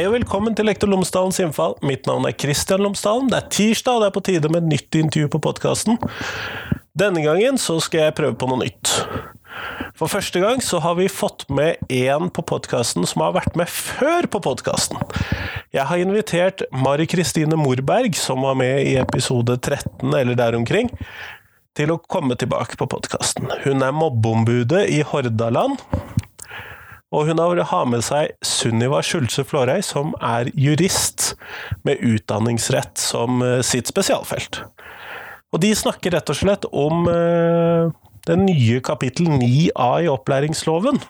Hei 0.00 0.06
og 0.08 0.14
velkommen 0.14 0.54
til 0.56 0.64
Lektor 0.64 0.88
Lomsdalens 0.88 1.36
innfall. 1.44 1.74
Mitt 1.84 2.06
navn 2.08 2.24
er 2.24 2.32
Kristian 2.32 2.80
Lomsdalen. 2.80 3.26
Det 3.28 3.36
er 3.36 3.48
tirsdag, 3.52 3.98
og 3.98 4.00
det 4.00 4.06
er 4.06 4.14
på 4.14 4.22
tide 4.24 4.48
med 4.48 4.62
et 4.62 4.70
nytt 4.70 4.96
intervju 4.96 5.28
på 5.34 5.40
podkasten. 5.44 5.98
Denne 6.96 7.20
gangen 7.20 7.58
så 7.60 7.76
skal 7.84 8.06
jeg 8.06 8.14
prøve 8.16 8.32
på 8.40 8.48
noe 8.48 8.62
nytt. 8.62 8.94
For 10.00 10.08
første 10.08 10.40
gang 10.40 10.64
så 10.64 10.80
har 10.80 10.96
vi 10.96 11.10
fått 11.12 11.44
med 11.52 11.84
en 11.92 12.32
på 12.32 12.46
podkasten 12.48 13.04
som 13.10 13.26
har 13.26 13.34
vært 13.36 13.58
med 13.60 13.68
før 13.68 14.24
på 14.32 14.40
podkasten. 14.48 14.96
Jeg 15.76 15.84
har 15.90 16.00
invitert 16.00 16.64
Mari 16.72 17.04
Kristine 17.04 17.60
Morberg, 17.60 18.16
som 18.16 18.40
var 18.48 18.56
med 18.56 18.80
i 18.88 18.96
episode 19.02 19.58
13 19.60 20.16
eller 20.16 20.32
der 20.32 20.56
omkring, 20.56 20.88
til 21.76 21.92
å 21.92 22.00
komme 22.00 22.40
tilbake 22.40 22.80
på 22.80 22.88
podkasten. 22.88 23.52
Hun 23.68 23.84
er 23.84 23.92
mobbeombudet 23.92 24.86
i 24.96 25.04
Hordaland. 25.12 25.76
Og 27.10 27.26
hun 27.26 27.40
har 27.42 27.88
med 27.90 28.04
seg 28.06 28.36
Sunniva 28.46 29.00
Skjulse 29.02 29.42
Flårøy, 29.42 29.80
som 29.82 30.12
er 30.22 30.52
jurist 30.54 31.32
med 31.86 31.98
utdanningsrett 32.06 33.00
som 33.02 33.42
eh, 33.42 33.58
sitt 33.66 33.90
spesialfelt. 33.90 34.62
Og 35.50 35.62
de 35.64 35.72
snakker 35.74 36.14
rett 36.14 36.30
og 36.30 36.38
slett 36.38 36.68
om 36.70 37.08
eh, 37.10 37.90
det 38.30 38.36
nye 38.38 38.78
kapittel 38.86 39.26
9a 39.32 39.90
i 40.04 40.10
opplæringsloven. 40.12 41.02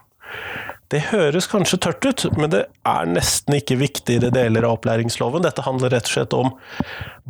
Det 0.91 1.05
høres 1.13 1.47
kanskje 1.47 1.79
tørt 1.85 2.03
ut, 2.03 2.23
men 2.35 2.51
det 2.51 2.65
er 2.89 3.07
nesten 3.07 3.55
ikke 3.55 3.77
viktigere 3.79 4.33
deler 4.35 4.65
av 4.67 4.81
opplæringsloven. 4.81 5.45
Dette 5.45 5.63
handler 5.63 5.93
rett 5.95 6.09
og 6.09 6.15
slett 6.17 6.35
om 6.35 6.51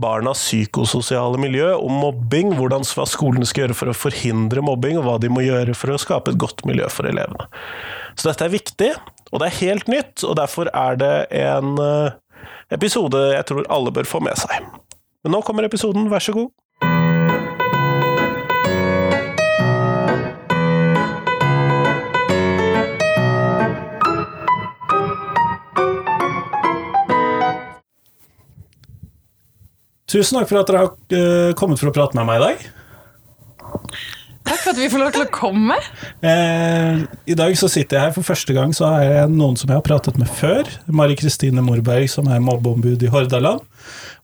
barnas 0.00 0.41
psykososiale 0.46 1.36
miljø, 1.41 1.74
om 1.77 1.98
mobbing, 2.00 2.55
hvordan 2.56 2.86
hva 2.89 3.05
skolen 3.08 3.44
skal 3.44 3.67
gjøre 3.67 3.77
for 3.77 3.92
å 3.92 3.97
forhindre 3.97 4.64
mobbing, 4.64 4.97
og 4.97 5.05
hva 5.05 5.19
de 5.20 5.28
må 5.33 5.44
gjøre 5.44 5.77
for 5.77 5.92
å 5.92 6.00
skape 6.00 6.33
et 6.33 6.41
godt 6.41 6.64
miljø 6.69 6.89
for 6.89 7.11
elevene. 7.11 7.50
Så 8.17 8.30
dette 8.30 8.48
er 8.48 8.55
viktig, 8.55 8.91
og 9.28 9.42
det 9.42 9.50
er 9.50 9.61
helt 9.61 9.92
nytt, 9.92 10.24
og 10.24 10.39
derfor 10.41 10.72
er 10.72 10.97
det 11.02 11.14
en 11.42 11.77
eh, 11.84 12.17
episode 12.72 13.27
jeg 13.34 13.45
tror 13.50 13.69
alle 13.69 13.92
bør 13.92 14.08
få 14.08 14.22
med 14.24 14.41
seg. 14.41 14.56
Men 15.20 15.36
nå 15.36 15.45
kommer 15.45 15.69
episoden, 15.69 16.08
vær 16.08 16.24
så 16.24 16.33
god. 16.33 16.48
Tusen 30.11 30.41
takk 30.41 30.50
for 30.50 30.61
at 30.61 30.70
dere 30.70 30.84
har 30.84 30.92
eh, 31.14 31.53
kommet 31.58 31.78
for 31.80 31.91
å 31.91 31.94
prate 31.94 32.19
med 32.19 32.27
meg 32.27 32.41
i 32.41 32.47
dag. 32.48 32.64
Takk 34.50 34.62
for 34.64 34.72
at 34.72 34.80
vi 34.80 34.89
får 34.91 35.02
lov 35.05 35.12
til 35.14 35.22
å 35.22 35.30
komme. 35.30 35.77
Eh, 36.27 37.02
I 37.30 37.36
dag 37.39 37.55
så 37.58 37.69
sitter 37.70 37.98
jeg 37.98 38.08
her 38.08 38.14
for 38.17 38.27
første 38.27 38.56
gang, 38.56 38.72
så 38.75 38.89
har 38.91 39.05
jeg 39.06 39.30
noen 39.30 39.58
som 39.61 39.70
jeg 39.70 39.78
har 39.78 39.86
pratet 39.86 40.19
med 40.19 40.30
før. 40.41 40.67
Mari 40.91 41.14
Kristine 41.20 41.62
Morberg, 41.62 42.08
som 42.11 42.30
er 42.33 42.42
mobbeombud 42.42 43.05
i 43.06 43.12
Hordaland. 43.12 43.62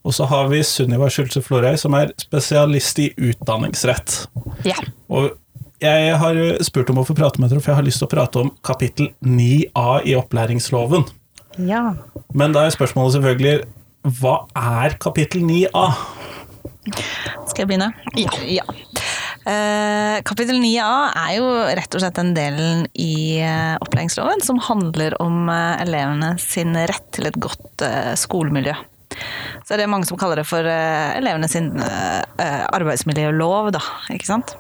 Og 0.06 0.14
så 0.14 0.26
har 0.30 0.50
vi 0.50 0.64
Sunniva 0.66 1.08
Skjulse 1.10 1.42
Florøy, 1.42 1.76
som 1.78 1.94
er 1.98 2.10
spesialist 2.18 2.98
i 3.02 3.10
utdanningsrett. 3.28 4.24
Ja. 4.66 4.78
Og 5.10 5.36
jeg 5.82 6.18
har 6.18 6.42
spurt 6.64 6.90
om 6.90 7.02
å 7.02 7.06
få 7.06 7.14
prate 7.18 7.42
med 7.42 7.52
dere, 7.52 7.62
for 7.62 7.74
jeg 7.74 7.80
har 7.82 7.86
lyst 7.86 8.02
til 8.02 8.08
å 8.08 8.14
prate 8.14 8.42
om 8.42 8.52
kapittel 8.66 9.12
9a 9.22 10.00
i 10.08 10.18
opplæringsloven. 10.18 11.06
ja. 11.70 11.86
Men 12.36 12.52
da 12.52 12.66
er 12.66 12.74
spørsmålet 12.74 13.14
selvfølgelig 13.16 13.60
hva 14.06 14.36
er 14.54 14.96
kapittel 15.02 15.42
9a? 15.46 15.86
Skal 17.50 17.64
jeg 17.64 17.70
begynne? 17.72 17.90
Ja. 18.14 18.34
ja. 18.60 18.66
Uh, 19.46 20.16
kapittel 20.26 20.58
9a 20.62 20.90
er 21.22 21.36
jo 21.38 21.46
rett 21.78 21.94
og 21.94 22.02
slett 22.02 22.18
den 22.18 22.32
delen 22.34 22.86
i 22.98 23.38
uh, 23.42 23.76
opplæringsloven 23.82 24.42
som 24.42 24.58
handler 24.62 25.14
om 25.22 25.46
uh, 25.50 25.78
elevene 25.82 26.32
sin 26.42 26.74
rett 26.74 27.06
til 27.14 27.30
et 27.30 27.38
godt 27.42 27.86
skolemiljø. 28.18 28.74
Så 29.66 29.74
er 29.74 29.82
det 29.82 29.90
mange 29.90 30.06
som 30.06 30.18
kaller 30.20 30.42
det 30.42 30.46
for 30.46 30.66
elevene 30.66 31.48
sin 31.48 31.70
arbeidsmiljølov, 31.80 33.70
da, 33.74 33.80
ikke 34.12 34.28
sant. 34.28 34.52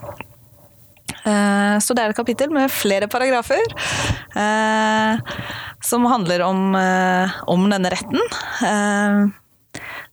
Eh, 1.26 1.78
Så 1.82 1.94
det 1.94 2.04
er 2.04 2.12
et 2.12 2.18
kapittel 2.18 2.52
med 2.54 2.70
flere 2.70 3.08
paragrafer 3.10 3.64
eh, 4.38 5.18
som 5.86 6.04
handler 6.04 6.42
om, 6.42 6.74
eh, 6.74 7.30
om 7.46 7.70
denne 7.70 7.90
retten. 7.90 8.20
Eh, 8.62 9.26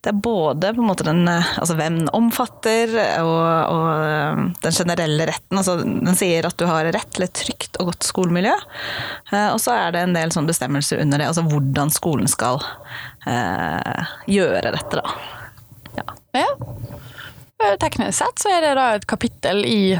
det 0.03 0.11
er 0.11 0.19
både 0.19 0.73
på 0.75 0.81
en 0.83 0.87
måte 0.89 1.05
den, 1.07 1.27
eh, 1.27 1.53
altså 1.57 1.77
hvem 1.79 2.01
den 2.01 2.11
omfatter, 2.13 2.93
og, 3.23 3.73
og 3.73 4.51
den 4.61 4.75
generelle 4.75 5.27
retten. 5.29 5.57
Altså, 5.57 5.77
den 5.81 6.19
sier 6.19 6.45
at 6.45 6.57
du 6.59 6.67
har 6.69 6.91
rett 6.93 7.13
til 7.15 7.25
et 7.25 7.35
trygt 7.39 7.79
og 7.79 7.93
godt 7.93 8.05
skolemiljø. 8.05 8.55
Og 9.53 9.61
så 9.63 9.77
er 9.77 9.95
det 9.95 10.03
en 10.03 10.17
del 10.17 10.33
sånn 10.35 10.49
bestemmelser 10.49 11.01
under 11.01 11.21
det, 11.21 11.31
altså 11.31 11.45
hvordan 11.47 11.93
skolen 11.93 12.29
skal 12.29 12.61
eh, 13.25 14.11
gjøre 14.29 14.75
dette, 14.75 14.99
da. 14.99 15.17
Ja. 15.97 16.05
ja. 16.35 16.47
Eh, 17.63 17.75
Teknisk 17.79 18.17
sett 18.17 18.39
så 18.39 18.51
er 18.51 18.63
det 18.63 18.71
da 18.77 18.87
et 18.95 19.05
kapittel 19.09 19.63
i 19.67 19.95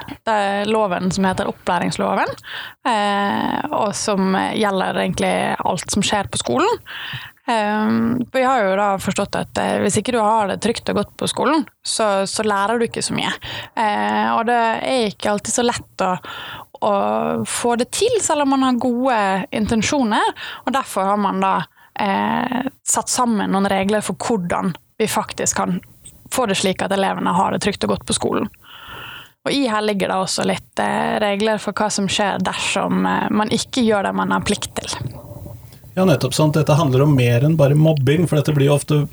loven 0.70 1.12
som 1.14 1.28
heter 1.28 1.50
opplæringsloven, 1.52 2.32
eh, 2.90 3.60
og 3.72 3.94
som 3.98 4.34
gjelder 4.36 5.00
egentlig 5.04 5.36
alt 5.60 5.94
som 5.94 6.04
skjer 6.06 6.30
på 6.32 6.42
skolen. 6.42 6.82
Eh, 7.48 7.94
vi 8.34 8.44
har 8.44 8.64
jo 8.64 8.76
da 8.80 8.90
forstått 9.04 9.40
at 9.40 9.64
hvis 9.84 10.00
ikke 10.00 10.16
du 10.16 10.22
har 10.22 10.52
det 10.52 10.62
trygt 10.64 10.90
og 10.92 11.02
godt 11.02 11.16
på 11.20 11.30
skolen, 11.32 11.66
så, 11.84 12.28
så 12.30 12.46
lærer 12.48 12.80
du 12.80 12.88
ikke 12.88 13.04
så 13.06 13.16
mye. 13.16 13.32
Og 14.38 14.46
det 14.50 14.60
er 14.60 15.10
ikke 15.12 15.34
alltid 15.34 15.56
så 15.56 15.66
lett 15.66 16.06
å, 16.06 16.14
å 16.84 16.94
få 17.48 17.76
det 17.80 17.92
til, 17.96 18.16
selv 18.24 18.46
om 18.46 18.56
man 18.56 18.68
har 18.68 18.82
gode 18.82 19.20
intensjoner. 19.56 20.34
Og 20.66 20.76
derfor 20.76 21.14
har 21.14 21.20
man 21.22 21.44
da 21.44 21.56
eh, 22.00 22.70
satt 22.88 23.12
sammen 23.12 23.52
noen 23.54 23.70
regler 23.72 24.04
for 24.06 24.20
hvordan 24.20 24.74
vi 25.00 25.10
faktisk 25.10 25.60
kan 25.60 25.82
få 26.34 26.48
det 26.50 26.58
slik 26.60 26.82
at 26.84 26.94
elevene 26.96 27.36
har 27.38 27.54
det 27.54 27.62
trygt 27.64 27.86
og 27.86 27.96
godt 27.96 28.08
på 28.10 28.18
skolen. 28.18 28.50
Og 29.44 29.52
I 29.52 29.66
her 29.68 29.84
ligger 29.84 30.10
det 30.10 30.18
også 30.24 30.46
litt 30.48 30.80
eh, 30.80 31.18
regler 31.20 31.60
for 31.60 31.76
hva 31.76 31.90
som 31.92 32.08
skjer 32.08 32.40
dersom 32.44 33.04
eh, 33.06 33.28
man 33.32 33.52
ikke 33.52 33.84
gjør 33.84 34.08
det 34.08 34.14
man 34.16 34.32
har 34.32 34.46
plikt 34.48 34.72
til. 34.80 34.94
Ja, 35.94 36.06
nettopp 36.08 36.34
sånn. 36.34 36.54
Dette 36.56 36.78
handler 36.80 37.04
om 37.06 37.12
mer 37.14 37.44
enn 37.46 37.58
bare 37.60 37.76
mobbing, 37.78 38.26
for 38.26 38.40
dette 38.40 38.56
blir 38.56 38.72
jo 38.72 38.78
ofte 38.80 39.04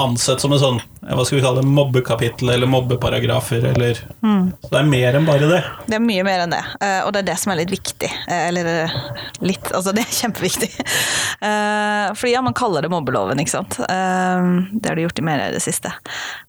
ansett 0.00 0.40
som 0.40 0.54
en 0.54 0.62
sånn 0.62 0.78
hva 1.04 1.24
skal 1.26 1.36
vi 1.38 1.42
kalle 1.44 1.60
det, 1.60 1.68
mobbekapittel 1.68 2.50
eller 2.54 2.70
mobbeparagrafer, 2.70 3.64
eller 3.74 3.98
Så 3.98 4.70
det 4.70 4.78
er 4.78 4.86
mer 4.88 5.18
enn 5.18 5.26
bare 5.28 5.48
det. 5.50 5.60
Det 5.90 5.98
er 5.98 6.02
mye 6.04 6.24
mer 6.24 6.44
enn 6.44 6.54
det, 6.54 6.62
eh, 6.80 7.00
og 7.04 7.12
det 7.12 7.20
er 7.22 7.28
det 7.28 7.36
som 7.42 7.52
er 7.52 7.58
litt 7.60 7.72
viktig. 7.74 8.08
Eh, 8.28 8.44
Eller 8.48 8.68
eh, 8.70 8.94
litt, 9.44 9.68
altså 9.76 9.92
det 9.96 10.04
er 10.04 10.14
kjempeviktig. 10.22 10.70
Fordi 11.44 12.32
ja, 12.32 12.40
man 12.44 12.56
kaller 12.56 12.84
det 12.84 12.90
mobbeloven, 12.92 13.40
ikke 13.42 13.52
sant. 13.52 13.76
Det 13.76 14.88
har 14.88 14.96
de 14.96 15.04
gjort 15.04 15.20
i 15.20 15.24
mer 15.26 15.42
i 15.44 15.52
det 15.52 15.60
siste. 15.64 15.90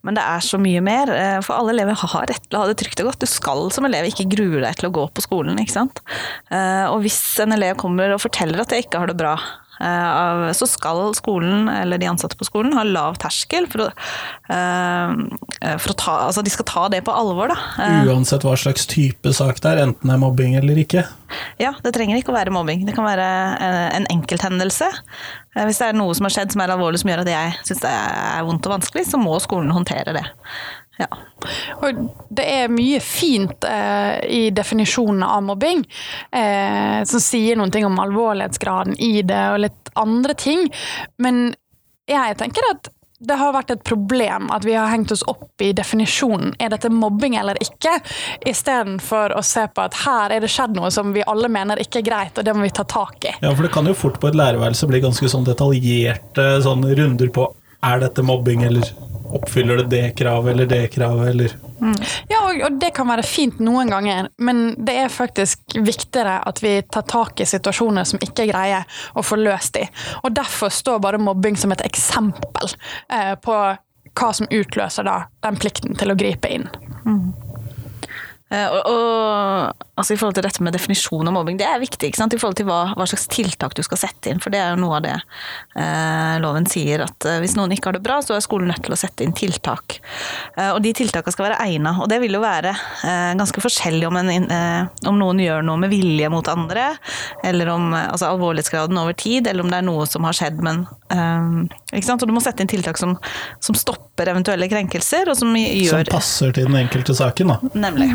Men 0.06 0.16
det 0.16 0.24
er 0.24 0.46
så 0.46 0.60
mye 0.62 0.84
mer, 0.86 1.12
for 1.44 1.58
alle 1.58 1.74
elever 1.76 1.98
har 2.00 2.30
rett 2.30 2.46
til 2.48 2.60
å 2.60 2.64
ha 2.64 2.70
det 2.70 2.78
trygt 2.80 3.02
og 3.04 3.10
godt. 3.10 3.26
Du 3.26 3.30
skal 3.30 3.68
som 3.76 3.88
elev 3.88 4.08
ikke 4.08 4.28
grue 4.32 4.62
deg 4.64 4.80
til 4.80 4.88
å 4.90 4.94
gå 4.96 5.06
på 5.12 5.26
skolen, 5.26 5.60
ikke 5.60 5.76
sant. 5.76 6.00
Og 6.54 7.02
hvis 7.04 7.20
en 7.44 7.56
elev 7.58 7.76
kommer 7.82 8.16
og 8.16 8.24
forteller 8.24 8.64
at 8.64 8.72
jeg 8.76 8.88
ikke 8.88 9.04
har 9.04 9.12
det 9.12 9.20
bra, 9.20 9.36
så 9.80 10.68
skal 10.70 11.14
skolen, 11.18 11.68
eller 11.70 12.00
de 12.00 12.08
ansatte 12.08 12.38
på 12.40 12.48
skolen, 12.48 12.74
ha 12.78 12.84
lav 12.88 13.18
terskel 13.22 13.68
for 13.72 13.88
å, 13.88 13.90
eh, 14.50 15.76
for 15.82 15.92
å 15.94 15.98
ta 16.00 16.16
Altså, 16.26 16.44
de 16.46 16.50
skal 16.54 16.66
ta 16.66 16.88
det 16.90 17.04
på 17.06 17.14
alvor, 17.14 17.52
da. 17.52 17.58
Eh, 17.84 18.08
Uansett 18.08 18.46
hva 18.48 18.56
slags 18.58 18.88
type 18.90 19.34
sak 19.36 19.60
det 19.62 19.74
er, 19.74 19.84
enten 19.88 20.08
det 20.10 20.16
er 20.16 20.22
mobbing 20.22 20.56
eller 20.56 20.80
ikke. 20.82 21.06
Ja, 21.60 21.74
det 21.84 21.94
trenger 21.96 22.18
ikke 22.20 22.32
å 22.34 22.38
være 22.38 22.54
mobbing. 22.56 22.86
Det 22.88 22.96
kan 22.96 23.06
være 23.08 23.28
eh, 23.60 23.90
en 23.98 24.08
enkelthendelse. 24.14 24.88
Eh, 25.56 25.66
Hvis 25.68 25.80
det 25.82 25.90
er 25.90 26.00
noe 26.00 26.16
som 26.16 26.28
har 26.28 26.36
skjedd 26.36 26.56
som 26.56 26.64
er 26.64 26.74
alvorlig 26.76 27.02
som 27.02 27.12
gjør 27.12 27.26
at 27.26 27.32
jeg 27.34 27.54
syns 27.68 27.84
det 27.84 27.92
er 27.92 28.48
vondt 28.48 28.68
og 28.70 28.78
vanskelig, 28.78 29.06
så 29.10 29.20
må 29.22 29.38
skolen 29.44 29.74
håndtere 29.76 30.16
det. 30.18 30.26
Ja. 31.02 31.10
Og 31.84 32.02
det 32.36 32.46
er 32.48 32.72
mye 32.72 33.02
fint 33.04 33.68
eh, 33.68 34.18
i 34.32 34.42
definisjonen 34.56 35.26
av 35.28 35.44
mobbing, 35.44 35.84
eh, 36.32 37.04
som 37.08 37.24
sier 37.24 37.60
noen 37.60 37.74
ting 37.74 37.86
om 37.88 38.00
alvorlighetsgraden 38.00 38.96
i 39.04 39.20
det 39.28 39.44
og 39.52 39.62
litt 39.66 39.96
andre 40.00 40.38
ting. 40.40 40.68
Men 41.22 41.50
jeg 42.08 42.38
tenker 42.40 42.72
at 42.72 42.92
det 43.26 43.38
har 43.40 43.54
vært 43.56 43.72
et 43.72 43.84
problem 43.88 44.50
at 44.54 44.66
vi 44.68 44.76
har 44.76 44.90
hengt 44.92 45.12
oss 45.16 45.24
opp 45.32 45.62
i 45.64 45.72
definisjonen 45.76 46.52
er 46.60 46.74
dette 46.74 46.92
mobbing 46.92 47.38
eller 47.40 47.58
ikke, 47.64 47.94
istedenfor 48.46 49.34
å 49.38 49.44
se 49.46 49.66
på 49.72 49.86
at 49.86 49.96
her 50.04 50.36
er 50.36 50.44
det 50.44 50.52
skjedd 50.52 50.76
noe 50.76 50.92
som 50.94 51.14
vi 51.16 51.24
alle 51.26 51.50
mener 51.52 51.80
ikke 51.82 52.02
er 52.04 52.08
greit, 52.10 52.38
og 52.38 52.46
det 52.46 52.56
må 52.56 52.66
vi 52.66 52.74
ta 52.76 52.84
tak 52.84 53.24
i. 53.24 53.34
Ja, 53.40 53.54
for 53.54 53.64
det 53.66 53.72
kan 53.74 53.88
jo 53.88 53.96
fort 53.98 54.20
på 54.22 54.30
et 54.30 54.38
lærerværelse 54.38 54.90
bli 54.92 55.02
ganske 55.06 55.32
sånn 55.32 55.48
detaljerte 55.48 56.50
sånn 56.66 56.84
runder 57.00 57.32
på 57.34 57.48
er 57.86 58.02
dette 58.02 58.24
mobbing, 58.26 58.66
eller 58.68 58.92
oppfyller 59.34 59.78
det 59.84 59.88
det 59.92 60.04
kravet 60.20 60.54
eller 60.54 60.66
det 60.70 60.88
kravet, 60.94 61.30
eller 61.30 61.56
Ja, 62.32 62.40
og, 62.42 62.62
og 62.66 62.78
det 62.80 62.92
kan 62.96 63.10
være 63.10 63.26
fint 63.28 63.60
noen 63.64 63.92
ganger, 63.92 64.30
men 64.38 64.62
det 64.88 64.96
er 65.06 65.12
faktisk 65.14 65.76
viktigere 65.76 66.38
at 66.48 66.62
vi 66.64 66.78
tar 66.92 67.08
tak 67.10 67.42
i 67.44 67.48
situasjoner 67.50 68.08
som 68.08 68.22
ikke 68.24 68.48
greier 68.52 68.86
å 69.14 69.24
få 69.26 69.40
løst 69.42 69.76
de. 69.76 69.86
Og 70.24 70.36
derfor 70.36 70.74
står 70.74 71.02
bare 71.04 71.22
mobbing 71.22 71.60
som 71.60 71.76
et 71.76 71.84
eksempel 71.86 72.72
eh, 73.12 73.36
på 73.36 73.58
hva 74.16 74.32
som 74.34 74.48
utløser 74.48 75.08
da 75.08 75.26
den 75.44 75.60
plikten 75.60 75.98
til 76.00 76.14
å 76.14 76.18
gripe 76.20 76.52
inn. 76.58 76.70
Eh, 77.06 77.45
og, 78.54 78.82
og 78.86 79.86
altså 79.96 80.14
i 80.14 80.20
forhold 80.20 80.36
til 80.38 80.44
dette 80.46 80.64
med 80.64 80.76
definisjon 80.76 81.28
av 81.28 81.34
mobbing, 81.36 81.58
det 81.60 81.68
er 81.68 81.80
viktig 81.80 82.10
ikke 82.10 82.20
sant? 82.20 82.36
i 82.36 82.40
forhold 82.40 82.58
til 82.60 82.68
hva, 82.68 82.80
hva 82.98 83.08
slags 83.08 83.30
tiltak 83.32 83.76
du 83.78 83.82
skal 83.86 84.00
sette 84.02 84.32
inn. 84.32 84.42
For 84.44 84.54
det 84.54 84.60
er 84.60 84.74
jo 84.74 84.82
noe 84.82 84.98
av 85.00 85.06
det 85.06 85.14
eh, 85.16 86.36
loven 86.44 86.68
sier, 86.70 87.06
at 87.06 87.28
eh, 87.30 87.40
hvis 87.44 87.56
noen 87.58 87.74
ikke 87.76 87.90
har 87.90 87.98
det 87.98 88.04
bra, 88.06 88.20
så 88.24 88.36
er 88.36 88.44
skolen 88.44 88.70
nødt 88.72 88.84
til 88.86 88.96
å 88.96 89.00
sette 89.00 89.24
inn 89.26 89.36
tiltak. 89.36 90.00
Eh, 90.58 90.72
og 90.74 90.82
de 90.84 90.92
tiltakene 91.00 91.36
skal 91.36 91.48
være 91.48 91.62
egna, 91.68 91.96
og 92.04 92.10
det 92.12 92.20
vil 92.24 92.36
jo 92.36 92.44
være 92.44 92.74
eh, 92.76 93.32
ganske 93.40 93.64
forskjellig 93.64 94.10
om, 94.10 94.20
en, 94.20 94.50
eh, 94.52 95.08
om, 95.08 95.20
noen 95.22 95.40
gjør 95.46 95.64
noe 95.66 95.80
med 95.86 95.94
vilje 95.94 96.32
mot 96.34 96.52
andre, 96.52 96.90
eller 97.48 97.72
om 97.72 97.96
altså 97.96 98.34
alvorlighetsgraden 98.34 99.00
over 99.00 99.16
tid, 99.16 99.48
eller 99.48 99.64
om 99.64 99.72
det 99.72 99.80
er 99.80 99.88
noe 99.88 100.10
som 100.10 100.28
har 100.28 100.36
skjedd, 100.36 100.60
men 100.66 100.86
ikke 101.96 102.08
sant? 102.08 102.24
Og 102.26 102.28
du 102.28 102.34
må 102.36 102.42
sette 102.44 102.64
inn 102.64 102.70
tiltak 102.70 102.98
som, 103.00 103.14
som 103.64 103.78
stopper 103.78 104.28
eventuelle 104.32 104.68
krenkelser, 104.68 105.30
og 105.32 105.38
som 105.38 105.54
gjør 105.56 106.04
Som 106.04 106.12
passer 106.12 106.56
til 106.56 106.68
den 106.68 106.80
enkelte 106.82 107.16
saken, 107.16 107.54
da. 107.54 107.74
Nemlig. 107.78 108.10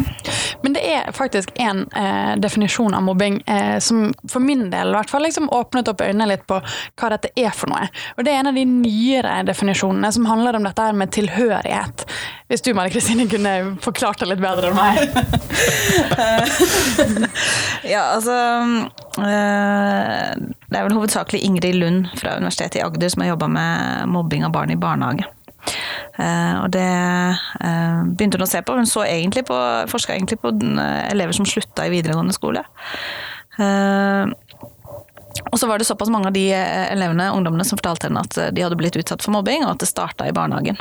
Men 0.63 0.77
det 0.77 0.83
er 0.85 1.13
faktisk 1.17 1.53
en 1.61 1.87
eh, 1.97 2.35
definisjon 2.41 2.95
av 2.95 3.05
mobbing 3.07 3.41
eh, 3.47 3.79
som 3.79 4.11
for 4.29 4.45
min 4.45 4.69
del 4.73 4.93
i 4.93 4.99
hvert 4.99 5.13
fall 5.13 5.25
liksom 5.27 5.51
åpnet 5.55 5.89
opp 5.93 6.05
øynene 6.05 6.29
litt 6.33 6.47
på 6.51 6.61
hva 6.61 7.13
dette 7.15 7.33
er 7.39 7.55
for 7.57 7.73
noe. 7.73 7.89
Og 8.17 8.27
det 8.27 8.35
er 8.35 8.43
en 8.43 8.53
av 8.53 8.59
de 8.59 8.67
nyere 8.69 9.41
definisjonene 9.49 10.13
som 10.13 10.29
handler 10.29 10.59
om 10.59 10.69
dette 10.69 10.89
her 10.89 10.97
med 10.97 11.13
tilhørighet. 11.17 12.07
Hvis 12.51 12.65
du 12.67 12.73
Marie 12.75 12.91
Kristine 12.91 13.29
kunne 13.31 13.77
forklart 13.83 14.23
det 14.23 14.31
litt 14.33 14.43
bedre 14.43 14.71
enn 14.71 14.79
meg. 14.79 14.97
ja, 17.93 18.03
altså 18.17 18.37
eh, 19.23 20.31
Det 20.67 20.79
er 20.79 20.87
vel 20.87 20.97
hovedsakelig 20.97 21.41
Ingrid 21.47 21.77
Lund 21.79 22.01
fra 22.19 22.37
Universitetet 22.41 22.81
i 22.81 22.87
Agder 22.87 23.09
som 23.13 23.21
har 23.25 23.33
jobba 23.35 23.49
med 23.55 24.09
mobbing 24.11 24.43
av 24.47 24.53
barn 24.57 24.71
i 24.75 24.81
barnehage. 24.81 25.25
Uh, 26.21 26.65
og 26.65 26.69
det 26.75 26.85
uh, 26.85 28.01
begynte 28.05 28.39
hun 28.39 28.47
å 28.47 28.51
se 28.51 28.61
på. 28.65 28.77
Hun 28.77 28.89
så 28.89 29.05
egentlig 29.07 29.47
på, 29.49 29.57
forska 29.91 30.15
egentlig 30.17 30.41
på 30.43 30.53
uh, 30.53 31.03
elever 31.09 31.37
som 31.37 31.49
slutta 31.49 31.87
i 31.87 31.95
videregående 31.95 32.37
skole. 32.37 32.65
og 35.51 35.57
så 35.59 35.67
var 35.69 35.79
det 35.79 35.87
såpass 35.89 36.11
mange 36.13 36.31
av 36.31 36.35
de 36.35 36.47
elevene, 36.53 37.33
ungdommene 37.35 37.65
som 37.67 37.79
fortalte 37.79 38.09
henne 38.09 38.23
at 38.25 38.39
de 38.55 38.63
hadde 38.65 38.79
blitt 38.79 38.97
utsatt 38.97 39.23
for 39.25 39.35
mobbing, 39.35 39.67
og 39.67 39.75
at 39.75 39.83
det 39.83 39.91
starta 39.91 40.27
i 40.29 40.35
barnehagen. 40.35 40.81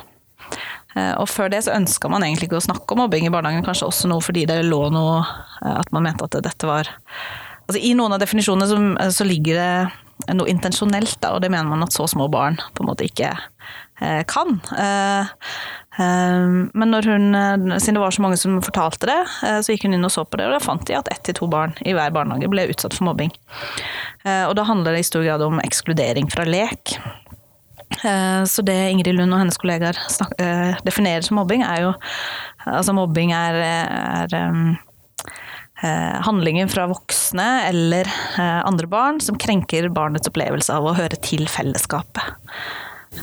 Og 0.96 1.28
før 1.30 1.52
det 1.52 1.62
så 1.66 1.76
ønska 1.76 2.10
man 2.10 2.24
egentlig 2.26 2.48
ikke 2.48 2.58
å 2.58 2.66
snakke 2.66 2.96
om 2.96 3.04
mobbing 3.04 3.28
i 3.28 3.34
barnehagen, 3.34 3.66
kanskje 3.68 3.90
også 3.90 4.10
noe 4.10 4.24
fordi 4.26 4.48
det 4.50 4.64
lå 4.66 4.80
noe 4.94 5.20
At 5.62 5.92
man 5.94 6.08
mente 6.08 6.26
at 6.26 6.40
dette 6.44 6.68
var 6.68 6.90
Altså 7.68 7.78
I 7.78 7.94
noen 8.00 8.16
av 8.16 8.24
definisjonene 8.24 8.70
så, 8.72 8.80
så 9.20 9.28
ligger 9.28 9.60
det 9.60 10.34
noe 10.40 10.50
intensjonelt, 10.50 11.20
da, 11.22 11.36
og 11.36 11.44
det 11.44 11.52
mener 11.54 11.70
man 11.70 11.86
at 11.86 11.94
så 11.96 12.08
små 12.10 12.26
barn 12.31 12.58
på 12.74 12.84
en 12.84 12.90
måte 12.90 13.06
ikke 13.06 13.36
Eh, 13.36 13.58
kan. 14.00 14.60
Eh, 14.78 15.28
eh, 16.00 16.48
men 16.74 16.94
når 16.94 17.10
hun, 17.12 17.25
siden 17.80 17.98
det 17.98 18.04
var 18.04 18.16
så 18.16 18.24
mange 18.24 18.38
som 18.40 18.62
fortalte 18.63 19.10
det, 19.10 19.19
så 19.63 19.74
gikk 19.74 19.88
hun 19.88 19.98
inn 19.98 20.07
og 20.07 20.13
så 20.13 20.25
på 20.25 20.40
det, 20.40 20.48
og 20.48 20.56
da 20.56 20.62
fant 20.63 20.86
de 20.88 20.98
at 21.00 21.10
ett 21.12 21.24
til 21.28 21.38
to 21.42 21.50
barn 21.51 21.75
i 21.84 21.96
hver 21.98 22.13
barnehage 22.16 22.51
ble 22.51 22.69
utsatt 22.72 22.96
for 22.96 23.10
mobbing. 23.10 23.34
Og 24.25 24.54
da 24.57 24.68
handler 24.68 24.96
det 24.96 25.04
i 25.04 25.10
stor 25.10 25.25
grad 25.25 25.44
om 25.44 25.60
ekskludering 25.63 26.30
fra 26.31 26.46
lek. 26.48 26.96
Så 28.48 28.62
det 28.63 28.75
Ingrid 28.92 29.18
Lund 29.18 29.34
og 29.34 29.42
hennes 29.42 29.57
kollegaer 29.60 29.98
definerer 30.86 31.25
som 31.25 31.40
mobbing, 31.40 31.63
er 31.66 31.88
jo 31.88 31.95
Altså 32.69 32.94
mobbing 32.94 33.31
er, 33.34 33.56
er 34.28 34.36
handlinger 36.28 36.68
fra 36.69 36.86
voksne 36.92 37.48
eller 37.69 38.10
andre 38.38 38.88
barn 38.92 39.22
som 39.24 39.40
krenker 39.40 39.88
barnets 39.95 40.30
opplevelse 40.30 40.75
av 40.75 40.86
å 40.86 40.95
høre 41.00 41.18
til 41.24 41.48
fellesskapet. 41.50 42.36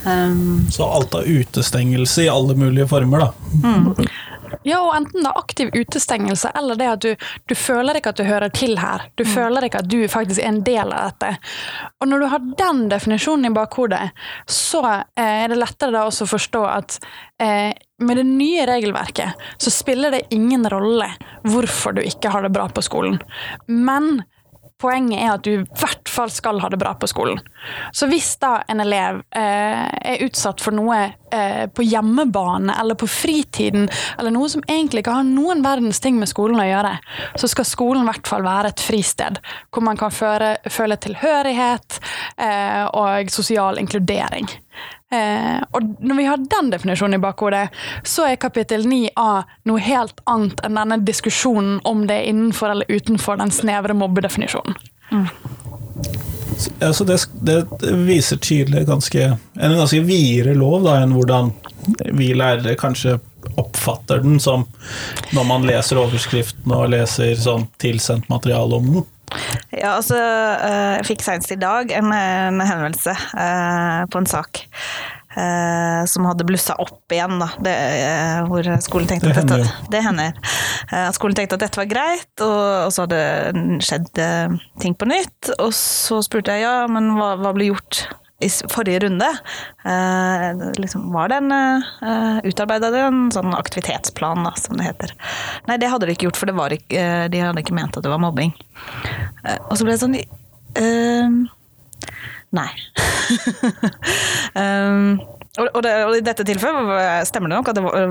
Um, 0.04 0.66
så 0.70 0.84
alt 0.84 1.14
av 1.14 1.22
utestengelse 1.22 2.26
i 2.26 2.28
alle 2.28 2.54
mulige 2.54 2.88
former, 2.88 3.18
da. 3.18 3.32
Mm. 3.62 4.08
Ja, 4.66 4.80
og 4.82 4.94
enten 4.96 5.22
det 5.22 5.30
er 5.30 5.38
aktiv 5.38 5.70
utestengelse, 5.74 6.50
eller 6.58 6.78
det 6.78 6.88
at 6.90 7.04
du, 7.04 7.26
du 7.46 7.54
føler 7.58 7.98
ikke 7.98 8.12
at 8.14 8.20
du 8.20 8.24
hører 8.26 8.52
til 8.54 8.78
her. 8.80 9.06
Du 9.18 9.24
mm. 9.26 9.30
føler 9.30 9.66
ikke 9.66 9.82
at 9.82 9.90
du 9.90 9.98
faktisk 10.10 10.42
er 10.42 10.50
en 10.50 10.62
del 10.66 10.92
av 10.94 11.10
dette. 11.12 11.32
Og 12.00 12.10
når 12.10 12.22
du 12.22 12.28
har 12.32 12.46
den 12.62 12.84
definisjonen 12.90 13.50
i 13.50 13.54
bakhodet, 13.54 14.02
så 14.50 14.82
eh, 14.86 15.44
er 15.44 15.52
det 15.52 15.60
lettere 15.60 15.94
da 15.94 16.06
også 16.06 16.26
å 16.26 16.32
forstå 16.34 16.62
at 16.70 16.98
eh, 17.42 17.72
med 18.02 18.20
det 18.20 18.26
nye 18.28 18.66
regelverket 18.68 19.46
så 19.62 19.72
spiller 19.72 20.14
det 20.14 20.26
ingen 20.34 20.66
rolle 20.70 21.08
hvorfor 21.46 21.96
du 21.96 22.02
ikke 22.04 22.32
har 22.34 22.46
det 22.46 22.54
bra 22.56 22.68
på 22.68 22.84
skolen. 22.84 23.20
Men 23.70 24.24
Poenget 24.76 25.22
er 25.22 25.30
at 25.32 25.44
du 25.46 25.54
i 25.54 25.62
hvert 25.80 26.10
fall 26.10 26.28
skal 26.32 26.60
ha 26.60 26.68
det 26.68 26.76
bra 26.80 26.92
på 27.00 27.08
skolen. 27.08 27.38
Så 27.96 28.08
hvis 28.10 28.34
da 28.42 28.58
en 28.68 28.82
elev 28.84 29.22
eh, 29.36 29.86
er 30.12 30.24
utsatt 30.26 30.60
for 30.60 30.76
noe 30.76 30.98
eh, 31.32 31.64
på 31.72 31.86
hjemmebane 31.86 32.74
eller 32.80 32.98
på 33.00 33.08
fritiden, 33.08 33.88
eller 34.18 34.34
noe 34.34 34.50
som 34.52 34.64
egentlig 34.68 35.00
ikke 35.00 35.16
har 35.16 35.24
noen 35.28 35.64
verdens 35.64 36.02
ting 36.04 36.20
med 36.20 36.28
skolen 36.28 36.60
å 36.60 36.68
gjøre, 36.68 36.92
så 37.40 37.48
skal 37.48 37.68
skolen 37.68 38.04
i 38.04 38.10
hvert 38.10 38.28
fall 38.28 38.44
være 38.44 38.74
et 38.74 38.84
fristed 38.84 39.40
hvor 39.70 39.86
man 39.88 39.96
kan 39.96 40.12
føre, 40.12 40.58
føle 40.68 41.00
tilhørighet 41.00 42.00
eh, 42.36 42.84
og 42.92 43.32
sosial 43.32 43.80
inkludering. 43.80 44.50
Eh, 45.12 45.62
og 45.70 45.92
når 46.02 46.16
vi 46.18 46.24
har 46.26 46.46
den 46.50 46.70
definisjonen 46.72 47.20
i 47.20 47.22
bakhodet, 47.22 47.68
så 48.02 48.26
er 48.26 48.40
kapittel 48.42 48.88
9a 48.90 49.28
noe 49.70 49.84
helt 49.86 50.18
annet 50.26 50.62
enn 50.66 50.80
denne 50.80 50.98
diskusjonen 51.06 51.78
om 51.86 52.06
det 52.08 52.20
er 52.20 52.32
innenfor 52.32 52.74
eller 52.74 52.90
utenfor 52.90 53.38
den 53.38 53.54
snevre 53.54 53.94
mobbedefinisjonen. 53.94 54.74
Mm. 55.12 55.28
Ja, 56.80 56.92
så 56.92 57.04
det, 57.04 57.20
det, 57.44 57.60
viser 58.08 58.36
tydelig 58.36 58.86
ganske, 58.88 59.36
en 59.54 59.78
ganske 59.78 60.00
videre 60.08 60.56
lov 60.56 60.86
da, 60.86 60.98
enn 61.02 61.14
hvordan 61.14 61.52
vi 62.16 62.32
lærere 62.34 62.74
kanskje 62.80 63.18
oppfatter 63.60 64.24
den 64.24 64.40
som 64.42 64.64
når 65.36 65.44
man 65.46 65.66
leser 65.68 66.00
overskriften 66.00 66.72
og 66.74 66.90
leser 66.90 67.36
sånn 67.38 67.68
tilsendt 67.78 68.26
materiale 68.32 68.80
om 68.80 68.88
den. 68.90 69.06
Ja, 69.74 69.96
altså 69.96 70.16
eh, 70.16 70.96
Jeg 71.00 71.06
fikk 71.10 71.26
senest 71.26 71.52
i 71.54 71.60
dag 71.60 71.92
en, 71.94 72.12
en 72.14 72.62
henvendelse 72.62 73.12
eh, 73.12 74.02
på 74.10 74.22
en 74.22 74.28
sak. 74.30 74.62
Eh, 75.36 76.02
som 76.08 76.24
hadde 76.24 76.46
blussa 76.48 76.78
opp 76.80 77.12
igjen, 77.12 77.36
da. 77.42 77.50
Det, 77.60 77.74
hvor 78.48 78.68
skolen 78.84 79.10
tenkte 79.10 79.32
det 79.32 79.42
at 79.42 79.50
dette 79.50 79.90
Det 79.92 80.04
hender. 80.06 80.38
At 80.88 81.18
skolen 81.18 81.36
tenkte 81.36 81.58
at 81.58 81.66
dette 81.66 81.82
var 81.82 81.90
greit, 81.90 82.30
og, 82.40 82.60
og 82.86 82.94
så 82.94 83.04
hadde 83.04 83.18
det 83.20 83.80
skjedd 83.84 84.22
ting 84.82 84.96
på 84.96 85.10
nytt. 85.10 85.52
Og 85.58 85.74
så 85.76 86.22
spurte 86.24 86.56
jeg 86.56 86.64
ja, 86.64 86.78
men 86.90 87.12
hva, 87.18 87.34
hva 87.42 87.52
ble 87.56 87.68
gjort 87.72 88.06
i 88.44 88.48
forrige 88.68 88.98
runde 88.98 89.28
eh, 89.84 90.72
liksom 90.76 91.12
var 91.12 91.28
det 91.28 91.36
en 91.40 91.52
eh, 91.52 92.40
Utarbeida 92.44 92.90
en 93.06 93.30
sånn 93.32 93.54
aktivitetsplan, 93.56 94.44
da, 94.44 94.52
som 94.60 94.76
det 94.76 94.90
heter. 94.90 95.14
Nei, 95.68 95.78
det 95.80 95.88
hadde 95.88 96.08
de 96.08 96.16
ikke 96.16 96.28
gjort, 96.28 96.40
for 96.40 96.76
ikke, 96.76 97.00
eh, 97.00 97.28
de 97.32 97.40
hadde 97.40 97.64
ikke 97.64 97.76
ment 97.76 97.96
at 97.96 98.04
det 98.04 98.12
var 98.12 98.20
mobbing. 98.20 98.52
Eh, 99.44 99.56
og 99.70 99.78
så 99.78 99.86
ble 99.86 99.96
det 99.96 100.02
sånn 100.04 100.18
eh, 100.20 101.38
Nei. 102.56 102.68
um, 104.54 105.16
Og, 105.56 105.78
det, 105.84 105.92
og, 106.04 106.14
I 106.18 106.24
dette 106.24 106.44
tilfellet 106.46 107.28
stemmer 107.28 107.50
det 107.50 107.58
nok 107.58 107.70
at 107.70 107.78
det 107.78 107.84
var, 107.84 108.08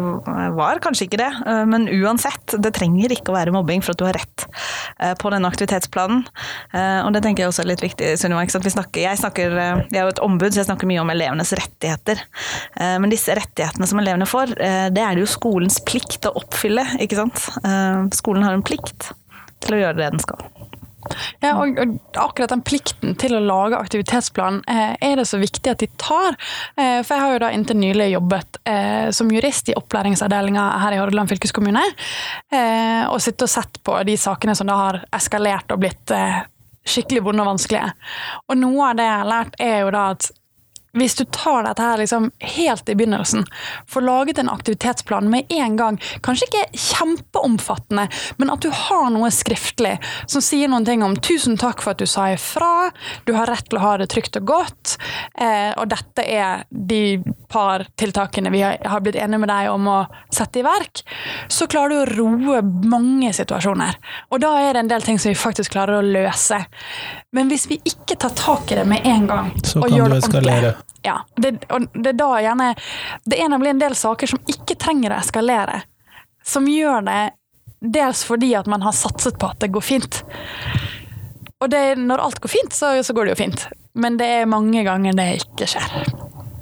var, 0.57 0.81
kanskje 0.83 1.07
ikke 1.07 1.19
det. 1.21 1.29
Eh, 1.45 1.63
men 1.69 1.87
uansett, 1.91 2.55
det 2.61 2.73
trenger 2.77 3.13
ikke 3.13 3.33
å 3.33 3.37
være 3.37 3.53
mobbing 3.55 3.83
for 3.85 3.93
at 3.93 4.01
du 4.01 4.05
har 4.07 4.17
rett 4.17 4.45
eh, 4.99 5.13
på 5.19 5.31
den 5.33 5.45
aktivitetsplanen. 5.47 6.23
Eh, 6.73 7.01
og 7.03 7.13
det 7.15 7.21
tenker 7.25 7.45
jeg 7.45 7.53
også 7.53 7.65
er 7.65 7.71
litt 7.73 7.85
viktig, 7.85 8.13
Sunniva. 8.21 8.45
Jeg, 8.45 9.19
snakker, 9.21 9.57
jeg 9.57 9.99
er 9.99 10.07
jo 10.07 10.13
et 10.13 10.23
ombud, 10.25 10.51
så 10.51 10.63
jeg 10.63 10.69
snakker 10.69 10.89
mye 10.89 11.03
om 11.03 11.13
elevenes 11.13 11.53
rettigheter. 11.57 12.21
Men 12.75 13.11
disse 13.11 13.33
rettighetene 13.35 13.87
som 13.89 13.99
elevene 14.01 14.27
får, 14.29 14.53
det 14.93 15.01
er 15.01 15.15
det 15.15 15.23
jo 15.23 15.29
skolens 15.29 15.79
plikt 15.85 16.27
å 16.29 16.33
oppfylle, 16.39 16.85
ikke 17.03 17.19
sant. 17.19 17.45
Skolen 18.15 18.45
har 18.45 18.55
en 18.55 18.65
plikt 18.65 19.11
til 19.65 19.77
å 19.77 19.81
gjøre 19.81 19.99
det 19.99 20.11
den 20.15 20.23
skal. 20.23 20.45
Ja, 21.43 21.53
og, 21.61 21.79
akkurat 22.17 22.51
den 22.51 22.63
plikten 22.65 23.15
til 23.19 23.35
å 23.37 23.43
lage 23.43 23.79
aktivitetsplan 23.79 24.61
eh, 24.71 24.95
er 25.03 25.19
det 25.19 25.27
så 25.29 25.39
viktig 25.41 25.71
at 25.71 25.83
de 25.83 25.89
tar. 26.01 26.37
Eh, 26.77 27.01
for 27.03 27.15
jeg 27.15 27.23
har 27.23 27.35
jo 27.35 27.43
da 27.45 27.51
inntil 27.55 27.79
nylig 27.81 28.09
jobbet 28.13 28.59
eh, 28.69 29.09
som 29.15 29.29
jurist 29.33 29.69
i 29.71 29.77
opplæringsavdelinga 29.77 30.65
her 30.83 30.95
i 30.95 31.01
Hordaland 31.01 31.31
fylkeskommune. 31.31 31.83
Og 33.11 33.19
sittet 33.21 33.45
og 33.45 33.51
sett 33.51 33.79
på 33.85 33.95
de 34.07 34.15
sakene 34.19 34.55
som 34.57 34.67
da 34.69 34.75
har 34.79 34.97
eskalert 35.15 35.71
og 35.73 35.81
blitt 35.83 36.11
skikkelig 36.85 37.23
vonde 37.25 37.43
og 37.43 37.53
vanskelige. 37.53 37.91
Og 38.49 38.59
noe 38.59 38.91
av 38.91 38.99
det 38.99 39.07
jeg 39.07 39.19
har 39.19 39.29
lært, 39.29 39.57
er 39.61 39.77
jo 39.83 39.93
da 39.93 40.07
at 40.13 40.29
hvis 40.95 41.15
du 41.19 41.25
tar 41.25 41.65
dette 41.65 41.83
her 41.83 41.99
liksom 42.01 42.29
helt 42.39 42.89
i 42.89 42.95
begynnelsen, 42.95 43.45
får 43.91 44.05
laget 44.07 44.39
en 44.41 44.49
aktivitetsplan 44.49 45.29
med 45.29 45.51
en 45.53 45.75
gang, 45.79 45.99
kanskje 46.23 46.47
ikke 46.49 46.81
kjempeomfattende, 46.85 48.07
men 48.37 48.53
at 48.53 48.63
du 48.63 48.71
har 48.71 49.09
noe 49.13 49.31
skriftlig 49.33 49.97
som 50.31 50.43
sier 50.43 50.71
noen 50.71 50.87
ting 50.87 51.03
om 51.03 51.15
'tusen 51.15 51.59
takk 51.59 51.83
for 51.83 51.95
at 51.95 52.03
du 52.03 52.07
sa 52.09 52.29
ifra', 52.33 52.91
du 53.25 53.33
har 53.35 53.51
rett 53.51 53.69
til 53.69 53.79
å 53.79 53.85
ha 53.85 53.97
det 53.97 54.09
trygt 54.13 54.39
og 54.39 54.47
godt, 54.47 54.97
eh, 55.37 55.73
og 55.77 55.89
dette 55.91 56.23
er 56.23 56.63
de 56.69 57.19
par 57.49 57.85
tiltakene 57.99 58.51
vi 58.51 58.63
har 58.63 59.01
blitt 59.01 59.15
enige 59.19 59.39
med 59.39 59.51
deg 59.51 59.69
om 59.71 59.87
å 59.87 59.99
sette 60.33 60.59
i 60.59 60.65
verk, 60.65 61.03
så 61.47 61.67
klarer 61.67 61.89
du 61.89 62.01
å 62.01 62.09
roe 62.15 62.61
mange 62.61 63.33
situasjoner. 63.35 63.95
Og 64.31 64.41
da 64.43 64.55
er 64.61 64.73
det 64.73 64.85
en 64.85 64.91
del 64.91 65.05
ting 65.05 65.19
som 65.19 65.31
vi 65.31 65.39
faktisk 65.39 65.75
klarer 65.75 65.99
å 65.99 66.05
løse. 66.05 66.59
Men 67.35 67.49
hvis 67.51 67.65
vi 67.67 67.79
ikke 67.83 68.15
tar 68.15 68.31
tak 68.37 68.71
i 68.71 68.77
det 68.79 68.85
med 68.87 69.03
en 69.03 69.25
gang, 69.27 69.49
så 69.63 69.81
og 69.83 69.91
gjør 69.91 70.13
det 70.13 70.21
ordentlig 70.23 70.75
ja, 71.05 71.19
det, 71.37 71.51
og 71.69 71.85
det 71.93 72.15
er 72.15 72.17
da 72.17 72.29
gjerne 72.41 72.67
Det 73.29 73.37
er 73.37 73.49
nemlig 73.51 73.75
en 73.75 73.81
del 73.83 73.95
saker 73.95 74.31
som 74.31 74.39
ikke 74.49 74.77
trenger 74.81 75.13
å 75.13 75.19
eskalere. 75.19 75.83
Som 76.45 76.69
gjør 76.69 77.05
det 77.05 77.23
dels 77.85 78.23
fordi 78.25 78.53
at 78.57 78.69
man 78.71 78.81
har 78.81 78.95
satset 78.95 79.37
på 79.37 79.51
at 79.51 79.59
det 79.61 79.69
går 79.75 79.83
fint. 79.85 80.21
Og 81.61 81.69
det, 81.69 81.83
når 82.01 82.23
alt 82.23 82.39
går 82.41 82.51
fint, 82.55 82.73
så, 82.73 82.95
så 83.03 83.13
går 83.13 83.27
det 83.27 83.35
jo 83.35 83.41
fint. 83.43 83.67
Men 83.93 84.17
det 84.17 84.29
er 84.39 84.49
mange 84.49 84.81
ganger 84.87 85.15
det 85.17 85.27
ikke 85.43 85.67
skjer. 85.75 86.07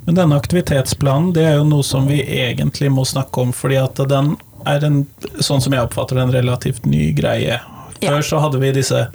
Men 0.04 0.18
denne 0.18 0.38
aktivitetsplanen 0.42 1.32
det 1.38 1.46
er 1.48 1.56
jo 1.62 1.70
noe 1.70 1.86
som 1.88 2.10
vi 2.10 2.20
egentlig 2.20 2.92
må 2.92 3.06
snakke 3.08 3.46
om, 3.46 3.54
fordi 3.56 3.80
at 3.80 4.02
den 4.12 4.36
er 4.70 4.84
en, 4.84 5.04
sånn 5.40 5.64
som 5.64 5.76
jeg 5.76 5.86
oppfatter 5.86 6.20
det, 6.20 6.28
en 6.28 6.36
relativt 6.36 6.86
ny 6.90 7.12
greie. 7.16 7.62
Før 8.02 8.26
så 8.26 8.42
hadde 8.44 8.62
vi 8.64 8.74
disse 8.76 9.06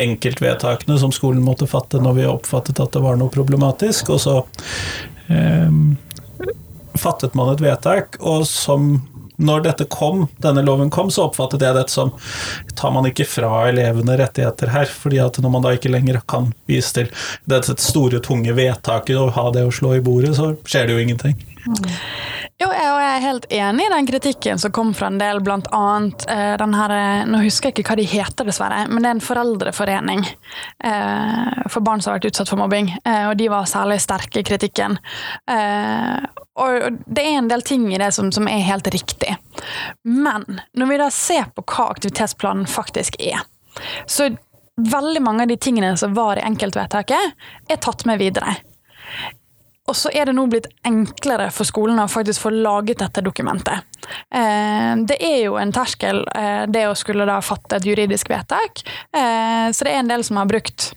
enkeltvedtakene 0.00 0.98
som 1.00 1.14
skolen 1.14 1.44
måtte 1.44 1.68
fatte 1.70 2.00
når 2.02 2.18
vi 2.18 2.28
oppfattet 2.30 2.80
at 2.82 2.94
det 2.96 3.04
var 3.04 3.18
noe 3.20 3.32
problematisk, 3.32 4.12
og 4.14 4.22
så 4.22 4.38
eh, 5.32 5.82
fattet 6.96 7.36
man 7.38 7.52
et 7.52 7.62
vedtak, 7.64 8.18
og 8.20 8.46
som 8.48 8.96
når 9.36 9.66
dette 9.66 9.84
kom, 9.92 10.26
denne 10.40 10.62
loven 10.64 10.90
kom, 10.90 11.10
så 11.12 11.26
oppfattet 11.26 11.64
jeg 11.64 11.76
dette 11.76 11.92
som 11.92 12.12
tar 12.76 12.92
man 12.94 13.08
ikke 13.08 13.26
fra 13.28 13.66
elevene 13.68 14.16
rettigheter 14.16 14.72
her, 14.72 14.88
fordi 14.88 15.20
at 15.20 15.36
når 15.42 15.52
man 15.52 15.66
da 15.66 15.74
ikke 15.76 15.92
lenger 15.92 16.22
kan 16.28 16.50
vise 16.70 16.94
til 16.96 17.10
dette 17.44 17.76
store, 17.82 18.22
tunge 18.24 18.56
vedtaket 18.56 19.18
og 19.20 19.34
ha 19.36 19.50
det 19.52 19.66
å 19.66 19.74
slå 19.74 19.96
i 19.98 20.04
bordet, 20.04 20.32
så 20.38 20.54
skjer 20.64 20.88
det 20.88 20.96
jo 20.96 21.04
ingenting. 21.04 21.36
Jo, 21.66 21.76
jeg 23.06 23.16
er 23.16 23.24
helt 23.24 23.46
enig 23.54 23.86
i 23.86 23.92
den 23.92 24.06
kritikken 24.08 24.60
som 24.60 24.72
kom 24.74 24.92
fra 24.96 25.08
en 25.10 25.18
del, 25.20 25.40
blant 25.44 25.68
annet 25.74 26.26
eh, 26.30 26.54
den 26.60 26.74
her 26.76 26.94
eh, 26.94 27.24
Nå 27.28 27.40
husker 27.44 27.70
jeg 27.70 27.76
ikke 27.76 27.92
hva 27.92 27.98
de 28.00 28.06
heter, 28.10 28.48
dessverre, 28.48 28.82
men 28.90 29.02
det 29.02 29.10
er 29.10 29.16
en 29.16 29.24
foreldreforening 29.24 30.24
eh, 30.26 31.62
for 31.72 31.84
barn 31.86 32.02
som 32.02 32.12
har 32.12 32.18
vært 32.18 32.30
utsatt 32.32 32.50
for 32.50 32.60
mobbing, 32.60 32.90
og 33.04 33.34
de 33.38 33.48
var 33.50 33.68
særlig 33.68 33.98
sterke 34.02 34.40
i 34.40 34.46
kritikken. 34.46 34.96
Og 36.56 37.00
det 37.04 37.24
er 37.24 37.38
en 37.40 37.50
del 37.50 37.64
ting 37.66 37.88
i 37.92 37.98
det 38.00 38.12
som, 38.14 38.30
som, 38.32 38.48
er 38.48 38.64
helt 38.66 38.88
riktig. 38.94 39.34
Men 40.02 40.60
når 40.78 40.90
vi 40.90 40.98
da 41.00 41.08
ser 41.12 41.50
på 41.54 41.64
hva 41.66 41.88
aktivitetsplanen 41.94 42.68
faktisk 42.70 43.18
er, 43.20 43.42
så 44.06 44.30
veldig 44.76 45.22
mange 45.24 45.44
av 45.44 45.50
de 45.52 45.58
tingene 45.60 45.96
som 46.00 46.14
var 46.16 46.38
i 46.38 46.46
enkeltvedtaket, 46.46 47.36
er 47.68 47.82
tatt 47.82 48.06
med 48.08 48.22
videre. 48.22 48.56
Og 49.86 49.94
så 49.96 50.10
er 50.10 50.26
det 50.26 50.34
nå 50.34 50.46
blitt 50.50 50.66
enklere 50.86 51.46
for 51.54 51.68
skolene 51.68 52.04
å 52.06 52.10
faktisk 52.10 52.42
få 52.42 52.50
laget 52.54 52.98
dette 53.04 53.22
dokumentet. 53.22 53.86
Eh, 54.34 54.92
det 55.06 55.18
er 55.22 55.38
jo 55.44 55.56
en 55.60 55.74
terskel, 55.74 56.24
eh, 56.34 56.64
det 56.66 56.88
å 56.88 56.96
skulle 56.98 57.26
da 57.28 57.38
fatte 57.44 57.78
et 57.78 57.86
juridisk 57.86 58.30
vedtak. 58.30 58.82
Eh, 59.14 59.70
så 59.70 59.86
det 59.86 59.92
er 59.92 60.00
en 60.02 60.10
del 60.10 60.24
som 60.26 60.40
har 60.40 60.50
brukt 60.50 60.90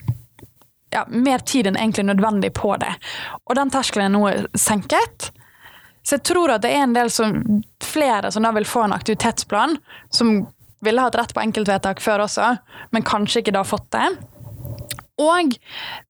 ja, 0.90 1.06
mer 1.08 1.46
tid 1.46 1.70
enn 1.70 1.78
egentlig 1.78 2.08
nødvendig 2.10 2.54
på 2.58 2.74
det. 2.82 2.96
Og 3.46 3.56
den 3.60 3.70
terskelen 3.70 4.10
er 4.10 4.16
nå 4.16 4.58
senket. 4.58 5.30
Så 6.02 6.18
jeg 6.18 6.26
tror 6.32 6.56
at 6.56 6.66
det 6.66 6.74
er 6.74 6.88
en 6.88 6.98
del 6.98 7.12
som, 7.14 7.36
flere 7.86 8.32
som 8.34 8.46
da 8.46 8.54
vil 8.58 8.66
få 8.66 8.88
en 8.88 8.96
aktivitetsplan, 8.96 9.78
som 10.10 10.48
ville 10.82 11.04
hatt 11.04 11.18
rett 11.20 11.34
på 11.36 11.44
enkeltvedtak 11.44 12.02
før 12.02 12.24
også, 12.26 12.56
men 12.96 13.06
kanskje 13.06 13.44
ikke 13.44 13.54
da 13.54 13.66
fått 13.68 13.90
det. 13.94 14.08
Og 15.20 15.58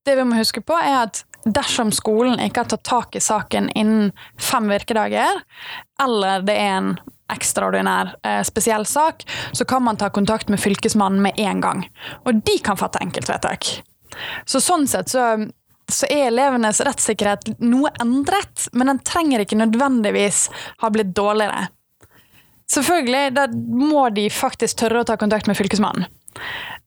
det 0.06 0.14
vi 0.16 0.24
må 0.24 0.38
huske 0.38 0.62
på, 0.62 0.76
er 0.78 1.02
at 1.02 1.24
dersom 1.44 1.92
skolen 1.92 2.40
ikke 2.42 2.64
har 2.64 2.70
tatt 2.72 2.84
tak 2.86 3.16
i 3.16 3.22
saken 3.22 3.70
innen 3.78 4.10
fem 4.40 4.68
virkedager, 4.70 5.40
eller 6.02 6.44
det 6.46 6.56
er 6.58 6.76
en 6.78 6.92
ekstraordinær 7.30 8.14
eh, 8.26 8.42
spesiell 8.46 8.86
sak, 8.86 9.24
så 9.52 9.64
kan 9.64 9.84
man 9.86 9.96
ta 9.96 10.10
kontakt 10.10 10.50
med 10.50 10.60
Fylkesmannen 10.60 11.22
med 11.22 11.38
en 11.38 11.60
gang. 11.62 11.84
Og 12.26 12.42
de 12.44 12.58
kan 12.64 12.78
fatte 12.80 13.02
enkeltvedtak. 13.04 13.70
Så 14.44 14.60
sånn 14.60 14.88
sett 14.90 15.12
så, 15.12 15.26
så 15.90 16.08
er 16.10 16.28
elevenes 16.28 16.82
rettssikkerhet 16.86 17.52
noe 17.62 17.92
endret, 18.02 18.66
men 18.72 18.90
den 18.90 19.02
trenger 19.06 19.44
ikke 19.44 19.60
nødvendigvis 19.60 20.48
ha 20.82 20.90
blitt 20.90 21.14
dårligere. 21.16 21.68
Selvfølgelig, 22.70 23.34
da 23.34 23.48
må 23.50 24.08
de 24.14 24.28
faktisk 24.30 24.78
tørre 24.82 25.02
å 25.02 25.06
ta 25.06 25.16
kontakt 25.18 25.48
med 25.50 25.58
Fylkesmannen. 25.58 26.06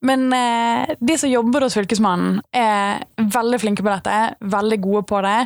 Men 0.04 0.34
eh, 0.34 0.96
de 1.00 1.18
som 1.18 1.32
jobber 1.32 1.64
hos 1.64 1.78
Fylkesmannen, 1.78 2.42
er 2.52 3.06
veldig 3.16 3.60
flinke 3.64 3.86
på 3.86 3.92
dette. 3.92 4.18
Veldig 4.54 4.80
gode 4.84 5.04
på 5.08 5.22
det. 5.24 5.38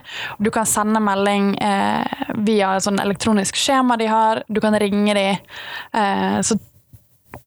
Du 0.41 0.49
kan 0.53 0.65
sende 0.65 1.01
melding 1.03 1.51
eh, 1.61 2.25
via 2.47 2.73
et 2.75 2.85
sånn 2.87 2.97
elektronisk 3.03 3.59
skjema 3.59 3.99
de 4.01 4.09
har. 4.09 4.41
Du 4.49 4.61
kan 4.63 4.77
ringe 4.81 5.13
de. 5.17 5.27
Eh, 5.93 6.39
så 6.41 6.57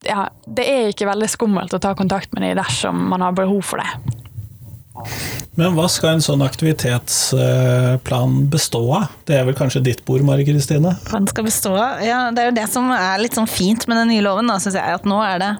ja, 0.07 0.29
det 0.47 0.65
er 0.71 0.93
ikke 0.93 1.09
veldig 1.11 1.29
skummelt 1.29 1.75
å 1.75 1.83
ta 1.83 1.97
kontakt 1.99 2.33
med 2.37 2.47
de 2.47 2.55
dersom 2.61 3.09
man 3.11 3.27
har 3.27 3.35
behov 3.37 3.65
for 3.73 3.83
det. 3.83 4.20
Men 5.59 5.75
hva 5.77 5.87
skal 5.91 6.15
en 6.15 6.23
sånn 6.25 6.43
aktivitetsplan 6.45 8.37
bestå 8.53 8.83
av? 9.01 9.05
Det 9.29 9.37
er 9.37 9.45
vel 9.49 9.57
kanskje 9.59 9.83
ditt 9.85 10.05
bord, 10.07 10.23
Mari 10.27 10.47
Kristine? 10.49 10.95
Hva 11.09 11.19
den 11.19 11.31
skal 11.31 11.47
bestå 11.47 11.75
av? 11.75 12.01
Ja, 12.07 12.21
det 12.35 12.43
er 12.43 12.51
jo 12.51 12.59
det 12.61 12.69
som 12.73 12.91
er 12.95 13.23
litt 13.23 13.37
sånn 13.39 13.51
fint 13.51 13.87
med 13.91 13.97
den 14.01 14.13
nye 14.15 14.25
loven, 14.25 14.51
da, 14.51 14.57
syns 14.63 14.79
jeg. 14.79 14.99
At 15.01 15.09
nå 15.09 15.19
er 15.27 15.37
det 15.43 15.53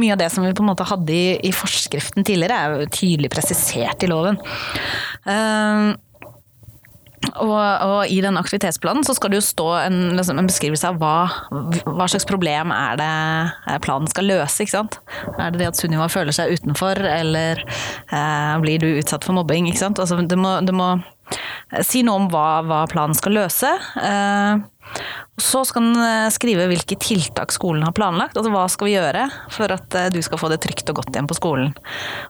mye 0.00 0.14
av 0.16 0.20
det 0.22 0.30
som 0.34 0.46
vi 0.46 0.54
på 0.56 0.64
en 0.64 0.70
måte 0.72 0.88
hadde 0.88 1.12
i, 1.14 1.26
i 1.46 1.52
forskriften 1.54 2.26
tidligere, 2.26 2.56
er 2.56 2.66
jo 2.84 2.92
tydelig 2.96 3.30
presisert 3.32 4.06
i 4.06 4.10
loven. 4.10 4.40
Uh, 5.28 5.92
og, 7.36 7.56
og, 7.58 8.00
i 8.10 8.20
den 8.24 8.38
aktivitetsplanen 8.40 9.04
så 9.06 9.14
skal 9.16 9.32
det 9.32 9.40
jo 9.40 9.46
stå 9.46 9.68
en, 9.84 9.98
liksom, 10.18 10.40
en 10.40 10.48
beskrivelse 10.50 10.88
av 10.90 10.98
hva, 11.00 11.14
hva, 11.50 12.08
slags 12.10 12.26
problem 12.28 12.74
er 12.74 12.98
det 13.00 13.78
planen 13.84 14.10
skal 14.10 14.28
løse. 14.30 14.64
ikke 14.64 14.76
sant? 14.76 15.00
Er 15.36 15.52
det 15.52 15.62
det 15.62 15.70
at 15.70 15.80
Sunniva 15.80 16.08
føler 16.12 16.34
seg 16.36 16.56
utenfor, 16.58 17.00
eller 17.04 17.62
eh, 17.62 18.54
blir 18.64 18.82
du 18.82 18.90
utsatt 18.92 19.26
for 19.26 19.36
mobbing? 19.36 19.70
ikke 19.70 19.84
sant? 19.84 20.02
Altså, 20.02 20.20
det 20.20 20.38
må, 20.40 20.58
det 20.66 20.76
må 20.76 20.94
si 21.86 22.02
noe 22.06 22.24
om 22.24 22.28
hva, 22.32 22.60
hva 22.66 22.84
planen 22.90 23.16
skal 23.16 23.36
løse. 23.38 23.70
Eh, 24.02 24.62
så 25.40 25.62
skal 25.64 25.86
den 25.86 26.02
eh, 26.04 26.28
skrive 26.34 26.66
hvilke 26.70 26.98
tiltak 27.00 27.54
skolen 27.54 27.84
har 27.86 27.94
planlagt. 27.96 28.36
altså 28.36 28.52
Hva 28.52 28.66
skal 28.72 28.90
vi 28.90 28.96
gjøre 28.96 29.26
for 29.52 29.72
at 29.72 29.96
eh, 29.98 30.10
du 30.12 30.20
skal 30.24 30.40
få 30.40 30.50
det 30.52 30.60
trygt 30.64 30.90
og 30.92 31.00
godt 31.00 31.14
igjen 31.14 31.30
på 31.30 31.38
skolen. 31.38 31.72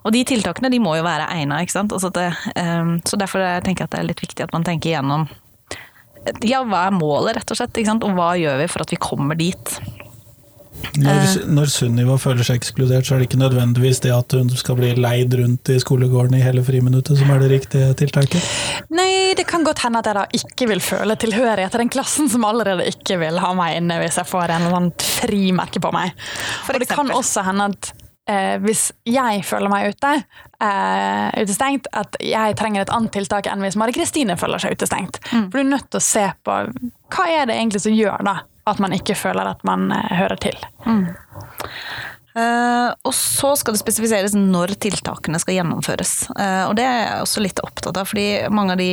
Og 0.04 0.14
de 0.14 0.24
tiltakene 0.28 0.70
de 0.72 0.82
må 0.82 0.94
jo 0.98 1.06
være 1.06 1.30
egna. 1.36 1.60
Altså 1.60 2.10
så 2.10 3.18
derfor 3.20 3.42
tenker 3.64 3.84
jeg 3.84 3.88
at 3.88 3.94
det 3.96 4.02
er 4.02 4.10
litt 4.10 4.22
viktig 4.22 4.44
at 4.46 4.54
man 4.54 4.66
tenker 4.66 4.92
igjennom 4.92 5.28
ja, 6.44 6.60
hva 6.68 6.86
er 6.86 6.94
målet, 6.94 7.38
rett 7.38 7.52
og 7.52 7.58
slett. 7.58 7.80
Og 8.04 8.14
hva 8.16 8.34
gjør 8.38 8.60
vi 8.60 8.68
for 8.70 8.84
at 8.84 8.92
vi 8.92 9.00
kommer 9.00 9.38
dit. 9.38 9.76
Når, 11.00 11.18
eh. 11.20 11.34
når 11.50 11.70
Sunniva 11.70 12.16
føler 12.20 12.46
seg 12.46 12.60
ekskludert, 12.60 13.06
så 13.06 13.14
er 13.14 13.22
det 13.22 13.28
ikke 13.28 13.40
nødvendigvis 13.40 14.02
det 14.04 14.12
at 14.14 14.34
hun 14.36 14.50
skal 14.58 14.78
bli 14.80 14.90
leid 14.98 15.34
rundt 15.38 15.70
i 15.72 15.78
skolegården 15.82 16.36
i 16.38 16.42
hele 16.42 16.64
friminuttet 16.66 17.20
som 17.20 17.30
er 17.30 17.42
det 17.42 17.50
riktige 17.52 17.92
tiltaket? 18.00 18.50
Nei, 18.94 19.32
det 19.38 19.46
kan 19.50 19.64
godt 19.66 19.84
hende 19.84 20.02
at 20.02 20.10
jeg 20.10 20.18
da 20.18 20.26
ikke 20.40 20.70
vil 20.72 20.82
føle 20.84 21.16
tilhørighet 21.20 21.74
til 21.74 21.84
den 21.84 21.92
klassen 21.92 22.30
som 22.32 22.46
allerede 22.48 22.88
ikke 22.90 23.20
vil 23.22 23.40
ha 23.42 23.52
meg 23.56 23.78
inne 23.78 24.00
hvis 24.02 24.20
jeg 24.20 24.30
får 24.30 24.48
en 24.48 24.66
eller 24.66 24.80
annen 24.80 25.08
frimerke 25.20 25.82
på 25.82 25.94
meg. 25.94 26.14
For 26.66 26.76
og 26.76 26.82
det 26.82 26.90
kan 26.90 27.14
også 27.14 27.46
hende 27.46 27.70
at 27.70 27.92
eh, 28.30 28.56
hvis 28.64 28.88
jeg 29.08 29.44
føler 29.46 29.72
meg 29.72 29.94
ute, 29.94 30.12
eh, 30.64 31.40
utestengt, 31.40 31.90
at 31.96 32.18
jeg 32.24 32.58
trenger 32.58 32.84
et 32.84 32.94
annet 32.94 33.14
tiltak 33.14 33.50
enn 33.50 33.62
hvis 33.64 33.78
Mari 33.80 33.94
Kristine 33.96 34.38
føler 34.40 34.62
seg 34.62 34.74
utestengt. 34.74 35.22
Mm. 35.30 35.48
For 35.48 35.58
du 35.58 35.64
er 35.64 35.72
nødt 35.76 35.90
til 35.90 36.02
å 36.02 36.08
se 36.10 36.26
på 36.46 36.62
hva 37.10 37.26
er 37.30 37.50
det 37.50 37.58
egentlig 37.58 37.84
som 37.86 37.94
gjør 37.94 38.26
da 38.26 38.40
at 38.68 38.80
man 38.82 38.94
ikke 38.96 39.16
føler 39.18 39.52
at 39.54 39.64
man 39.66 39.90
eh, 39.94 40.14
hører 40.20 40.40
til. 40.40 40.56
Mm. 40.86 41.08
Uh, 42.30 42.92
og 43.02 43.10
så 43.16 43.56
skal 43.58 43.74
det 43.74 43.80
spesifiseres 43.80 44.36
når 44.38 44.76
tiltakene 44.82 45.40
skal 45.42 45.56
gjennomføres. 45.56 46.28
Uh, 46.36 46.68
og 46.68 46.76
det 46.78 46.86
er 46.86 47.00
jeg 47.00 47.24
også 47.24 47.42
litt 47.42 47.62
opptatt 47.64 47.98
av, 47.98 48.06
fordi 48.06 48.28
mange 48.54 48.76
av 48.76 48.82
de 48.82 48.92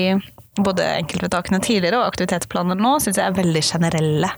både 0.58 0.88
enkeltvedtakene 1.04 1.60
tidligere 1.62 2.00
og 2.00 2.08
aktivitetsplaner 2.08 2.80
nå 2.82 2.96
syns 3.04 3.20
jeg 3.20 3.30
er 3.30 3.36
veldig 3.38 3.62
generelle. 3.62 4.32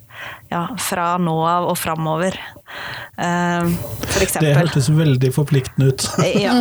Ja, 0.52 0.66
fra 0.84 1.14
nå 1.22 1.36
av 1.48 1.70
og 1.70 1.78
framover. 1.80 2.36
Uh, 3.16 3.72
for 4.04 4.26
eksempel. 4.26 4.52
Det 4.52 4.58
hørtes 4.60 4.92
veldig 4.92 5.32
forpliktende 5.36 5.94
ut. 5.94 6.10
ja. 6.44 6.60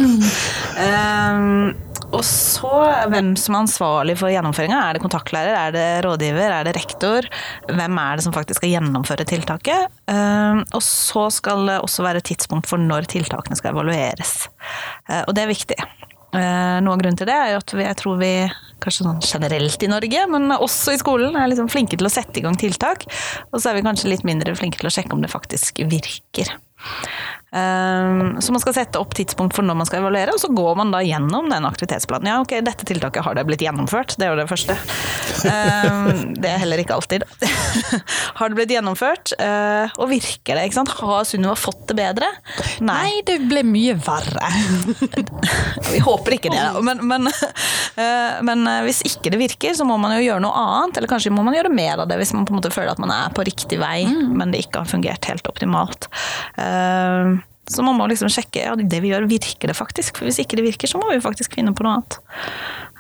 Uh, 0.79 1.75
og 2.09 2.25
så 2.25 2.73
hvem 3.13 3.35
som 3.41 3.57
er 3.57 3.65
ansvarlig 3.65 4.17
for 4.21 4.33
gjennomføringa. 4.33 4.79
Er 4.81 4.97
det 4.97 5.03
kontaktlærer, 5.05 5.55
er 5.59 5.75
det 5.75 5.87
rådgiver, 6.07 6.55
er 6.55 6.69
det 6.69 6.77
rektor? 6.79 7.29
Hvem 7.69 8.01
er 8.03 8.19
det 8.19 8.27
som 8.27 8.35
faktisk 8.37 8.63
skal 8.63 8.75
gjennomføre 8.77 9.29
tiltaket? 9.29 9.93
Uh, 10.11 10.65
og 10.73 10.83
så 10.85 11.29
skal 11.35 11.67
det 11.69 11.81
også 11.85 12.07
være 12.07 12.25
tidspunkt 12.25 12.71
for 12.71 12.81
når 12.81 13.11
tiltakene 13.13 13.59
skal 13.59 13.75
evalueres. 13.75 14.49
Og 15.27 15.35
det 15.37 15.45
er 15.45 15.53
viktig. 15.53 15.79
Eh, 16.29 16.79
noe 16.85 16.93
av 16.93 17.01
grunnen 17.01 17.17
til 17.17 17.29
det 17.29 17.33
er 17.35 17.55
jo 17.55 17.61
at 17.63 17.73
vi, 17.73 17.85
jeg 17.87 17.97
tror 18.03 18.19
vi, 18.21 18.33
kanskje 18.85 19.07
sånn 19.07 19.23
generelt 19.25 19.85
i 19.85 19.89
Norge, 19.89 20.25
men 20.29 20.53
også 20.59 20.93
i 20.93 21.01
skolen, 21.01 21.37
er 21.39 21.49
liksom 21.49 21.71
flinke 21.73 21.97
til 21.97 22.09
å 22.09 22.13
sette 22.13 22.41
i 22.41 22.45
gang 22.45 22.59
tiltak. 22.61 23.07
Og 23.49 23.63
så 23.63 23.71
er 23.71 23.79
vi 23.79 23.87
kanskje 23.87 24.13
litt 24.13 24.27
mindre 24.29 24.55
flinke 24.59 24.81
til 24.81 24.91
å 24.91 24.93
sjekke 24.93 25.17
om 25.17 25.25
det 25.25 25.33
faktisk 25.33 25.81
virker. 25.89 26.53
Um, 27.49 28.37
så 28.45 28.53
man 28.53 28.61
skal 28.61 28.75
sette 28.77 29.01
opp 29.01 29.15
tidspunkt 29.17 29.57
for 29.57 29.65
når 29.65 29.79
man 29.81 29.89
skal 29.89 30.03
evaluere, 30.03 30.35
og 30.37 30.43
så 30.43 30.51
går 30.53 30.75
man 30.77 30.93
da 30.93 31.01
gjennom 31.05 31.49
den 31.49 31.69
aktivitetsplanen. 31.69 32.29
Ja, 32.29 32.41
ok, 32.45 32.59
dette 32.67 32.89
tiltaket 32.89 33.25
har 33.25 33.39
det 33.39 33.47
blitt 33.49 33.65
gjennomført, 33.65 34.19
det 34.21 34.29
er 34.29 34.35
jo 34.35 34.41
det 34.43 34.49
første. 34.51 34.77
Um, 35.49 36.35
det 36.37 36.51
er 36.51 36.61
heller 36.61 36.83
ikke 36.83 36.99
alltid. 36.99 37.25
har 38.39 38.51
det 38.51 38.59
blitt 38.59 38.75
gjennomført? 38.75 39.33
Eh, 39.41 39.97
og 39.99 40.11
virker 40.11 40.59
det? 40.59 40.67
ikke 40.69 40.79
sant? 40.79 40.93
Har 41.01 41.25
Sunniva 41.29 41.55
fått 41.59 41.87
det 41.91 41.97
bedre? 41.99 42.29
Nei, 42.85 43.21
det 43.27 43.39
ble 43.49 43.65
mye 43.67 43.97
verre. 43.97 44.53
Vi 45.93 46.03
håper 46.05 46.37
ikke 46.37 46.53
det, 46.53 46.61
da. 46.61 46.83
Men, 46.85 47.03
men, 47.09 47.31
eh, 48.03 48.39
men 48.47 48.67
eh, 48.69 48.83
hvis 48.87 49.03
ikke 49.09 49.33
det 49.35 49.41
virker, 49.41 49.77
så 49.79 49.87
må 49.89 49.99
man 50.01 50.17
jo 50.19 50.25
gjøre 50.27 50.45
noe 50.45 50.65
annet. 50.65 51.01
Eller 51.01 51.11
kanskje 51.11 51.35
må 51.35 51.45
man 51.47 51.57
gjøre 51.57 51.73
mer 51.73 52.05
av 52.05 52.11
det 52.11 52.21
hvis 52.21 52.35
man 52.37 52.47
på 52.49 52.55
en 52.55 52.61
måte 52.61 52.73
føler 52.75 52.95
at 52.95 53.03
man 53.03 53.15
er 53.15 53.35
på 53.35 53.47
riktig 53.49 53.81
vei, 53.81 54.03
men 54.09 54.53
det 54.53 54.67
ikke 54.67 54.85
har 54.85 54.91
fungert 54.91 55.31
helt 55.31 55.49
optimalt. 55.51 56.11
Eh, 56.61 57.39
Så 57.69 57.85
man 57.85 57.99
må 57.99 58.07
liksom 58.09 58.31
sjekke 58.33 58.63
ja, 58.65 58.77
det 58.79 59.03
vi 59.05 59.13
gjør, 59.13 59.29
virker 59.29 59.69
det 59.71 59.77
faktisk. 59.77 60.17
For 60.19 60.29
hvis 60.29 60.41
ikke 60.43 60.57
det 60.59 60.65
virker, 60.71 60.89
så 60.91 61.01
må 61.01 61.11
vi 61.13 61.21
faktisk 61.25 61.59
finne 61.59 61.75
på 61.77 61.85
noe 61.85 61.99
annet. 61.99 62.19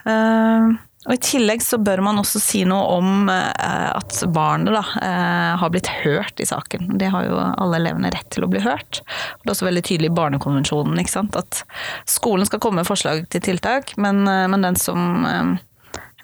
Eh, 0.08 0.76
Og 1.08 1.14
I 1.14 1.20
tillegg 1.24 1.62
så 1.64 1.78
bør 1.80 2.02
man 2.04 2.18
også 2.20 2.40
si 2.42 2.64
noe 2.68 2.98
om 2.98 3.30
eh, 3.32 3.90
at 3.94 4.18
barnet 4.34 4.74
da, 4.74 4.82
eh, 5.00 5.52
har 5.60 5.70
blitt 5.72 5.88
hørt 6.02 6.42
i 6.42 6.46
saken. 6.48 6.90
Det 7.00 7.08
har 7.14 7.24
jo 7.24 7.38
alle 7.38 7.78
elevene 7.80 8.10
rett 8.12 8.28
til 8.34 8.44
å 8.44 8.50
bli 8.50 8.60
hørt. 8.60 9.00
Det 9.40 9.48
er 9.48 9.54
også 9.54 9.68
veldig 9.70 9.84
tydelig 9.88 10.10
i 10.10 10.16
Barnekonvensjonen 10.18 11.00
ikke 11.00 11.14
sant? 11.14 11.38
at 11.38 11.62
skolen 12.04 12.44
skal 12.50 12.60
komme 12.60 12.82
med 12.82 12.90
forslag 12.90 13.24
til 13.32 13.40
tiltak, 13.46 13.94
men, 13.96 14.24
men 14.26 14.66
den 14.66 14.76
som 14.76 15.56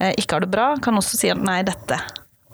ikke 0.05 0.37
har 0.37 0.45
det 0.45 0.51
bra, 0.53 0.67
kan 0.83 0.99
også 0.99 1.17
si 1.17 1.31
at 1.33 1.41
nei, 1.41 1.63
dette, 1.65 2.01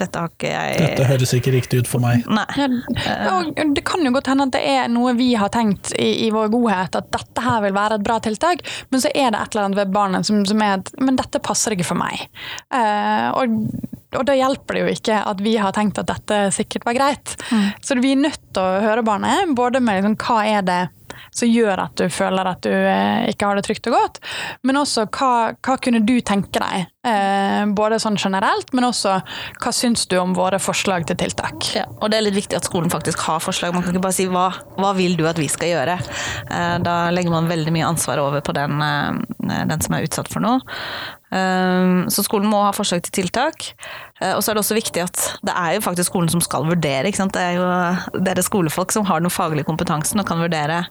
dette 0.01 0.23
har 0.23 0.33
ikke 0.33 0.51
jeg 0.51 0.81
Dette 0.81 1.09
høres 1.09 1.35
ikke 1.37 1.55
riktig 1.55 1.83
ut 1.83 1.91
for 1.91 2.03
meg. 2.03 2.27
Nei. 2.31 2.47
Ja, 2.57 3.37
og 3.37 3.53
det 3.77 3.85
kan 3.87 4.05
jo 4.05 4.13
godt 4.15 4.31
hende 4.33 4.49
at 4.49 4.57
det 4.57 4.63
er 4.73 4.91
noe 4.93 5.15
vi 5.19 5.33
har 5.39 5.53
tenkt 5.53 5.93
i, 5.97 6.27
i 6.27 6.31
vår 6.35 6.51
godhet, 6.53 6.99
at 6.99 7.11
dette 7.15 7.45
her 7.45 7.63
vil 7.67 7.77
være 7.77 8.01
et 8.01 8.07
bra 8.07 8.19
tiltak, 8.23 8.65
men 8.91 9.03
så 9.03 9.13
er 9.13 9.33
det 9.33 9.41
et 9.41 9.55
eller 9.55 9.69
annet 9.69 9.81
ved 9.83 9.95
barnet 9.95 10.29
som, 10.29 10.43
som 10.49 10.65
er 10.65 10.79
at 10.79 10.93
Men 11.01 11.19
dette 11.19 11.43
passer 11.45 11.75
ikke 11.75 11.89
for 11.93 12.01
meg. 12.01 12.27
Uh, 12.73 13.31
og, 13.41 13.59
og 14.19 14.25
da 14.29 14.37
hjelper 14.37 14.77
det 14.77 14.85
jo 14.85 14.95
ikke 14.95 15.21
at 15.33 15.43
vi 15.45 15.57
har 15.61 15.75
tenkt 15.77 16.01
at 16.03 16.11
dette 16.11 16.41
sikkert 16.55 16.87
var 16.89 16.99
greit. 16.99 17.37
Så 17.85 17.99
vi 18.01 18.15
er 18.15 18.25
nødt 18.25 18.43
til 18.55 18.63
å 18.63 18.81
høre 18.85 19.07
barnet, 19.07 19.55
både 19.59 19.83
med 19.85 20.01
liksom, 20.01 20.19
hva 20.21 20.41
er 20.49 20.67
det 20.67 20.81
som 21.31 21.49
gjør 21.49 21.85
at 21.85 21.97
du 21.99 22.09
føler 22.13 22.49
at 22.51 22.63
du 22.65 22.73
eh, 22.73 23.29
ikke 23.31 23.49
har 23.49 23.59
det 23.59 23.67
trygt 23.69 23.89
og 23.91 23.97
godt, 23.97 24.21
men 24.67 24.81
også 24.81 25.07
hva, 25.15 25.33
hva 25.63 25.77
kunne 25.83 26.03
du 26.07 26.17
tenke 26.27 26.63
deg, 26.63 26.89
eh, 27.07 27.65
både 27.77 27.99
sånn 28.03 28.19
generelt, 28.21 28.73
men 28.77 28.85
også 28.89 29.17
hva 29.63 29.73
syns 29.75 30.07
du 30.11 30.17
om 30.21 30.35
våre 30.37 30.59
forslag 30.63 31.07
til 31.09 31.17
tiltak? 31.21 31.71
Ja, 31.77 31.87
og 32.01 32.11
det 32.11 32.19
er 32.21 32.27
litt 32.27 32.39
viktig 32.39 32.59
at 32.59 32.69
skolen 32.69 32.91
faktisk 32.93 33.23
har 33.27 33.41
forslag. 33.45 33.75
Man 33.75 33.83
kan 33.87 33.95
ikke 33.95 34.05
bare 34.09 34.17
si 34.19 34.27
hva, 34.31 34.49
hva 34.77 34.93
vil 34.99 35.17
du 35.17 35.27
at 35.31 35.41
vi 35.41 35.49
skal 35.49 35.73
gjøre. 35.75 35.99
Eh, 36.51 36.77
Da 36.85 37.11
legger 37.11 37.31
man 37.31 37.49
veldig 37.51 37.73
mye 37.73 37.89
ansvar 37.89 38.19
over 38.23 38.41
på 38.41 38.53
den, 38.57 38.81
eh, 38.83 39.65
den 39.67 39.81
som 39.81 39.95
er 39.95 40.07
utsatt 40.07 40.29
for 40.29 40.41
noe. 40.41 40.61
Eh, 41.33 42.07
Så 42.11 42.25
skolen 42.27 42.51
må 42.51 42.63
ha 42.65 42.73
forslag 42.73 43.03
til 43.03 43.25
tiltak. 43.25 43.73
Eh, 44.21 44.35
Og 44.35 44.43
så 44.43 44.51
er 44.51 44.55
det 44.55 44.65
også 44.65 44.79
viktig 44.81 45.03
at 45.03 45.39
det 45.43 45.55
er 45.57 45.75
jo 45.75 45.81
faktisk 45.81 46.11
skolen 46.13 46.31
som 46.31 46.41
skal 46.41 46.65
vurdere. 46.65 47.11
Det 47.11 47.37
er 47.37 47.55
jo 47.55 48.23
dere 48.23 48.43
skolefolk 48.43 48.93
som 48.93 49.05
har 49.07 49.21
den 49.21 49.31
faglige 49.31 49.65
kompetansen 49.65 50.21
og 50.21 50.27
kan 50.27 50.39
vurdere 50.39 50.87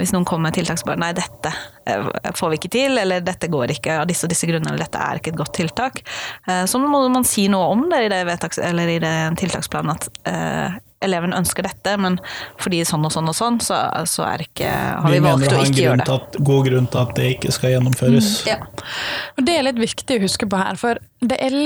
hvis 0.00 0.14
noen 0.14 0.24
kommer 0.24 0.48
med 0.48 0.56
tiltak 0.56 0.80
som 0.80 0.88
bare 0.88 1.02
nei, 1.02 1.10
dette 1.16 1.50
eh, 1.90 2.06
får 2.32 2.54
vi 2.54 2.60
ikke 2.60 2.72
til, 2.72 2.96
eller 3.00 3.24
dette 3.24 3.50
går 3.52 3.74
ikke 3.76 3.98
av 4.00 4.08
disse 4.08 4.24
og 4.24 4.32
disse 4.32 4.48
grunnene, 4.48 4.72
eller 4.72 4.86
dette 4.86 5.02
er 5.04 5.20
ikke 5.20 5.34
et 5.34 5.40
godt 5.40 5.54
tiltak. 5.58 6.00
Eh, 6.48 6.64
Så 6.70 6.80
må 6.80 7.02
man 7.12 7.28
si 7.28 7.46
noe 7.52 7.68
om 7.74 7.86
det 7.92 8.06
i 8.06 8.10
det, 8.12 8.22
vedtaks, 8.28 8.62
eller 8.64 8.94
i 8.94 8.98
det 9.02 9.14
tiltaksplanen 9.42 9.92
at 9.96 10.08
eh, 10.30 10.78
eleven 11.04 11.36
ønsker 11.36 11.66
dette, 11.66 11.96
men 12.00 12.16
fordi 12.60 12.80
sånn 12.88 13.04
og 13.04 13.12
sånn 13.12 13.28
og 13.28 13.36
sånn, 13.36 13.58
så, 13.60 13.82
så 14.08 14.24
er 14.30 14.46
ikke, 14.46 14.70
har 14.70 15.12
vi, 15.12 15.18
Vi 15.18 15.26
valgt 15.26 15.52
å 15.52 15.60
ikke 15.60 15.60
gjøre 15.60 15.66
det. 15.66 15.74
Vi 15.74 15.90
mener 15.90 16.08
å 16.08 16.16
ha 16.16 16.38
en 16.40 16.48
god 16.48 16.70
grunn 16.70 16.88
til 16.88 17.02
at 17.02 17.12
det 17.18 17.28
ikke 17.34 17.52
skal 17.52 17.74
gjennomføres. 17.74 18.30
Ja. 18.48 18.56
Og 19.36 19.44
Det 19.44 19.58
er 19.58 19.68
litt 19.68 19.82
viktig 19.82 20.16
å 20.16 20.24
huske 20.24 20.48
på 20.48 20.62
her, 20.62 20.80
for 20.80 21.02
det 21.20 21.36
er 21.44 21.60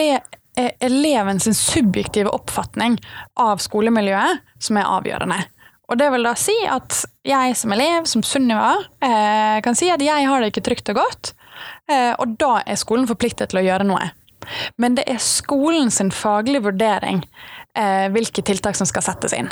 er 0.59 0.73
eleven 0.83 1.39
sin 1.39 1.55
subjektive 1.55 2.33
oppfatning 2.35 2.99
av 3.39 3.63
skolemiljøet 3.63 4.43
som 4.59 4.81
er 4.81 4.91
avgjørende. 4.91 5.39
Og 5.89 5.97
det 5.97 6.11
vil 6.13 6.27
da 6.27 6.35
si 6.37 6.55
at 6.69 7.01
jeg 7.27 7.57
som 7.57 7.73
elev, 7.73 8.09
som 8.09 8.25
Sunniva, 8.25 8.75
eh, 9.05 9.61
kan 9.65 9.77
si 9.77 9.89
at 9.93 10.03
jeg 10.05 10.29
har 10.29 10.43
det 10.43 10.53
ikke 10.53 10.67
trygt 10.69 10.93
og 10.93 11.01
godt, 11.01 11.33
eh, 11.89 12.13
og 12.19 12.37
da 12.41 12.59
er 12.67 12.81
skolen 12.81 13.09
forpliktet 13.09 13.51
til 13.51 13.63
å 13.63 13.65
gjøre 13.65 13.89
noe. 13.89 14.11
Men 14.77 14.97
det 14.99 15.07
er 15.09 15.21
skolen 15.21 15.91
sin 15.93 16.13
faglige 16.15 16.67
vurdering 16.69 17.23
eh, 17.75 18.09
hvilke 18.13 18.45
tiltak 18.45 18.77
som 18.77 18.89
skal 18.89 19.05
settes 19.05 19.37
inn. 19.37 19.51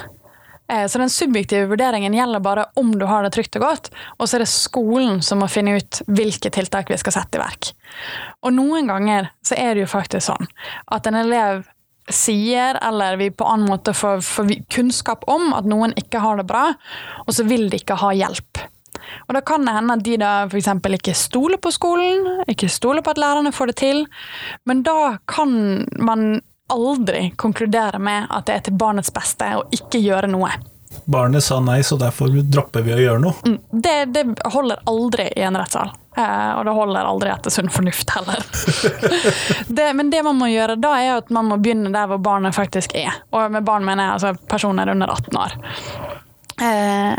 Så 0.67 0.99
den 0.99 1.13
subjektive 1.15 1.69
vurderingen 1.71 2.11
gjelder 2.11 2.43
bare 2.43 2.65
om 2.75 2.89
du 2.99 3.05
har 3.07 3.23
det 3.23 3.37
trygt 3.37 3.55
og 3.55 3.63
godt, 3.63 3.91
og 4.19 4.27
så 4.27 4.35
er 4.35 4.43
det 4.43 4.49
skolen 4.51 5.21
som 5.23 5.39
må 5.39 5.47
finne 5.47 5.77
ut 5.79 6.01
hvilke 6.11 6.51
tiltak 6.51 6.91
vi 6.91 6.99
skal 6.99 7.15
sette 7.15 7.39
i 7.39 7.43
verk. 7.45 7.69
Og 8.43 8.51
noen 8.57 8.91
ganger 8.91 9.29
så 9.47 9.55
er 9.55 9.77
det 9.77 9.85
jo 9.85 9.93
faktisk 9.93 10.27
sånn 10.27 10.51
at 10.91 11.07
en 11.07 11.21
elev 11.21 11.63
sier, 12.13 12.79
eller 12.83 13.19
vi 13.21 13.31
på 13.35 13.47
annen 13.49 13.69
måte 13.71 13.95
får, 13.97 14.23
får 14.23 14.53
kunnskap 14.73 15.27
om 15.31 15.53
at 15.57 15.67
noen 15.69 15.95
ikke 15.99 16.23
har 16.23 16.39
det 16.41 16.47
bra, 16.49 16.69
og 17.27 17.35
så 17.35 17.47
vil 17.49 17.69
de 17.71 17.81
ikke 17.81 17.99
ha 18.01 18.13
hjelp. 18.15 18.63
Og 19.27 19.35
da 19.37 19.43
kan 19.47 19.67
det 19.67 19.75
hende 19.77 19.97
at 19.97 20.05
de 20.07 20.17
da 20.21 20.33
f.eks. 20.47 20.71
ikke 20.99 21.15
stoler 21.19 21.61
på 21.63 21.73
skolen, 21.75 22.45
ikke 22.51 22.71
stoler 22.73 23.05
på 23.05 23.15
at 23.15 23.21
lærerne 23.23 23.55
får 23.55 23.73
det 23.73 23.79
til, 23.83 24.05
men 24.65 24.83
da 24.87 25.17
kan 25.31 25.87
man 25.99 26.41
aldri 26.73 27.31
konkludere 27.39 28.01
med 28.03 28.27
at 28.31 28.49
det 28.49 28.55
er 28.55 28.65
til 28.67 28.79
barnets 28.79 29.13
beste 29.15 29.53
å 29.59 29.67
ikke 29.75 30.03
gjøre 30.03 30.31
noe. 30.33 30.51
Barnet 31.07 31.45
sa 31.45 31.61
nei, 31.63 31.79
så 31.87 31.97
derfor 32.01 32.33
dropper 32.43 32.83
vi 32.83 32.95
å 32.97 32.99
gjøre 32.99 33.23
noe. 33.23 33.35
Mm, 33.47 33.59
Det, 33.71 33.95
det 34.11 34.25
holder 34.51 34.81
aldri 34.91 35.29
i 35.37 35.45
en 35.47 35.59
rettssal. 35.59 35.93
Eh, 36.17 36.51
og 36.57 36.65
det 36.67 36.73
holder 36.75 37.07
aldri 37.07 37.31
etter 37.31 37.53
sunn 37.55 37.71
fornuft 37.71 38.11
heller. 38.11 38.43
det, 39.79 39.87
men 39.95 40.11
det 40.11 40.25
man 40.27 40.39
må 40.41 40.49
gjøre 40.51 40.79
da, 40.83 40.97
er 40.99 41.21
at 41.21 41.31
man 41.31 41.47
må 41.51 41.61
begynne 41.63 41.93
der 41.95 42.11
hvor 42.11 42.19
barnet 42.25 42.57
faktisk 42.57 42.97
er. 42.99 43.21
Og 43.31 43.53
med 43.55 43.67
barn 43.69 43.87
mener 43.87 44.09
jeg 44.09 44.17
altså 44.17 44.49
personer 44.51 44.91
under 44.91 45.13
18 45.15 45.39
år. 45.45 45.57
Eh, 46.67 47.15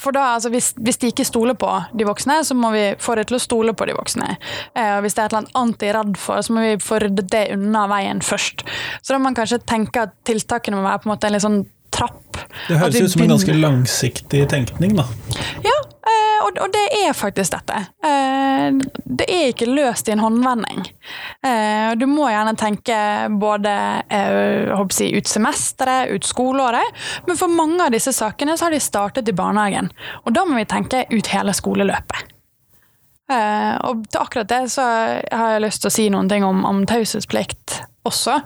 for 0.00 0.16
da, 0.16 0.22
altså 0.34 0.48
hvis, 0.48 0.70
hvis 0.80 0.98
de 1.02 1.10
ikke 1.12 1.26
stoler 1.28 1.54
på 1.60 1.68
de 1.92 2.06
voksne, 2.08 2.38
så 2.48 2.56
må 2.56 2.70
vi 2.72 2.84
få 3.02 3.14
dem 3.18 3.28
til 3.28 3.36
å 3.36 3.42
stole 3.44 3.74
på 3.76 3.86
de 3.86 3.94
voksne. 3.98 4.30
Eh, 4.74 4.96
hvis 5.04 5.14
det 5.18 5.26
er 5.26 5.36
annet 5.36 5.52
annet 5.60 5.78
de 5.78 5.90
er 5.90 5.98
redd 5.98 6.16
for, 6.20 6.40
så 6.42 6.56
må 6.56 6.64
vi 6.64 6.78
få 6.80 6.98
ryddet 7.04 7.28
det 7.30 7.44
unna 7.54 7.84
veien 7.92 8.24
først. 8.24 8.64
Så 9.02 9.12
da 9.12 9.20
må 9.20 9.28
man 9.28 9.36
kanskje 9.38 9.60
tenke 9.68 10.08
at 10.08 10.16
tiltakene 10.26 10.80
må 10.80 10.86
være 10.88 11.04
på 11.04 11.10
en 11.10 11.14
måte 11.14 11.28
en 11.28 11.36
litt 11.36 11.44
sånn 11.44 11.60
trapp. 11.92 12.38
Det 12.68 12.78
høres 12.80 13.00
ut 13.00 13.12
som 13.14 13.24
en 13.24 13.34
ganske 13.34 13.54
langsiktig 13.56 14.42
tenkning, 14.50 14.94
da. 14.96 15.04
ja, 15.64 15.76
eh, 16.08 16.44
og, 16.46 16.64
det 16.72 16.84
er 17.02 17.14
faktisk 17.16 17.54
dette. 17.54 17.84
Eh, 18.06 18.80
det 19.18 19.28
er 19.28 19.52
ikke 19.52 19.68
løst 19.70 20.08
i 20.08 20.14
en 20.14 20.22
håndvending. 20.22 20.86
Eh, 21.46 21.92
du 22.00 22.06
må 22.10 22.30
gjerne 22.32 22.56
tenke 22.58 22.98
både 23.40 23.74
si, 24.94 25.12
ut 25.16 25.30
semesteret, 25.30 26.12
ut 26.12 26.26
skoleåret, 26.28 27.02
men 27.28 27.40
for 27.40 27.52
mange 27.52 27.86
av 27.86 27.94
disse 27.94 28.14
sakene 28.16 28.56
så 28.56 28.68
har 28.68 28.76
de 28.76 28.82
startet 28.82 29.28
i 29.28 29.36
barnehagen. 29.36 29.92
Og 30.24 30.36
da 30.36 30.46
må 30.48 30.58
vi 30.60 30.68
tenke 30.70 31.06
ut 31.12 31.32
hele 31.34 31.56
skoleløpet. 31.56 32.28
Og 33.32 34.02
til 34.12 34.20
akkurat 34.20 34.48
det 34.50 34.66
så 34.74 34.84
har 34.84 35.54
jeg 35.54 35.62
lyst 35.64 35.80
til 35.80 35.88
å 35.88 35.92
si 35.94 36.02
noen 36.12 36.26
ting 36.28 36.44
om, 36.44 36.66
om 36.68 36.82
taushetsplikt 36.84 37.78
også. 38.04 38.42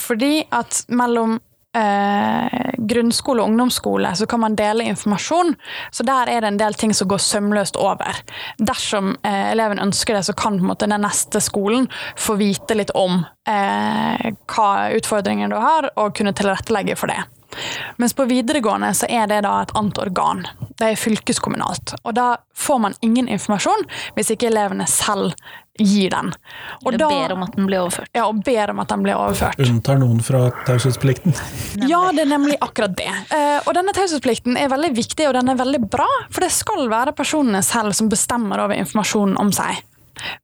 Fordi 0.00 0.40
at 0.50 0.80
mellom 0.88 1.38
eh, 1.76 2.70
grunnskole 2.78 3.42
og 3.42 3.52
ungdomsskole 3.52 4.14
så 4.16 4.26
kan 4.30 4.40
man 4.40 4.56
dele 4.58 4.86
informasjon. 4.90 5.54
Så 5.90 6.06
der 6.06 6.30
er 6.30 6.40
det 6.44 6.52
en 6.52 6.60
del 6.60 6.74
ting 6.78 6.94
som 6.94 7.08
går 7.10 7.22
sømløst 7.22 7.78
over. 7.80 8.22
Dersom 8.58 9.14
eh, 9.22 9.52
eleven 9.52 9.82
ønsker 9.82 10.18
det, 10.18 10.24
så 10.28 10.36
kan 10.38 10.60
måte 10.62 10.88
den 10.90 11.04
neste 11.04 11.42
skolen 11.44 11.88
få 12.16 12.38
vite 12.40 12.78
litt 12.78 12.94
om 12.94 13.22
eh, 13.48 14.32
hva 14.54 14.70
utfordringer 14.96 15.52
du 15.52 15.58
har, 15.60 15.90
og 15.96 16.14
kunne 16.16 16.34
tilrettelegge 16.36 16.98
for 17.00 17.12
det. 17.12 17.22
Mens 17.96 18.14
på 18.14 18.24
videregående 18.24 18.90
så 18.94 19.06
er 19.08 19.28
det 19.30 19.44
da 19.46 19.60
et 19.62 19.74
annet 19.78 19.98
organ. 20.02 20.42
Det 20.74 20.90
er 20.90 20.98
fylkeskommunalt. 20.98 21.94
Og 22.02 22.16
da 22.16 22.34
får 22.58 22.80
man 22.82 22.96
ingen 23.00 23.28
informasjon 23.30 23.86
hvis 24.16 24.32
ikke 24.34 24.50
elevene 24.50 24.86
selv 24.90 25.34
gir 25.78 26.10
den. 26.10 26.30
Og 26.84 26.94
da, 26.98 27.08
ber 27.08 27.34
om 27.34 27.42
at 27.46 27.56
den 27.56 27.66
blir 27.66 27.82
overført. 27.82 28.10
ja, 28.14 28.26
og 28.28 28.42
ber 28.46 28.70
om 28.70 28.82
at 28.82 28.92
den 28.92 29.02
blir 29.02 29.18
overført. 29.18 29.62
Unntar 29.64 29.98
noen 29.98 30.20
fra 30.22 30.46
taushetsplikten. 30.68 31.34
Ja, 31.88 32.12
det 32.14 32.24
er 32.26 32.30
nemlig 32.30 32.58
akkurat 32.62 32.94
det. 32.98 33.10
Eh, 33.34 33.58
og 33.64 33.74
denne 33.76 33.94
taushetsplikten 33.96 34.58
er 34.60 34.70
veldig 34.72 34.92
viktig, 34.94 35.26
og 35.28 35.34
den 35.38 35.50
er 35.50 35.58
veldig 35.58 35.82
bra, 35.90 36.06
for 36.30 36.46
det 36.46 36.52
skal 36.54 36.86
være 36.92 37.16
personene 37.16 37.62
selv 37.66 37.96
som 37.98 38.10
bestemmer 38.12 38.62
over 38.66 38.78
informasjonen 38.78 39.36
om 39.42 39.50
seg. 39.54 39.82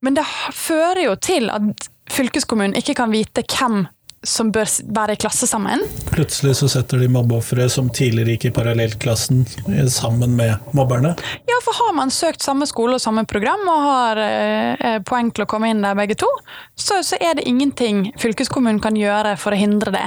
Men 0.03 0.19
det 0.19 0.27
fører 0.57 1.05
jo 1.05 1.15
til 1.23 1.51
at 1.53 1.91
fylkeskommunen 2.11 2.75
ikke 2.79 2.97
kan 2.99 3.13
vite 3.15 3.45
hvem 3.47 3.85
som 4.27 4.51
bør 4.53 4.69
være 4.93 5.15
i 5.17 5.21
klasse 5.21 5.47
sammen. 5.49 5.81
Plutselig 6.11 6.59
så 6.59 6.69
setter 6.69 7.01
de 7.01 7.09
mobbeofre 7.13 7.69
som 7.73 7.89
tidligere 7.95 8.35
gikk 8.35 8.51
i 8.51 8.55
parallellklassen 8.59 9.45
eh, 9.73 9.87
sammen 9.89 10.37
med 10.37 10.73
mobberne. 10.77 11.15
Ja, 11.49 11.61
for 11.65 11.77
har 11.79 11.95
man 11.97 12.13
søkt 12.13 12.45
samme 12.45 12.69
skole 12.69 12.99
og 12.99 13.03
samme 13.03 13.25
program 13.29 13.65
og 13.65 13.87
har 13.87 14.23
eh, 14.25 14.99
poeng 15.09 15.33
til 15.33 15.47
å 15.47 15.51
komme 15.51 15.73
inn 15.73 15.81
der 15.85 15.97
begge 15.97 16.19
to, 16.21 16.29
så, 16.77 17.01
så 17.07 17.17
er 17.21 17.39
det 17.39 17.49
ingenting 17.49 18.11
fylkeskommunen 18.21 18.83
kan 18.85 18.99
gjøre 18.99 19.39
for 19.41 19.57
å 19.57 19.61
hindre 19.61 19.95
det, 19.97 20.07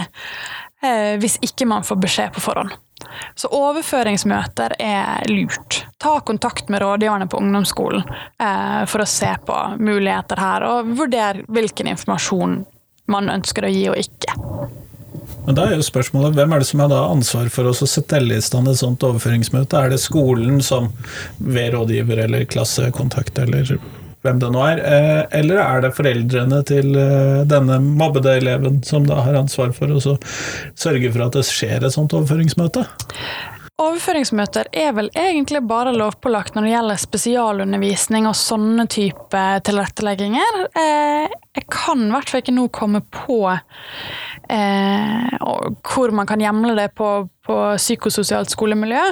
eh, 0.86 1.14
hvis 1.22 1.40
ikke 1.42 1.70
man 1.70 1.86
får 1.88 2.02
beskjed 2.06 2.36
på 2.38 2.46
forhånd. 2.46 2.78
Så 3.36 3.50
overføringsmøter 3.54 4.76
er 4.82 5.26
lurt. 5.30 5.84
Ta 6.02 6.20
kontakt 6.26 6.70
med 6.70 6.82
rådgiverne 6.82 7.28
på 7.30 7.42
ungdomsskolen 7.42 8.06
eh, 8.06 8.86
for 8.90 9.04
å 9.04 9.10
se 9.10 9.34
på 9.46 9.58
muligheter 9.82 10.40
her, 10.40 10.68
og 10.70 10.94
vurdere 11.02 11.48
hvilken 11.50 11.90
informasjon 11.96 12.62
man 13.12 13.32
ønsker 13.32 13.68
å 13.68 13.72
gi 13.72 13.88
og 13.92 14.00
ikke. 14.00 14.38
Men 15.44 15.58
da 15.58 15.66
er 15.68 15.76
jo 15.76 15.84
spørsmålet, 15.84 16.38
hvem 16.38 16.54
er 16.56 16.64
det 16.64 16.70
som 16.70 16.84
har 16.84 16.94
ansvar 16.96 17.50
for 17.52 17.68
å 17.68 17.74
sette 17.76 18.22
i 18.24 18.40
stand 18.44 18.72
et 18.72 18.80
sånt 18.80 19.04
overføringsmøte? 19.04 19.76
Er 19.76 19.92
det 19.92 20.00
skolen 20.04 20.62
som 20.64 20.94
ved 21.38 21.74
rådgiver 21.76 22.24
eller 22.26 22.48
klassekontakt 22.48 23.40
eller 23.44 23.76
hvem 24.24 24.40
det 24.40 24.50
nå 24.56 24.62
er, 24.64 24.80
eh, 24.88 25.22
eller 25.40 25.60
er 25.60 25.82
det 25.84 25.96
foreldrene 25.98 26.62
til 26.68 26.96
eh, 26.96 27.42
denne 27.44 27.76
mobbede 27.84 28.38
eleven 28.40 28.80
som 28.88 29.04
da 29.08 29.20
har 29.26 29.36
ansvar 29.36 29.74
for 29.76 29.92
å 29.92 30.00
sørge 30.00 31.12
for 31.12 31.26
at 31.26 31.36
det 31.36 31.44
skjer 31.50 31.84
et 31.84 31.96
sånt 31.96 32.16
overføringsmøte? 32.16 32.86
Overføringsmøter 33.84 34.70
er 34.72 34.94
vel 34.96 35.10
egentlig 35.18 35.60
bare 35.68 35.92
lovpålagt 35.96 36.56
når 36.56 36.66
det 36.66 36.72
gjelder 36.74 37.02
spesialundervisning 37.02 38.28
og 38.30 38.38
sånne 38.38 38.86
type 38.92 39.42
tilrettelegginger. 39.68 40.60
Eh, 40.80 41.34
jeg 41.58 41.68
kan 41.74 42.06
i 42.06 42.14
hvert 42.14 42.32
fall 42.32 42.44
ikke 42.44 42.56
nå 42.56 42.68
komme 42.74 43.04
på 43.14 43.42
eh, 43.52 45.36
hvor 45.36 46.16
man 46.16 46.30
kan 46.30 46.44
hjemle 46.44 46.78
det 46.80 46.90
på, 46.96 47.10
på 47.44 47.60
psykososialt 47.82 48.54
skolemiljø. 48.54 49.04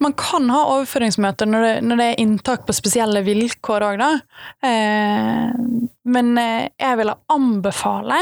Man 0.00 0.14
kan 0.16 0.48
ha 0.52 0.62
overføringsmøter 0.74 1.48
når 1.48 1.64
det, 1.66 1.72
når 1.84 2.00
det 2.00 2.04
er 2.10 2.20
inntak 2.22 2.62
på 2.66 2.76
spesielle 2.76 3.20
vilkår 3.26 3.84
òg, 3.84 4.00
da. 4.00 4.10
Eh, 4.64 5.58
men 6.10 6.30
eh, 6.40 6.70
jeg 6.80 7.00
vil 7.00 7.12
anbefale 7.34 8.20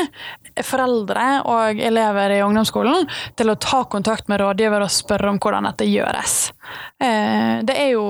foreldre 0.67 1.27
og 1.47 1.79
elever 1.91 2.35
i 2.35 2.41
ungdomsskolen 2.43 3.07
til 3.39 3.53
å 3.53 3.59
ta 3.63 3.85
kontakt 3.91 4.27
med 4.31 4.43
rådgiver 4.43 4.83
og 4.83 4.91
spørre 4.93 5.31
om 5.31 5.39
hvordan 5.43 5.71
dette 5.71 5.87
gjøres. 5.87 6.41
Eh, 6.99 7.63
det 7.67 7.79
er 7.79 7.95
jo 7.95 8.09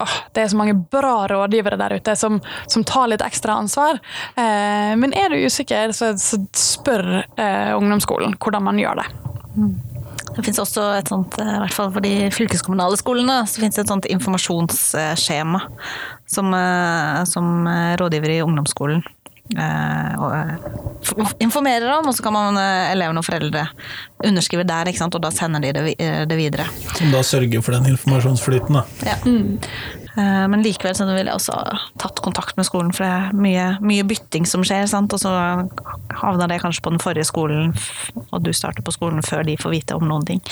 Oh, 0.00 0.14
det 0.32 0.40
er 0.40 0.46
så 0.48 0.56
mange 0.56 0.72
bra 0.88 1.26
rådgivere 1.28 1.76
der 1.76 1.92
ute 2.00 2.14
som, 2.16 2.38
som 2.72 2.84
tar 2.88 3.10
litt 3.12 3.20
ekstra 3.20 3.58
ansvar. 3.60 3.98
Eh, 4.32 4.94
men 4.96 5.12
er 5.12 5.28
du 5.28 5.44
usikker, 5.44 5.92
så, 5.92 6.14
så 6.16 6.38
spør 6.56 7.18
eh, 7.20 7.74
ungdomsskolen 7.76 8.38
hvordan 8.40 8.64
man 8.64 8.80
gjør 8.80 9.02
det. 9.02 9.04
Mm. 9.58 9.74
Det 10.40 10.46
finnes 10.46 10.62
også 10.62 10.86
et 10.96 11.10
sånt, 11.12 11.34
eh, 11.36 11.52
i 11.52 11.60
hvert 11.60 11.74
fall 11.76 11.90
for 11.92 12.00
de 12.00 12.30
fylkeskommunale 12.32 12.96
skolene, 12.96 13.42
så 13.44 13.60
finnes 13.60 13.76
det 13.76 13.84
et 13.84 13.92
sånt 13.92 14.08
informasjonsskjema 14.08 15.60
som, 16.24 16.54
eh, 16.56 17.24
som 17.28 17.68
rådgiver 18.00 18.38
i 18.38 18.44
ungdomsskolen 18.46 19.04
og 19.50 21.40
informerer 21.42 21.88
om, 21.96 22.06
og 22.06 22.14
så 22.14 22.22
kan 22.22 22.36
man 22.36 22.54
elevene 22.54 23.18
og 23.18 23.26
foreldre 23.26 23.64
underskrive 24.22 24.62
der, 24.62 24.86
og 24.86 25.16
da 25.24 25.30
sender 25.34 25.64
de 25.64 25.72
det, 25.74 26.36
videre. 26.38 26.68
Som 26.94 27.10
da 27.10 27.24
sørger 27.26 27.60
for 27.60 27.74
den 27.74 27.90
informasjonsflyten, 27.90 28.78
da. 28.78 28.84
Ja. 29.02 29.16
Mm. 29.26 29.58
Eh, 30.16 30.46
men 30.50 30.64
likevel 30.64 30.96
så 30.96 31.06
ville 31.08 31.28
jeg 31.28 31.38
også 31.38 31.56
tatt 32.02 32.22
kontakt 32.24 32.58
med 32.58 32.68
skolen, 32.68 32.92
for 32.94 33.06
det 33.06 33.10
er 33.10 33.42
mye, 33.46 33.66
mye 33.84 34.06
bytting 34.08 34.48
som 34.48 34.64
skjer. 34.66 34.88
Sant? 34.90 35.14
Og 35.16 35.22
så 35.22 35.34
havna 36.22 36.48
det 36.50 36.62
kanskje 36.64 36.84
på 36.86 36.94
den 36.94 37.02
forrige 37.02 37.28
skolen, 37.28 37.74
og 38.30 38.40
du 38.44 38.52
starter 38.56 38.86
på 38.86 38.94
skolen 38.96 39.24
før 39.26 39.46
de 39.46 39.58
får 39.60 39.76
vite 39.76 39.98
om 39.98 40.08
noen 40.08 40.26
ting. 40.28 40.42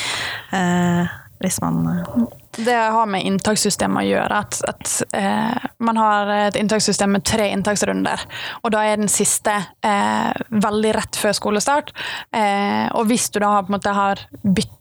Eh, 0.56 1.16
hvis 1.38 1.60
man 1.62 1.82
eh, 1.86 2.28
det 2.58 2.74
har 2.74 3.06
med 3.06 3.22
inntakssystemet 3.22 4.02
å 4.02 4.08
gjøre. 4.08 4.38
At, 4.42 4.56
at 4.66 4.94
eh, 5.14 5.66
man 5.86 6.00
har 6.00 6.30
et 6.48 6.56
inntakssystem 6.58 7.12
med 7.14 7.22
tre 7.28 7.46
inntaksrunder. 7.54 8.24
Og 8.64 8.72
da 8.74 8.82
er 8.82 8.98
den 8.98 9.10
siste 9.12 9.54
eh, 9.86 10.32
veldig 10.50 10.94
rett 10.96 11.20
før 11.20 11.36
skolestart. 11.38 11.92
Eh, 12.34 12.88
og 12.98 13.06
hvis 13.12 13.28
du 13.30 13.38
da 13.38 13.60
på 13.60 13.70
en 13.70 13.76
måte 13.76 13.94
har 13.94 14.24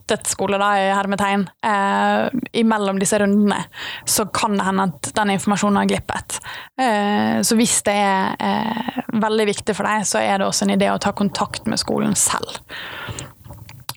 byttet 0.07 0.27
skole 0.27 0.57
da, 0.57 0.71
i 0.79 0.91
hermetegn 0.93 1.47
eh, 1.65 2.29
imellom 2.59 2.99
disse 2.99 3.19
rundene, 3.19 3.65
så 4.05 4.25
kan 4.25 4.57
det 4.57 4.65
hende 4.65 4.87
at 4.87 5.11
den 5.15 5.33
informasjonen 5.35 5.81
har 5.81 5.89
glippet. 5.89 6.39
Eh, 6.79 7.41
så 7.43 7.55
hvis 7.59 7.81
det 7.83 7.95
er 7.95 8.35
eh, 8.39 9.01
veldig 9.13 9.47
viktig 9.51 9.75
for 9.75 9.87
deg, 9.87 10.05
så 10.07 10.21
er 10.23 10.39
det 10.39 10.47
også 10.47 10.67
en 10.67 10.75
idé 10.77 10.91
å 10.91 10.99
ta 11.01 11.11
kontakt 11.11 11.67
med 11.67 11.79
skolen 11.81 12.15
selv. 12.15 12.61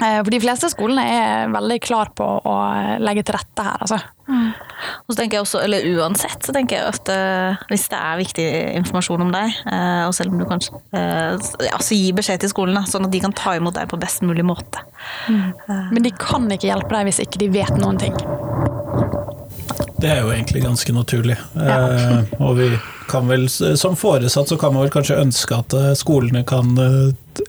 Eh, 0.00 0.20
for 0.22 0.32
de 0.32 0.40
fleste 0.40 0.70
skolene 0.72 1.04
er 1.04 1.52
veldig 1.52 1.76
klar 1.84 2.10
på 2.16 2.24
å 2.24 2.56
legge 3.02 3.24
til 3.26 3.36
rette 3.36 3.66
her, 3.66 3.82
altså. 3.84 4.00
Mm. 4.30 4.52
Og 5.04 5.12
så 5.12 5.16
tenker 5.18 5.36
jeg 5.36 5.44
også, 5.44 5.60
eller 5.64 5.86
Uansett 5.98 6.46
så 6.46 6.54
tenker 6.54 6.78
jeg 6.78 6.92
at 6.92 7.10
uh, 7.12 7.64
hvis 7.68 7.88
det 7.90 7.98
er 7.98 8.20
viktig 8.20 8.46
informasjon 8.78 9.24
om 9.26 9.32
deg, 9.34 9.56
uh, 9.66 10.06
og 10.06 10.14
selv 10.16 10.32
om 10.32 10.40
du 10.40 10.46
kanskje 10.48 10.78
uh, 10.94 11.34
ja, 11.66 11.80
så 11.82 11.98
gi 11.98 12.12
beskjed 12.16 12.44
til 12.44 12.52
skolen, 12.52 12.78
da, 12.78 12.84
sånn 12.88 13.08
at 13.08 13.12
de 13.12 13.22
kan 13.24 13.34
ta 13.36 13.56
imot 13.58 13.76
deg 13.76 13.90
på 13.90 13.98
best 14.00 14.22
mulig 14.24 14.46
måte. 14.46 14.84
Mm. 15.28 15.90
Men 15.90 16.06
de 16.06 16.14
kan 16.16 16.46
ikke 16.54 16.70
hjelpe 16.70 16.94
deg 16.94 17.10
hvis 17.10 17.20
ikke 17.26 17.42
de 17.42 17.50
vet 17.58 17.74
noen 17.80 17.98
ting. 18.00 18.16
Det 20.00 20.08
er 20.08 20.22
jo 20.22 20.30
egentlig 20.32 20.62
ganske 20.64 20.94
naturlig. 20.96 21.36
Ja. 21.58 22.22
og 22.40 22.54
vi 22.56 22.70
kan 23.10 23.26
vel, 23.28 23.48
som 23.50 23.98
foresatt 23.98 24.48
så 24.48 24.56
kan 24.60 24.72
man 24.72 24.86
vel 24.86 24.94
kanskje 24.94 25.18
ønske 25.20 25.58
at 25.58 25.74
skolene 25.98 26.44
kan 26.48 26.72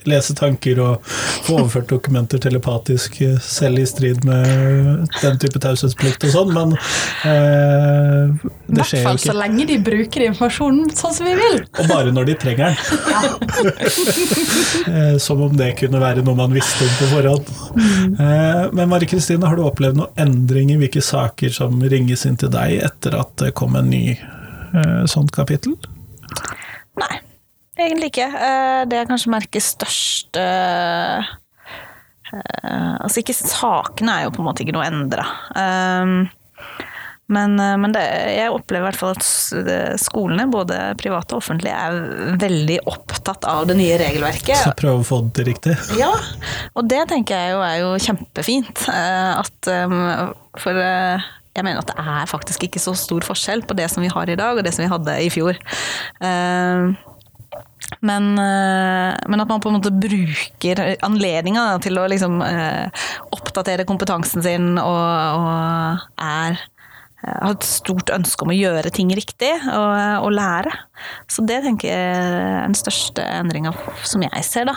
lese 0.09 0.35
tanker 0.37 0.79
og 0.83 1.05
få 1.45 1.57
overført 1.59 1.89
dokumenter 1.91 2.41
telepatisk, 2.41 3.21
eh, 3.25 3.37
selv 3.41 3.81
i 3.81 3.85
strid 3.89 4.25
med 4.27 5.07
den 5.21 5.39
type 5.41 5.61
taushetsplikt 5.61 6.25
og 6.29 6.35
sånn, 6.35 6.53
men 6.55 6.75
eh, 7.27 8.25
det 8.71 8.87
skjer 8.87 9.01
jo 9.01 9.01
ikke. 9.01 9.01
I 9.01 9.05
hvert 9.05 9.07
fall 9.09 9.21
så 9.23 9.37
lenge 9.37 9.67
de 9.69 9.77
bruker 9.85 10.27
informasjonen 10.29 10.91
sånn 10.97 11.15
som 11.17 11.29
vi 11.29 11.35
vil. 11.39 11.61
Og 11.81 11.91
bare 11.91 12.13
når 12.15 12.31
de 12.31 12.37
trenger 12.45 12.71
den. 12.71 12.75
Ja. 13.11 13.19
som 15.25 15.41
om 15.41 15.57
det 15.57 15.73
kunne 15.79 16.01
være 16.01 16.23
noe 16.25 16.37
man 16.37 16.53
visste 16.55 16.85
om 16.85 16.93
på 16.99 17.09
forhånd. 17.15 17.49
Mm. 17.75 18.13
Eh, 18.19 18.63
men 18.73 18.89
Mari 18.91 19.09
Kristine, 19.09 19.47
har 19.47 19.57
du 19.57 19.65
opplevd 19.65 19.99
noen 19.99 20.21
endring 20.21 20.73
i 20.73 20.79
hvilke 20.81 21.03
saker 21.05 21.53
som 21.55 21.81
ringes 21.81 22.25
inn 22.29 22.39
til 22.39 22.51
deg 22.53 22.79
etter 22.85 23.17
at 23.19 23.35
det 23.41 23.53
kom 23.57 23.75
en 23.79 23.91
ny 23.91 24.05
eh, 24.13 25.03
sånt 25.11 25.33
kapittel? 25.35 25.77
Nei. 27.01 27.15
Egentlig 27.81 28.11
ikke. 28.11 28.27
Eh, 28.29 28.81
det 28.89 28.99
jeg 28.99 29.09
kanskje 29.09 29.33
merker 29.33 29.63
størst 29.63 30.37
eh, 30.39 31.31
eh, 32.35 32.93
Altså, 33.01 33.21
ikke 33.21 33.35
sakene 33.37 34.19
er 34.19 34.27
jo 34.27 34.35
på 34.35 34.43
en 34.43 34.51
måte 34.51 34.65
ikke 34.65 34.75
noe 34.75 34.87
endra. 34.87 35.25
Men, 37.31 37.53
men 37.55 37.93
det, 37.95 38.01
jeg 38.35 38.51
opplever 38.51 38.83
i 38.83 38.87
hvert 38.89 38.99
fall 38.99 39.13
at 39.15 39.99
skolene, 40.03 40.49
både 40.51 40.79
private 40.99 41.31
og 41.31 41.39
offentlige, 41.39 41.71
er 41.71 42.33
veldig 42.41 42.75
opptatt 42.91 43.47
av 43.47 43.69
det 43.69 43.77
nye 43.79 43.95
regelverket. 44.01 44.65
Så 44.65 44.73
prøve 44.75 44.99
å 44.99 45.05
få 45.07 45.21
det 45.23 45.37
til 45.37 45.47
riktig? 45.47 45.77
Ja, 45.95 46.09
og 46.75 46.89
det 46.91 47.05
tenker 47.07 47.39
jeg 47.39 47.53
jo 47.53 47.61
er 47.63 47.77
jo 47.79 47.93
kjempefint. 48.03 48.83
At 48.91 49.71
For 50.59 50.81
jeg 50.81 51.63
mener 51.63 51.79
at 51.79 51.93
det 51.93 52.03
er 52.03 52.27
faktisk 52.31 52.67
ikke 52.67 52.83
så 52.83 52.97
stor 52.99 53.23
forskjell 53.27 53.63
på 53.63 53.79
det 53.79 53.87
som 53.95 54.03
vi 54.03 54.11
har 54.11 54.27
i 54.27 54.37
dag 54.39 54.59
og 54.59 54.67
det 54.67 54.75
som 54.75 54.83
vi 54.83 54.91
hadde 54.91 55.15
i 55.23 55.31
fjor. 55.31 55.55
Men, 57.99 58.31
eh, 58.39 59.17
men, 59.27 59.41
at 59.43 59.49
man 59.49 59.61
på 59.61 59.69
en 59.69 59.77
måte 59.77 59.91
bruker 59.93 60.81
anledninga 61.05 61.65
til 61.83 61.99
å 61.99 62.07
liksom 62.09 62.39
eh, 62.45 63.07
oppdatere 63.35 63.85
kompetansen 63.89 64.45
sin 64.45 64.69
og, 64.79 65.41
og 65.41 66.05
er 66.23 66.61
har 67.21 67.53
et 67.53 67.65
stort 67.65 68.09
ønske 68.13 68.45
om 68.45 68.51
å 68.53 68.57
gjøre 68.57 68.91
ting 68.93 69.11
riktig 69.15 69.51
og, 69.69 69.93
og 70.25 70.31
lære. 70.33 70.73
Så 71.29 71.43
det 71.45 71.59
tenker 71.65 71.89
jeg 71.89 72.15
er 72.15 72.65
den 72.65 72.77
største 72.77 73.25
endringa 73.25 73.73
som 74.07 74.23
jeg 74.25 74.45
ser, 74.45 74.69
da. 74.69 74.75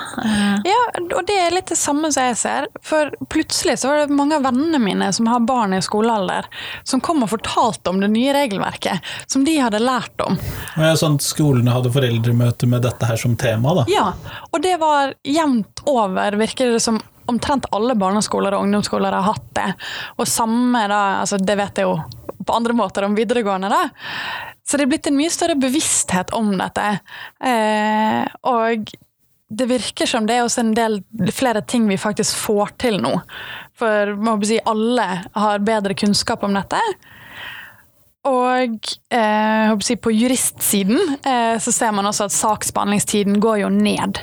Ja, 0.65 0.81
og 1.05 1.25
det 1.29 1.37
er 1.41 1.57
litt 1.57 1.73
det 1.73 1.79
samme 1.81 2.11
som 2.15 2.29
jeg 2.29 2.39
ser. 2.41 2.69
For 2.85 3.13
plutselig 3.33 3.79
så 3.83 3.91
var 3.91 4.03
det 4.03 4.17
mange 4.17 4.39
av 4.39 4.47
vennene 4.47 4.81
mine 4.83 5.11
som 5.17 5.29
har 5.31 5.45
barn 5.45 5.77
i 5.77 5.83
skolealder, 5.85 6.49
som 6.85 7.03
kom 7.05 7.25
og 7.25 7.33
fortalte 7.33 7.93
om 7.93 8.01
det 8.03 8.13
nye 8.13 8.35
regelverket, 8.37 9.15
som 9.31 9.45
de 9.47 9.57
hadde 9.61 9.83
lært 9.83 10.25
om. 10.25 10.39
Og 10.77 10.85
ja, 10.85 10.93
sånn 11.01 11.19
at 11.21 11.27
Skolene 11.27 11.75
hadde 11.75 11.93
foreldremøte 11.95 12.69
med 12.71 12.85
dette 12.85 13.09
her 13.09 13.21
som 13.21 13.37
tema, 13.41 13.77
da? 13.81 13.89
Ja, 13.93 14.07
og 14.51 14.63
det 14.65 14.77
var 14.83 15.17
jevnt 15.25 15.85
over, 15.89 16.39
virker 16.41 16.77
det 16.77 16.85
som 16.85 17.01
omtrent 17.31 17.69
alle 17.75 17.97
barneskoler 17.99 18.57
og 18.57 18.67
ungdomsskoler 18.67 19.15
har 19.17 19.29
hatt 19.29 19.49
det. 19.57 19.71
Og 20.19 20.29
samme 20.29 20.85
da, 20.91 21.01
altså 21.23 21.39
det 21.41 21.57
vet 21.61 21.81
jeg 21.81 21.89
jo 21.89 21.99
på 22.45 22.57
andre 22.57 22.77
måter 22.77 23.07
om 23.07 23.17
videregående. 23.17 23.71
da. 23.73 23.89
Så 24.65 24.77
det 24.77 24.87
er 24.87 24.93
blitt 24.93 25.09
en 25.09 25.19
mye 25.19 25.33
større 25.33 25.57
bevissthet 25.61 26.33
om 26.37 26.53
dette. 26.59 26.87
Eh, 27.45 28.23
og 28.49 28.95
det 29.55 29.67
virker 29.71 30.09
som 30.09 30.27
det 30.27 30.39
er 30.39 30.47
også 30.47 30.65
en 30.65 30.75
del 30.77 31.01
flere 31.33 31.63
ting 31.69 31.89
vi 31.89 32.01
faktisk 32.01 32.37
får 32.47 32.75
til 32.81 32.99
nå. 33.03 33.13
For 33.79 34.15
må 34.17 34.39
si, 34.47 34.59
alle 34.65 35.07
har 35.35 35.67
bedre 35.67 35.97
kunnskap 35.99 36.45
om 36.47 36.57
dette. 36.57 36.81
Og 38.25 38.93
eh, 39.13 39.73
si, 39.85 39.97
på 40.01 40.13
juristsiden 40.15 41.17
eh, 41.21 41.57
så 41.61 41.73
ser 41.73 41.93
man 41.93 42.09
også 42.09 42.29
at 42.31 42.37
saksbehandlingstiden 42.37 43.37
går 43.43 43.65
jo 43.65 43.73
ned. 43.73 44.23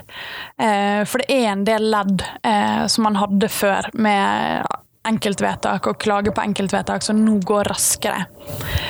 Eh, 0.57 1.01
for 1.05 1.21
det 1.21 1.35
er 1.35 1.51
en 1.51 1.65
del 1.67 1.85
ledd 1.93 2.23
eh, 2.41 2.87
som 2.89 3.05
man 3.05 3.19
hadde 3.21 3.51
før 3.53 3.91
med 3.93 4.65
enkeltvedtak 5.07 5.87
og 5.89 5.97
klage 6.01 6.33
på 6.33 6.43
enkeltvedtak 6.43 7.05
som 7.05 7.21
nå 7.25 7.39
går 7.45 7.71
raskere. 7.71 8.25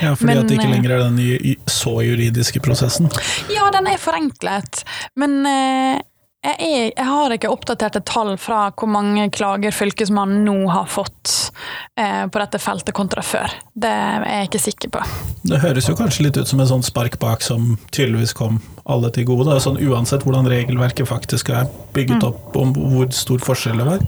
Ja, 0.02 0.14
fordi 0.16 0.28
men, 0.28 0.42
at 0.42 0.50
det 0.50 0.58
ikke 0.58 0.72
lenger 0.74 0.96
er 0.96 1.04
den 1.06 1.68
så 1.72 1.98
juridiske 2.04 2.64
prosessen? 2.64 3.12
Ja, 3.52 3.70
den 3.76 3.88
er 3.92 4.00
forenklet. 4.02 4.84
Men 5.20 5.40
eh, 5.48 6.00
jeg, 6.42 6.56
er, 6.58 6.88
jeg 6.90 7.06
har 7.06 7.34
ikke 7.36 7.50
oppdaterte 7.54 8.02
tall 8.08 8.34
fra 8.42 8.64
hvor 8.74 8.90
mange 8.90 9.28
klager 9.34 9.76
Fylkesmannen 9.76 10.42
nå 10.48 10.56
har 10.74 10.88
fått 10.90 11.52
eh, 12.00 12.26
på 12.26 12.42
dette 12.42 12.58
feltet 12.62 12.96
kontra 12.98 13.22
før. 13.22 13.54
Det 13.78 13.92
er 13.92 14.26
jeg 14.26 14.50
ikke 14.50 14.64
sikker 14.64 14.94
på. 14.96 15.04
Det 15.46 15.62
høres 15.62 15.90
jo 15.90 15.96
kanskje 16.00 16.26
litt 16.26 16.40
ut 16.42 16.50
som 16.50 16.64
en 16.64 16.72
sånn 16.72 16.86
spark 16.86 17.20
bak 17.22 17.46
som 17.46 17.76
tydeligvis 17.94 18.34
kom 18.38 18.58
alle 18.90 19.12
til 19.14 19.28
gode. 19.30 19.54
Sånn, 19.62 19.78
uansett 19.86 20.26
hvordan 20.26 20.50
regelverket 20.50 21.10
faktisk 21.10 21.54
er 21.54 21.70
bygget 21.94 22.26
opp, 22.26 22.58
om 22.58 22.74
hvor 22.74 23.12
stor 23.14 23.42
forskjell 23.46 23.78
det 23.84 23.88
var. 23.92 24.02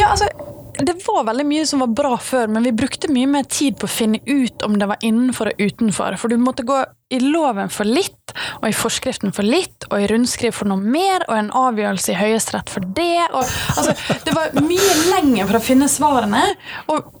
Ja, 0.00 0.14
altså, 0.14 0.30
det 0.78 0.94
var 1.06 1.24
veldig 1.24 1.44
mye 1.46 1.66
som 1.66 1.82
var 1.84 1.92
bra 1.94 2.16
før, 2.18 2.48
men 2.50 2.64
vi 2.66 2.72
brukte 2.74 3.10
mye 3.12 3.28
mer 3.30 3.46
tid 3.50 3.76
på 3.78 3.86
å 3.86 3.92
finne 3.92 4.18
ut 4.26 4.62
om 4.66 4.74
det 4.78 4.88
var 4.90 5.04
innenfor 5.06 5.52
og 5.52 5.60
utenfor. 5.60 6.16
For 6.18 6.32
du 6.32 6.40
måtte 6.40 6.66
gå 6.66 6.80
i 7.14 7.20
loven 7.22 7.70
for 7.70 7.86
litt, 7.86 8.34
og 8.60 8.66
i 8.68 8.74
forskriften 8.74 9.34
for 9.36 9.46
litt, 9.46 9.86
og 9.90 10.02
i 10.02 10.08
rundskriv 10.10 10.56
for 10.56 10.70
noe 10.70 10.82
mer, 10.82 11.26
og 11.28 11.36
en 11.38 11.52
avgjørelse 11.54 12.14
i 12.14 12.18
Høyesterett 12.18 12.72
for 12.74 12.86
det. 12.96 13.28
Og, 13.30 13.54
altså, 13.76 14.18
det 14.26 14.34
var 14.34 14.58
mye 14.64 14.98
lenger 15.12 15.46
for 15.46 15.60
å 15.60 15.64
finne 15.68 15.90
svarene. 15.92 16.42
Og 16.90 17.14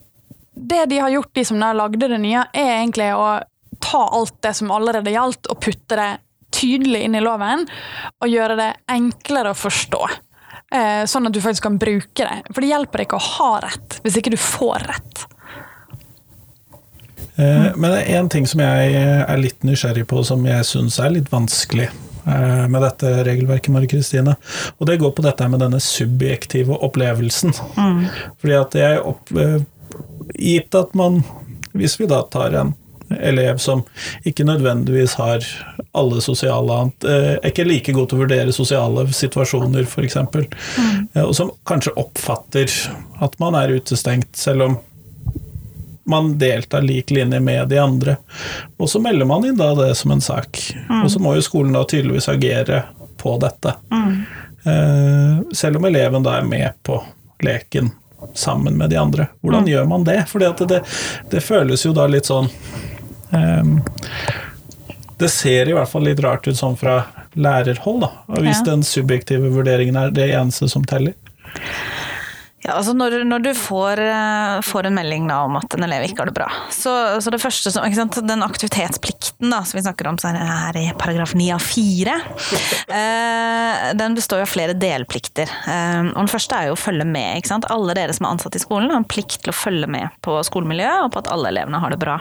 det 0.54 0.84
de 0.90 1.00
har 1.04 1.14
gjort, 1.14 1.34
de 1.38 1.46
som 1.46 1.62
lagde 1.62 2.10
det 2.10 2.20
nye, 2.22 2.46
er 2.50 2.74
egentlig 2.80 3.12
å 3.14 3.28
ta 3.84 4.04
alt 4.18 4.36
det 4.42 4.54
som 4.58 4.74
allerede 4.74 5.14
gjaldt, 5.14 5.46
og 5.52 5.62
putte 5.62 6.00
det 6.00 6.12
tydelig 6.54 7.06
inn 7.06 7.18
i 7.18 7.22
loven, 7.22 7.66
og 8.22 8.30
gjøre 8.30 8.58
det 8.58 8.70
enklere 8.90 9.54
å 9.54 9.58
forstå. 9.58 10.06
Eh, 10.74 11.04
sånn 11.06 11.28
at 11.28 11.34
du 11.34 11.40
faktisk 11.42 11.68
kan 11.68 11.78
bruke 11.78 12.26
det. 12.26 12.40
For 12.50 12.64
det 12.64 12.72
hjelper 12.72 13.04
ikke 13.04 13.18
å 13.20 13.28
ha 13.38 13.50
rett, 13.62 14.00
hvis 14.02 14.18
ikke 14.18 14.34
du 14.34 14.40
får 14.40 14.86
rett. 14.88 15.26
Eh, 17.36 17.70
men 17.76 17.90
det 17.90 18.00
er 18.00 18.18
én 18.18 18.30
ting 18.30 18.46
som 18.46 18.62
jeg 18.62 18.96
er 18.98 19.38
litt 19.40 19.66
nysgjerrig 19.66 20.06
på, 20.10 20.22
som 20.26 20.42
jeg 20.46 20.66
syns 20.66 20.98
er 21.02 21.14
litt 21.14 21.30
vanskelig 21.32 21.88
eh, 21.90 22.64
med 22.70 22.80
dette 22.82 23.12
regelverket, 23.26 23.72
Marie 23.74 23.90
Kristine. 23.90 24.36
Og 24.78 24.90
det 24.90 25.00
går 25.02 25.14
på 25.14 25.24
dette 25.26 25.48
med 25.50 25.62
denne 25.62 25.82
subjektive 25.82 26.78
opplevelsen. 26.86 27.54
Mm. 27.78 28.04
Fordi 28.42 28.58
at 28.58 28.78
jeg 28.82 29.04
opp, 29.04 29.30
eh, 29.38 29.62
Gitt 30.34 30.74
at 30.74 30.94
man, 30.98 31.20
hvis 31.76 31.94
vi 32.00 32.08
da 32.10 32.22
tar 32.32 32.54
en 32.58 32.72
elev 33.10 33.58
som 33.62 33.82
ikke 34.24 34.46
nødvendigvis 34.46 35.14
har 35.20 35.44
alle 35.92 36.20
sosiale 36.24 36.78
Er 37.04 37.44
ikke 37.46 37.66
like 37.68 37.92
god 37.92 38.08
til 38.10 38.18
å 38.18 38.22
vurdere 38.24 38.54
sosiale 38.54 39.06
situasjoner, 39.12 39.84
f.eks. 39.84 40.16
Mm. 40.16 41.08
Og 41.26 41.34
som 41.36 41.52
kanskje 41.68 41.94
oppfatter 42.00 42.70
at 43.22 43.38
man 43.42 43.56
er 43.58 43.76
utestengt, 43.76 44.34
selv 44.36 44.68
om 44.68 44.78
man 46.04 46.38
deltar 46.38 46.82
lik 46.82 47.10
linje 47.10 47.40
med 47.40 47.68
de 47.68 47.78
andre. 47.78 48.16
Og 48.76 48.90
så 48.90 49.00
melder 49.00 49.28
man 49.28 49.44
inn 49.46 49.56
da 49.56 49.72
det 49.78 49.94
som 49.96 50.12
en 50.12 50.20
sak. 50.20 50.60
Mm. 50.88 51.04
Og 51.04 51.10
så 51.10 51.22
må 51.22 51.34
jo 51.36 51.44
skolen 51.44 51.76
da 51.76 51.84
tydeligvis 51.88 52.28
agere 52.28 52.82
på 53.20 53.36
dette. 53.40 53.72
Mm. 53.92 54.16
Eh, 54.64 55.52
selv 55.52 55.80
om 55.80 55.84
eleven 55.88 56.24
da 56.24 56.38
er 56.38 56.48
med 56.48 56.72
på 56.82 57.00
leken 57.44 57.90
sammen 58.34 58.76
med 58.76 58.90
de 58.90 58.96
andre. 58.96 59.26
Hvordan 59.40 59.64
mm. 59.64 59.68
gjør 59.68 59.84
man 59.84 60.04
det? 60.04 60.24
For 60.28 60.38
det, 60.38 60.82
det, 61.30 61.40
føles 61.40 61.84
jo 61.86 61.92
da 61.96 62.06
litt 62.08 62.28
sånn 62.28 62.48
eh, 62.48 62.93
Det 65.18 65.30
ser 65.30 65.70
i 65.70 65.74
hvert 65.76 65.88
fall 65.90 66.04
litt 66.08 66.20
rart 66.24 66.48
ut 66.48 66.58
sånn 66.58 66.76
fra 66.76 67.00
lærerhold, 67.38 68.02
da. 68.04 68.10
Hvis 68.40 68.60
ja. 68.60 68.66
den 68.72 68.82
subjektive 68.86 69.50
vurderingen 69.54 69.96
er 69.98 70.14
det 70.14 70.30
eneste 70.34 70.68
som 70.70 70.84
teller. 70.86 71.14
Ja, 72.64 72.78
altså 72.78 72.94
når, 72.96 73.18
når 73.28 73.42
du 73.44 73.50
får, 73.52 74.00
eh, 74.00 74.58
får, 74.64 74.86
en 74.88 74.94
melding 74.96 75.26
da, 75.28 75.42
om 75.44 75.58
at 75.58 75.74
en 75.76 75.84
elev 75.84 76.06
ikke 76.06 76.22
har 76.22 76.30
det 76.30 76.36
bra, 76.38 76.46
så, 76.72 76.94
så 77.20 77.28
det 77.32 77.42
første 77.42 77.68
som, 77.74 77.84
sant, 77.92 78.16
Den 78.24 78.44
aktivitetsplikten 78.46 79.52
da, 79.52 79.60
som 79.68 79.76
vi 79.76 79.82
snakker 79.84 80.08
om 80.08 80.16
her 80.24 80.78
i 80.80 80.86
paragraf 80.96 81.34
9 81.36 81.50
av 81.58 81.60
4, 81.60 82.16
eh, 82.88 83.84
den 84.00 84.16
består 84.16 84.40
jo 84.40 84.48
av 84.48 84.52
flere 84.54 84.76
delplikter. 84.80 85.52
Eh, 85.68 86.08
og 86.14 86.22
Den 86.22 86.32
første 86.32 86.56
er 86.56 86.70
jo 86.70 86.78
å 86.78 86.80
følge 86.80 87.04
med. 87.04 87.42
ikke 87.42 87.52
sant? 87.52 87.68
Alle 87.68 87.98
dere 88.00 88.16
som 88.16 88.24
er 88.24 88.38
ansatt 88.38 88.56
i 88.56 88.64
skolen 88.64 88.88
har 88.88 89.02
en 89.02 89.12
plikt 89.12 89.42
til 89.44 89.52
å 89.52 89.58
følge 89.60 89.90
med 89.90 90.16
på 90.24 90.40
skolemiljøet 90.48 91.04
og 91.04 91.12
på 91.12 91.20
at 91.20 91.32
alle 91.36 91.52
elevene 91.52 91.84
har 91.84 91.92
det 91.92 92.00
bra. 92.00 92.16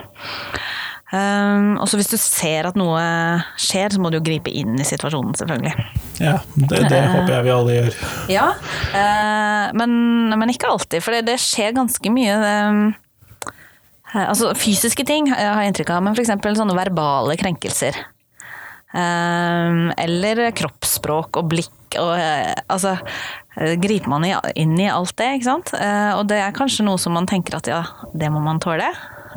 Um, 1.14 1.76
og 1.78 1.86
så 1.86 2.00
hvis 2.00 2.10
du 2.10 2.16
ser 2.18 2.66
at 2.66 2.78
noe 2.80 3.02
skjer, 3.62 3.94
så 3.94 4.02
må 4.02 4.10
du 4.10 4.18
jo 4.18 4.24
gripe 4.26 4.50
inn 4.50 4.74
i 4.82 4.88
situasjonen, 4.88 5.36
selvfølgelig. 5.38 5.74
Ja, 6.18 6.40
det, 6.56 6.80
det 6.90 7.02
uh, 7.04 7.12
håper 7.12 7.36
jeg 7.36 7.46
vi 7.46 7.52
alle 7.54 7.76
gjør. 7.76 8.00
Ja, 8.34 8.48
uh, 8.96 9.68
men, 9.78 9.94
men, 10.34 10.54
ikke 10.56 10.72
alltid, 10.74 11.06
for 11.06 11.14
det, 11.14 11.28
det 11.30 11.38
skjer 11.44 11.78
ganske 11.78 12.14
mye. 12.16 12.40
Um, 12.42 12.82
altså 14.24 14.56
fysiske 14.58 15.06
ting 15.06 15.30
har 15.30 15.62
jeg 15.62 15.74
inntrykk 15.74 15.94
av, 15.94 16.02
men 16.08 16.18
f.eks. 16.18 16.34
sånne 16.34 16.80
verbale 16.82 17.38
krenkelser. 17.38 18.02
Um, 18.94 19.94
eller 20.02 20.48
kroppsspråk 20.58 21.38
og 21.42 21.50
blikk 21.50 21.98
og 22.02 22.12
uh, 22.18 22.54
altså 22.74 22.98
griper 23.54 24.10
man 24.10 24.26
inn 24.58 24.80
i 24.82 24.90
alt 24.90 25.14
det, 25.20 25.30
ikke 25.38 25.46
sant. 25.46 25.76
og 25.78 26.24
det 26.26 26.40
er 26.42 26.56
kanskje 26.58 26.88
noe 26.88 26.98
som 26.98 27.14
man 27.14 27.28
tenker 27.30 27.60
at 27.60 27.70
ja, 27.70 27.84
det 28.18 28.32
må 28.34 28.42
man 28.42 28.58
tåle 28.62 28.88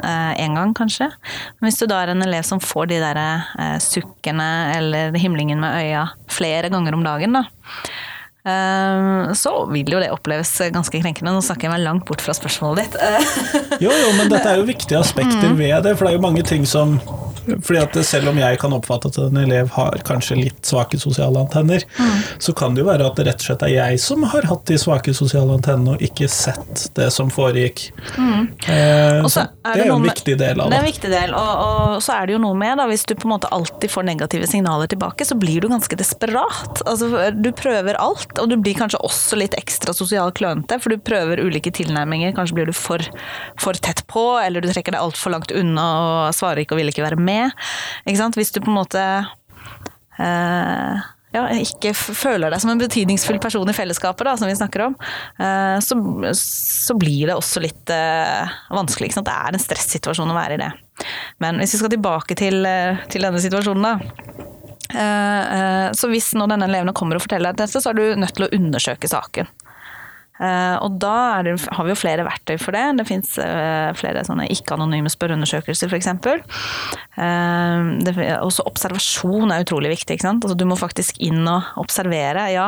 én 0.05 0.51
eh, 0.51 0.57
gang, 0.57 0.75
kanskje. 0.77 1.11
Men 1.59 1.69
hvis 1.69 1.81
du 1.81 1.87
da 1.91 2.03
er 2.03 2.13
en 2.13 2.25
elev 2.27 2.47
som 2.47 2.63
får 2.63 2.91
de 2.93 3.01
der 3.03 3.21
eh, 3.23 3.79
sukkene 3.83 4.51
eller 4.77 5.17
himlingen 5.19 5.63
med 5.63 5.81
øya 5.83 6.09
flere 6.33 6.71
ganger 6.73 6.97
om 6.97 7.05
dagen, 7.07 7.39
da, 7.39 7.47
så 8.47 9.53
vil 9.73 9.91
jo 9.91 10.01
det 10.03 10.13
oppleves 10.15 10.53
ganske 10.75 11.01
krenkende. 11.03 11.35
Nå 11.35 11.45
snakker 11.45 11.69
jeg 11.69 11.75
meg 11.75 11.85
langt 11.85 12.07
bort 12.09 12.23
fra 12.25 12.35
spørsmålet 12.37 12.87
ditt. 12.87 13.81
jo, 13.85 13.91
jo, 13.91 14.11
men 14.19 14.31
dette 14.33 14.47
er 14.53 14.61
jo 14.61 14.69
viktige 14.75 15.01
aspekter 15.01 15.51
mm. 15.51 15.59
ved 15.59 15.79
det, 15.87 15.97
for 15.97 16.07
det 16.07 16.15
er 16.15 16.21
jo 16.21 16.27
mange 16.29 16.47
ting 16.47 16.69
som 16.69 16.99
fordi 17.47 17.79
at 17.79 17.97
Selv 18.07 18.31
om 18.31 18.39
jeg 18.39 18.59
kan 18.61 18.75
oppfatte 18.75 19.11
at 19.11 19.19
en 19.23 19.39
elev 19.41 19.71
har 19.77 19.97
kanskje 20.07 20.39
litt 20.39 20.67
svake 20.67 20.99
sosiale 21.01 21.41
antenner, 21.41 21.83
mm. 21.99 22.19
så 22.43 22.53
kan 22.57 22.75
det 22.75 22.83
jo 22.83 22.89
være 22.89 23.07
at 23.07 23.19
det 23.19 23.27
rett 23.29 23.43
og 23.43 23.49
slett 23.49 23.65
er 23.67 23.73
jeg 23.73 24.01
som 24.03 24.25
har 24.33 24.47
hatt 24.51 24.65
de 24.69 24.79
svake 24.81 25.15
sosiale 25.17 25.57
antennene 25.57 25.97
og 25.97 26.05
ikke 26.05 26.29
sett 26.31 26.87
det 26.99 27.09
som 27.15 27.31
foregikk. 27.33 27.87
Mm. 28.17 28.49
Eh, 28.67 29.27
så 29.31 29.47
er 29.47 29.79
det, 29.79 29.87
er 29.87 29.91
jo 29.91 29.99
en 29.99 30.07
viktig 30.07 30.37
del 30.41 30.63
av 30.63 30.71
det. 30.71 30.75
Det 30.75 30.79
er 30.79 30.85
en 30.85 30.91
viktig 30.91 31.13
del, 31.13 31.37
og, 31.39 31.53
og, 31.67 31.97
så 32.05 32.17
er 32.19 32.29
det 32.29 32.37
jo 32.37 32.43
noe 32.43 32.59
med, 32.59 32.77
da, 32.81 32.89
hvis 32.91 33.07
du 33.09 33.15
på 33.15 33.29
en 33.29 33.35
måte 33.37 33.51
alltid 33.55 33.95
får 33.95 34.09
negative 34.11 34.51
signaler 34.51 34.91
tilbake, 34.93 35.27
så 35.29 35.39
blir 35.39 35.65
du 35.65 35.71
ganske 35.73 35.99
desperat. 35.99 36.83
Altså, 36.87 37.29
du 37.35 37.51
prøver 37.57 37.99
alt, 38.03 38.36
og 38.43 38.51
du 38.51 38.57
blir 38.61 38.77
kanskje 38.79 39.01
også 39.07 39.39
litt 39.41 39.57
ekstra 39.59 39.95
sosial 39.97 40.33
klønete, 40.37 40.79
for 40.83 40.93
du 40.93 41.03
prøver 41.03 41.43
ulike 41.45 41.73
tilnærminger. 41.75 42.35
Kanskje 42.37 42.61
blir 42.61 42.71
du 42.71 42.77
for, 42.77 43.03
for 43.63 43.79
tett 43.79 44.05
på, 44.11 44.25
eller 44.43 44.65
du 44.65 44.71
trekker 44.71 44.97
deg 44.97 45.03
altfor 45.03 45.35
langt 45.35 45.55
unna 45.55 45.89
og 45.97 46.37
svarer 46.37 46.65
ikke 46.65 46.77
og 46.77 46.83
vil 46.83 46.93
ikke 46.93 47.07
være 47.07 47.21
med. 47.21 47.67
Ikke? 48.07 48.31
Hvis 48.37 48.55
du 48.55 48.63
på 48.63 48.73
en 48.73 48.81
måte 48.81 49.05
eh, 50.21 51.05
ja, 51.37 51.45
ikke 51.53 51.93
føler 51.97 52.53
deg 52.53 52.63
som 52.63 52.73
en 52.73 52.81
betydningsfull 52.81 53.39
person 53.43 53.69
i 53.69 53.77
fellesskapet, 53.77 54.25
da, 54.29 54.37
som 54.39 54.49
vi 54.49 54.57
snakker 54.57 54.87
om, 54.89 54.97
eh, 55.43 55.77
så, 55.85 55.99
så, 56.39 56.97
blir 56.99 57.31
det 57.31 57.37
også 57.37 57.63
litt 57.65 57.93
eh, 57.93 58.57
vanskelig. 58.73 59.13
Det 59.17 59.35
er 59.35 59.57
en 59.57 59.63
stressituasjon 59.63 60.33
å 60.33 60.37
være 60.37 60.57
i 60.57 60.63
det. 60.65 60.73
Men 61.43 61.61
hvis 61.61 61.77
vi 61.77 61.83
skal 61.83 61.93
tilbake 61.93 62.39
til, 62.39 62.63
eh, 62.69 63.03
til 63.13 63.27
denne 63.27 63.43
situasjonen, 63.43 63.85
da. 63.85 64.46
Eh, 64.97 65.59
eh, 65.59 65.93
så 65.93 66.09
hvis 66.11 66.33
nå 66.39 66.49
denne 66.49 66.69
eleven 66.71 66.95
kommer 66.97 67.19
og 67.19 67.27
forteller 67.27 67.53
deg 67.53 67.67
dette, 67.67 67.83
så 67.83 67.93
er 67.93 67.99
du 67.99 68.05
nødt 68.21 68.37
til 68.37 68.49
å 68.49 68.53
undersøke 68.57 69.11
saken. 69.11 69.51
Uh, 70.37 70.77
og 70.85 70.99
da 71.01 71.41
det, 71.47 71.55
har 71.73 71.87
vi 71.87 71.95
jo 71.95 71.97
flere 71.97 72.25
verktøy 72.27 72.59
for 72.61 72.77
det. 72.77 72.83
Det 72.99 73.07
fins 73.09 73.31
eh, 73.41 73.89
flere 73.97 74.21
sånne 74.27 74.45
ikke-anonyme 74.53 75.09
spørreundersøkelser 75.09 75.89
f.eks. 75.89 76.11
Også 78.45 78.67
observasjon 78.69 79.55
er 79.55 79.65
utrolig 79.65 79.95
viktig. 79.95 80.19
ikke 80.19 80.35
Altså, 80.35 80.59
du 80.61 80.67
må 80.69 80.77
faktisk 80.77 81.17
inn 81.25 81.41
og 81.49 81.71
observere. 81.81 82.51
Ja, 82.53 82.67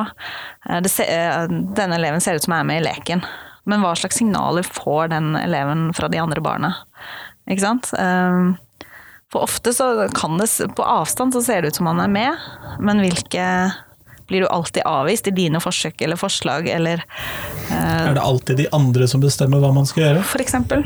ser, 0.88 1.52
denne 1.52 2.00
eleven 2.00 2.24
ser 2.24 2.40
ut 2.40 2.46
som 2.46 2.56
er 2.56 2.64
med 2.70 2.80
i 2.80 2.86
leken, 2.86 3.20
men 3.68 3.84
hva 3.84 3.92
slags 4.00 4.16
signaler 4.16 4.64
får 4.64 5.12
den 5.12 5.34
eleven 5.36 5.90
fra 5.96 6.08
de 6.08 6.24
andre 6.24 6.40
barna? 6.40 6.72
Ikke 7.52 7.66
sant? 7.66 7.92
For 9.32 9.44
ofte 9.44 9.74
så 9.76 10.08
kan 10.16 10.38
det 10.40 10.48
På 10.76 10.82
avstand 10.82 11.34
så 11.36 11.42
ser 11.44 11.62
det 11.62 11.68
ut 11.68 11.80
som 11.80 11.90
han 11.90 12.00
er 12.00 12.08
med, 12.08 12.48
men 12.80 13.02
hvilke 13.04 13.44
blir 14.28 14.44
du 14.44 14.48
alltid 14.52 14.82
avvist 14.84 15.28
i 15.28 15.32
dine 15.32 15.60
forsøk 15.60 16.02
eller 16.04 16.16
forslag, 16.20 16.68
eller 16.68 17.00
uh, 17.70 18.08
Er 18.08 18.14
det 18.14 18.24
alltid 18.24 18.56
de 18.60 18.66
andre 18.76 19.08
som 19.08 19.22
bestemmer 19.24 19.62
hva 19.62 19.70
man 19.72 19.88
skal 19.88 20.04
gjøre? 20.04 20.24
For 20.28 20.44
eksempel. 20.44 20.84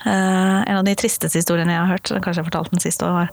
Uh, 0.00 0.64
en 0.64 0.78
av 0.78 0.86
de 0.86 0.94
tristeste 0.96 1.36
historiene 1.36 1.74
jeg 1.74 1.82
har 1.82 1.92
hørt, 1.92 2.12
kanskje 2.24 2.40
jeg 2.40 2.48
fortalte 2.48 2.72
den 2.72 2.84
siste 2.84 3.04
år, 3.04 3.28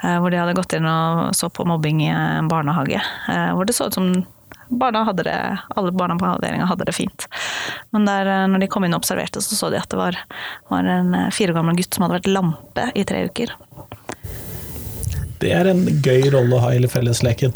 uh, 0.00 0.16
hvor 0.22 0.32
de 0.32 0.40
hadde 0.40 0.56
gått 0.56 0.72
inn 0.78 0.88
og 0.88 1.36
så 1.36 1.52
på 1.52 1.68
mobbing 1.68 2.00
i 2.06 2.08
en 2.14 2.48
barnehage. 2.48 3.02
hvor 3.28 3.68
det 3.68 3.76
så 3.76 3.90
ut 3.90 4.00
som 4.00 4.08
barna 4.68 5.04
hadde 5.06 5.26
det, 5.26 5.36
alle 5.76 5.92
barna 5.92 6.16
på 6.20 6.28
avdelinga 6.28 6.66
hadde 6.70 6.88
det 6.88 6.96
fint. 6.96 7.28
Men 7.94 8.08
der, 8.08 8.32
når 8.50 8.64
de 8.64 8.70
kom 8.72 8.86
inn 8.86 8.96
og 8.96 9.04
observerte, 9.04 9.42
så 9.44 9.58
så 9.58 9.70
de 9.72 9.80
at 9.80 9.90
det 9.92 10.00
var, 10.00 10.18
var 10.72 10.90
en 10.90 11.14
fire 11.34 11.54
år 11.54 11.60
gammel 11.60 11.78
gutt 11.78 11.94
som 11.94 12.06
hadde 12.06 12.18
vært 12.20 12.32
lampe 12.32 12.90
i 12.94 13.04
tre 13.08 13.24
uker. 13.30 13.54
Det 15.40 15.52
er 15.52 15.68
en 15.70 15.84
gøy 16.02 16.30
rolle 16.32 16.56
å 16.56 16.62
ha 16.64 16.74
i 16.74 16.90
fellesleken. 16.90 17.54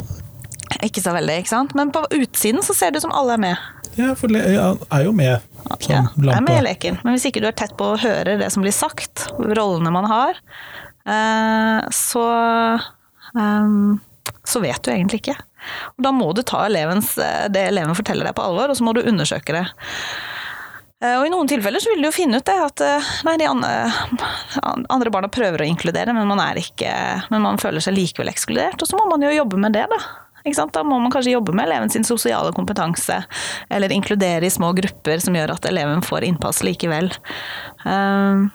Ikke 0.85 1.03
så 1.03 1.13
veldig, 1.15 1.41
ikke 1.41 1.51
sant? 1.51 1.73
Men 1.77 1.91
på 1.93 2.03
utsiden 2.15 2.63
så 2.65 2.75
ser 2.77 2.91
det 2.91 3.01
ut 3.01 3.07
som 3.09 3.15
alle 3.15 3.35
er 3.35 3.41
med. 3.43 3.69
Ja, 3.97 4.13
for 4.15 4.31
jeg 4.31 4.55
er 4.55 5.03
jo 5.03 5.11
med 5.15 5.43
som 5.81 5.91
ja, 5.91 6.03
lampe. 6.15 6.37
Er 6.37 6.45
med 6.45 6.61
i 6.61 6.65
leken. 6.69 6.99
Men 7.03 7.17
hvis 7.17 7.27
ikke 7.27 7.43
du 7.43 7.49
er 7.49 7.57
tett 7.57 7.73
på 7.79 7.91
å 7.91 7.99
høre 7.99 8.37
det 8.39 8.47
som 8.53 8.63
blir 8.63 8.75
sagt, 8.75 9.27
rollene 9.37 9.91
man 9.93 10.07
har, 10.09 10.39
eh, 11.09 11.89
så 11.95 12.25
um, 13.35 13.99
så 14.51 14.61
vet 14.63 14.81
du 14.83 14.91
egentlig 14.93 15.21
ikke. 15.23 15.37
Og 15.95 16.05
da 16.05 16.11
må 16.15 16.29
du 16.35 16.43
ta 16.47 16.65
elevens, 16.67 17.13
eh, 17.21 17.47
det 17.53 17.67
eleven 17.71 17.97
forteller 17.97 18.27
deg 18.27 18.37
på 18.37 18.45
alvor, 18.45 18.71
og 18.71 18.77
så 18.77 18.85
må 18.85 18.93
du 18.97 19.03
undersøke 19.05 19.55
det. 19.55 19.65
Eh, 21.01 21.17
Og 21.17 21.25
i 21.25 21.31
noen 21.33 21.49
tilfeller 21.49 21.81
så 21.81 21.93
vil 21.93 22.03
du 22.03 22.09
jo 22.09 22.15
finne 22.15 22.41
ut 22.41 22.45
det 22.45 22.57
at 22.61 22.83
eh, 22.85 23.11
nei, 23.25 23.37
de 23.41 23.47
andre, 23.49 25.13
barna 25.13 25.31
prøver 25.33 25.63
å 25.63 25.69
inkludere, 25.69 26.13
men 26.13 26.29
man, 26.29 26.43
ikke, 26.59 26.91
men 27.33 27.45
man 27.47 27.61
føler 27.61 27.81
seg 27.83 27.97
likevel 27.97 28.29
ekskludert. 28.33 28.81
Og 28.81 28.91
så 28.91 28.99
må 28.99 29.07
man 29.09 29.25
jo 29.25 29.33
jobbe 29.33 29.57
med 29.61 29.73
det, 29.77 29.87
da. 29.91 30.01
Da 30.41 30.81
må 30.81 30.97
man 30.97 31.11
kanskje 31.13 31.35
jobbe 31.35 31.53
med 31.53 31.67
eleven 31.67 31.91
sin 31.93 32.05
sosiale 32.05 32.49
kompetanse, 32.57 33.19
eller 33.69 33.93
inkludere 33.93 34.47
i 34.47 34.53
små 34.53 34.71
grupper 34.73 35.21
som 35.21 35.35
gjør 35.37 35.53
at 35.53 35.67
eleven 35.69 36.01
får 36.01 36.25
innpass 36.25 36.63
likevel. 36.65 37.11
Eh, 37.85 38.47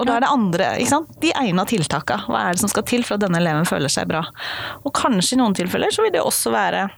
og 0.00 0.08
da 0.08 0.16
er 0.16 0.24
det 0.24 0.32
andre, 0.32 0.70
ikke 0.80 0.94
sant? 0.94 1.12
de 1.20 1.30
egna 1.36 1.66
tiltaka. 1.68 2.22
Hva 2.30 2.46
er 2.46 2.56
det 2.56 2.62
som 2.62 2.72
skal 2.72 2.86
til 2.88 3.04
for 3.04 3.18
at 3.18 3.24
denne 3.26 3.40
eleven 3.42 3.68
føler 3.68 3.92
seg 3.92 4.08
bra? 4.08 4.24
Og 4.80 4.94
kanskje 4.96 5.36
i 5.36 5.40
noen 5.42 5.56
tilfeller 5.56 5.92
så 5.92 6.06
vil 6.06 6.14
det 6.14 6.24
også 6.24 6.52
være 6.54 6.88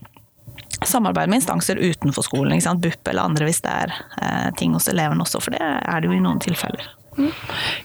samarbeid 0.87 1.31
med 1.31 1.41
instanser 1.41 1.79
utenfor 1.79 2.25
skolen, 2.25 2.55
ikke 2.55 2.67
sant? 2.69 2.83
BUP 2.83 3.11
eller 3.11 3.27
andre 3.27 3.47
hvis 3.47 3.61
det 3.63 3.71
er 3.71 3.93
eh, 4.21 4.49
ting 4.59 4.75
hos 4.75 4.87
eleven 4.91 5.21
også, 5.23 5.41
for 5.43 5.55
det 5.55 5.61
er 5.63 6.01
det 6.01 6.09
jo 6.09 6.15
i 6.15 6.23
noen 6.23 6.41
tilfeller. 6.43 6.87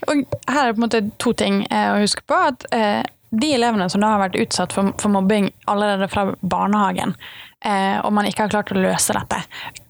Og 0.08 0.24
her 0.48 0.62
er 0.62 0.70
det 0.70 0.76
på 0.76 0.80
en 0.80 0.86
måte 0.86 1.02
to 1.20 1.34
ting 1.36 1.60
eh, 1.66 1.90
å 1.92 2.00
huske 2.02 2.24
på. 2.28 2.38
at 2.52 2.64
eh, 2.74 3.02
De 3.30 3.52
elevene 3.54 3.88
som 3.92 4.02
da 4.02 4.14
har 4.14 4.22
vært 4.22 4.38
utsatt 4.40 4.74
for, 4.74 4.94
for 5.00 5.12
mobbing 5.12 5.50
allerede 5.68 6.08
fra 6.12 6.28
barnehagen, 6.40 7.14
eh, 7.14 7.47
og 8.04 8.12
man 8.14 8.24
ikke 8.28 8.44
har 8.44 8.50
klart 8.52 8.70
å 8.70 8.78
løse 8.78 9.12
dette, 9.16 9.40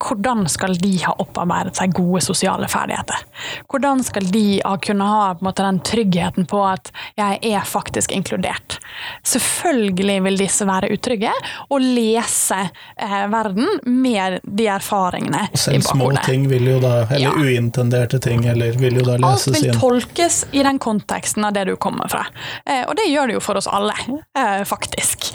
hvordan 0.01 0.47
skal 0.49 0.73
de 0.81 0.95
ha 1.05 1.13
opparbeidet 1.21 1.77
seg 1.77 1.93
gode 1.93 2.23
sosiale 2.25 2.65
ferdigheter? 2.71 3.21
Hvordan 3.69 4.01
skal 4.07 4.25
de 4.33 4.45
ha, 4.65 4.73
kunne 4.81 5.05
ha 5.05 5.27
måte, 5.45 5.63
den 5.67 5.81
tryggheten 5.85 6.47
på 6.49 6.63
at 6.65 6.89
jeg 7.19 7.39
er 7.51 7.67
faktisk 7.69 8.15
inkludert? 8.17 8.79
Selvfølgelig 9.27 10.17
vil 10.25 10.39
disse 10.41 10.65
være 10.69 10.89
utrygge 10.97 11.33
og 11.69 11.85
lese 11.85 12.61
eh, 12.97 13.27
verden 13.33 13.69
med 13.85 14.39
de 14.49 14.69
erfaringene 14.73 15.45
i 15.53 15.61
Selv 15.61 15.85
små 15.91 16.09
ting 16.25 16.49
vil 16.51 16.71
jo 16.73 16.79
da, 16.83 16.95
eller 17.11 17.29
Ja. 17.29 17.35
uintenderte 17.37 18.19
ting, 18.25 18.47
eller 18.49 18.73
vil 18.81 18.97
jo 19.03 19.05
da 19.11 19.19
Alt 19.29 19.47
vil 19.53 19.69
inn. 19.69 19.77
tolkes 19.79 20.45
i 20.57 20.63
den 20.65 20.79
konteksten 20.81 21.45
av 21.45 21.53
det 21.53 21.67
du 21.69 21.77
kommer 21.77 22.09
fra. 22.09 22.25
Eh, 22.65 22.85
og 22.89 22.97
det 22.97 23.11
gjør 23.13 23.27
det 23.29 23.35
jo 23.39 23.45
for 23.45 23.61
oss 23.61 23.69
alle, 23.69 23.95
eh, 24.35 24.65
faktisk. 24.65 25.33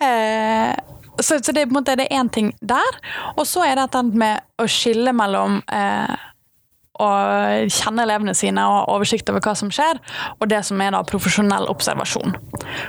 Eh, 0.00 0.74
så, 1.20 1.38
så 1.44 1.52
det, 1.52 1.66
på 1.68 1.74
en 1.74 1.80
måte, 1.80 1.96
det 1.98 2.06
er 2.10 2.20
én 2.22 2.30
ting 2.32 2.52
der. 2.60 2.98
Og 3.36 3.46
så 3.46 3.64
er 3.66 3.76
det 3.76 3.84
et 3.88 3.96
dette 3.96 4.18
med 4.18 4.40
å 4.62 4.66
skille 4.70 5.12
mellom 5.16 5.60
eh, 5.72 6.14
å 7.02 7.08
kjenne 7.72 8.04
elevene 8.04 8.34
sine 8.36 8.62
og 8.68 8.74
ha 8.76 8.82
oversikt 8.94 9.30
over 9.32 9.42
hva 9.42 9.54
som 9.58 9.70
skjer, 9.72 9.98
og 10.38 10.48
det 10.52 10.60
som 10.68 10.80
er 10.84 10.92
da 10.94 11.00
profesjonell 11.08 11.64
observasjon. 11.72 12.34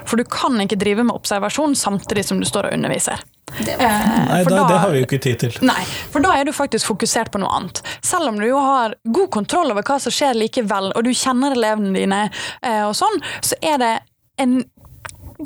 For 0.05 0.19
du 0.19 0.25
kan 0.29 0.59
ikke 0.61 0.77
drive 0.81 1.05
med 1.07 1.15
observasjon 1.15 1.73
samtidig 1.79 2.25
som 2.27 2.41
du 2.41 2.45
står 2.47 2.67
og 2.69 2.75
underviser. 2.77 3.23
Eh, 3.53 3.79
Nei, 3.79 4.43
da, 4.43 4.55
da- 4.55 4.67
det 4.69 4.77
har 4.83 4.91
vi 4.93 5.01
jo 5.01 5.07
ikke 5.07 5.21
tid 5.23 5.39
til. 5.45 5.57
Nei, 5.65 5.81
for 6.13 6.23
da 6.25 6.35
er 6.39 6.45
du 6.49 6.53
faktisk 6.55 6.89
fokusert 6.91 7.31
på 7.33 7.41
noe 7.41 7.51
annet. 7.57 7.81
Selv 8.05 8.29
om 8.31 8.39
du 8.41 8.47
jo 8.47 8.59
har 8.61 8.95
god 9.07 9.31
kontroll 9.35 9.71
over 9.73 9.85
hva 9.87 9.99
som 10.03 10.13
skjer 10.13 10.37
likevel, 10.39 10.91
og 10.95 11.03
du 11.07 11.11
kjenner 11.15 11.55
elevene 11.57 11.93
dine, 11.95 12.21
eh, 12.61 12.83
og 12.87 12.95
sånn, 12.99 13.19
så 13.45 13.59
er 13.61 13.79
det 13.81 13.93
en 14.41 14.59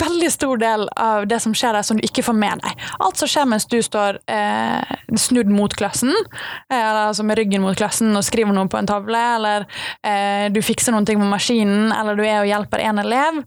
veldig 0.01 0.29
stor 0.31 0.61
del 0.61 0.87
av 0.95 1.27
det 1.29 1.39
som 1.43 1.53
skjer 1.57 1.77
der 1.77 1.85
som 1.85 1.99
du 1.99 2.05
ikke 2.05 2.23
får 2.25 2.37
med 2.37 2.63
deg. 2.63 2.85
Alt 3.03 3.21
som 3.21 3.29
skjer 3.31 3.47
mens 3.49 3.67
du 3.69 3.77
står 3.83 4.19
eh, 4.31 4.95
snudd 5.17 5.49
mot 5.51 5.73
klassen, 5.77 6.13
eh, 6.69 6.77
eller 6.77 7.09
altså 7.09 7.25
med 7.27 7.39
ryggen 7.39 7.63
mot 7.63 7.77
klassen 7.77 8.15
og 8.17 8.25
skriver 8.25 8.55
noe 8.55 8.69
på 8.71 8.79
en 8.79 8.89
tavle, 8.89 9.21
eller 9.37 9.67
eh, 10.05 10.47
du 10.53 10.61
fikser 10.65 10.95
noen 10.95 11.07
ting 11.07 11.19
med 11.21 11.31
maskinen, 11.31 11.91
eller 11.95 12.17
du 12.17 12.23
er 12.25 12.41
og 12.41 12.49
hjelper 12.49 12.83
en 12.85 13.01
elev, 13.03 13.41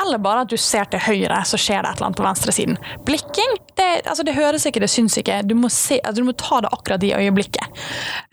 eller 0.00 0.22
bare 0.22 0.44
at 0.46 0.52
du 0.52 0.58
ser 0.60 0.88
til 0.90 1.02
høyre, 1.04 1.42
så 1.46 1.60
skjer 1.60 1.84
det 1.84 1.92
et 1.92 2.00
eller 2.00 2.10
annet 2.10 2.20
på 2.20 2.26
venstresiden. 2.26 2.80
Blikking, 3.08 3.56
det, 3.78 3.88
altså 4.04 4.26
det 4.26 4.36
høres 4.36 4.66
ikke, 4.68 4.82
det 4.82 4.90
syns 4.92 5.18
ikke. 5.20 5.40
Du 5.46 5.56
må, 5.58 5.70
se, 5.72 6.00
altså 6.04 6.22
du 6.22 6.30
må 6.30 6.36
ta 6.38 6.60
det 6.64 6.72
akkurat 6.72 7.04
i 7.06 7.12
øyeblikket. 7.16 7.82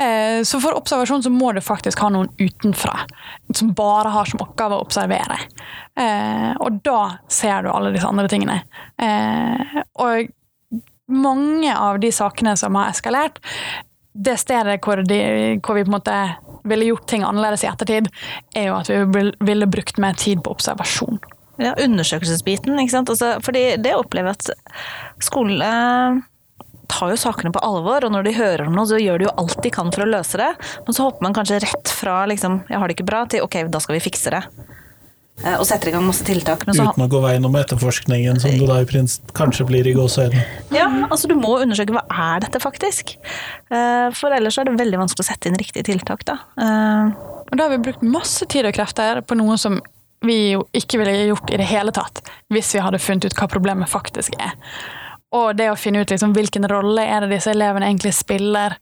Eh, 0.02 0.44
så 0.48 0.62
for 0.64 0.78
observasjon 0.78 1.26
så 1.26 1.34
må 1.34 1.52
du 1.56 1.62
faktisk 1.64 2.02
ha 2.04 2.12
noen 2.14 2.32
utenfra, 2.40 3.00
som 3.54 3.74
bare 3.78 4.14
har 4.14 4.30
som 4.30 4.44
oppgave 4.44 4.78
å 4.78 4.86
observere. 4.86 5.40
Eh, 5.98 6.52
og 6.62 6.82
da 6.86 7.18
ser 7.32 7.57
du 7.66 7.72
alle 7.72 7.94
disse 7.96 8.08
andre 8.08 8.28
tingene. 8.32 8.62
Eh, 9.02 9.78
og 10.04 10.30
mange 11.08 11.72
av 11.74 12.00
de 12.04 12.12
sakene 12.12 12.58
som 12.60 12.76
har 12.76 12.92
eskalert, 12.92 13.40
det 14.18 14.38
stedet 14.42 14.80
hvor, 14.84 15.04
de, 15.06 15.20
hvor 15.62 15.78
vi 15.78 15.86
på 15.86 15.92
en 15.92 15.98
måte 16.00 16.18
ville 16.68 16.90
gjort 16.90 17.08
ting 17.08 17.24
annerledes 17.24 17.64
i 17.64 17.70
ettertid, 17.70 18.10
er 18.56 18.70
jo 18.72 18.78
at 18.80 18.90
vi 18.90 19.28
ville 19.46 19.70
brukt 19.70 20.00
mer 20.02 20.18
tid 20.20 20.42
på 20.44 20.56
observasjon. 20.58 21.20
Ja, 21.62 21.74
undersøkelsesbiten, 21.82 22.78
ikke 22.82 22.94
sant. 22.94 23.12
Altså, 23.14 23.38
fordi 23.46 23.78
det 23.82 23.96
opplever 23.98 24.34
jeg 24.34 24.58
at 24.58 25.24
skolen 25.26 25.62
eh, 25.66 26.20
tar 26.92 27.12
jo 27.12 27.20
sakene 27.20 27.54
på 27.54 27.62
alvor, 27.66 28.06
og 28.06 28.14
når 28.14 28.28
de 28.28 28.36
hører 28.38 28.68
om 28.68 28.76
noe, 28.78 28.88
så 28.90 29.00
gjør 29.02 29.22
de 29.22 29.28
jo 29.28 29.36
alt 29.42 29.58
de 29.64 29.72
kan 29.74 29.90
for 29.94 30.06
å 30.06 30.10
løse 30.10 30.40
det. 30.40 30.52
Men 30.86 30.98
så 30.98 31.08
hopper 31.08 31.26
man 31.26 31.38
kanskje 31.38 31.62
rett 31.66 31.94
fra 31.94 32.20
liksom, 32.30 32.62
'jeg 32.68 32.80
har 32.80 32.88
det 32.88 32.98
ikke 32.98 33.10
bra' 33.10 33.26
til 33.30 33.42
'ok, 33.42 33.64
da 33.72 33.80
skal 33.80 33.98
vi 33.98 34.06
fikse 34.06 34.34
det'. 34.34 34.46
Eh, 35.46 35.54
Og 35.60 35.66
setter 35.70 35.90
i 35.90 35.94
gang 35.94 36.06
masse 36.08 36.26
tiltak. 36.26 36.66
Men 36.68 36.76
så, 36.76 36.88
Uten 36.90 37.04
å 37.06 37.10
gå 37.12 37.20
veien 37.22 37.46
om 37.46 37.56
etterforskningen, 37.60 38.40
som 38.42 38.52
du 38.58 38.66
da 38.66 38.80
i 38.82 38.88
prins 38.90 39.20
kanskje 39.38 39.68
blir 39.70 39.86
i 39.88 39.94
gåseøynene. 39.94 40.46
ja, 40.74 40.88
altså 41.12 41.28
du 41.30 41.36
må 41.38 41.60
undersøke 41.62 41.94
hva 41.94 42.04
er 42.10 42.40
dette 42.48 42.60
faktisk. 42.64 43.16
Eh, 43.70 44.10
For 44.18 44.34
ellers 44.34 44.58
er 44.58 44.66
det 44.66 44.78
veldig 44.80 44.98
vanskelig 45.04 45.26
å 45.26 45.30
sette 45.32 45.48
inn 45.52 45.60
riktige 45.60 45.86
tiltak, 45.86 46.26
da. 46.26 46.40
Eh, 46.58 47.12
Og 47.52 47.56
da 47.58 47.64
har 47.68 47.78
vi 47.78 47.84
brukt 47.92 48.02
masse 48.04 48.46
tid 48.50 48.66
og 48.66 48.74
krefter 48.74 49.22
på 49.22 49.38
noe 49.38 49.58
som 49.58 49.80
vi 50.26 50.52
jo 50.56 50.64
ikke 50.74 50.98
ville 50.98 51.28
gjort 51.30 51.52
i 51.54 51.58
det 51.62 51.68
hele 51.70 51.92
tatt, 51.94 52.24
hvis 52.52 52.74
vi 52.74 52.80
hadde 52.82 52.98
funnet 53.00 53.26
ut 53.30 53.36
hva 53.38 53.48
problemet 53.48 53.88
faktisk 53.88 54.34
er. 54.42 54.56
Og 55.32 55.56
det 55.56 55.70
å 55.70 55.78
finne 55.78 56.02
ut 56.02 56.10
liksom, 56.10 56.34
hvilken 56.34 56.66
rolle 56.68 57.04
er 57.06 57.22
det 57.22 57.30
disse 57.38 57.52
elevene 57.54 57.86
egentlig 57.86 58.14
spiller. 58.18 58.78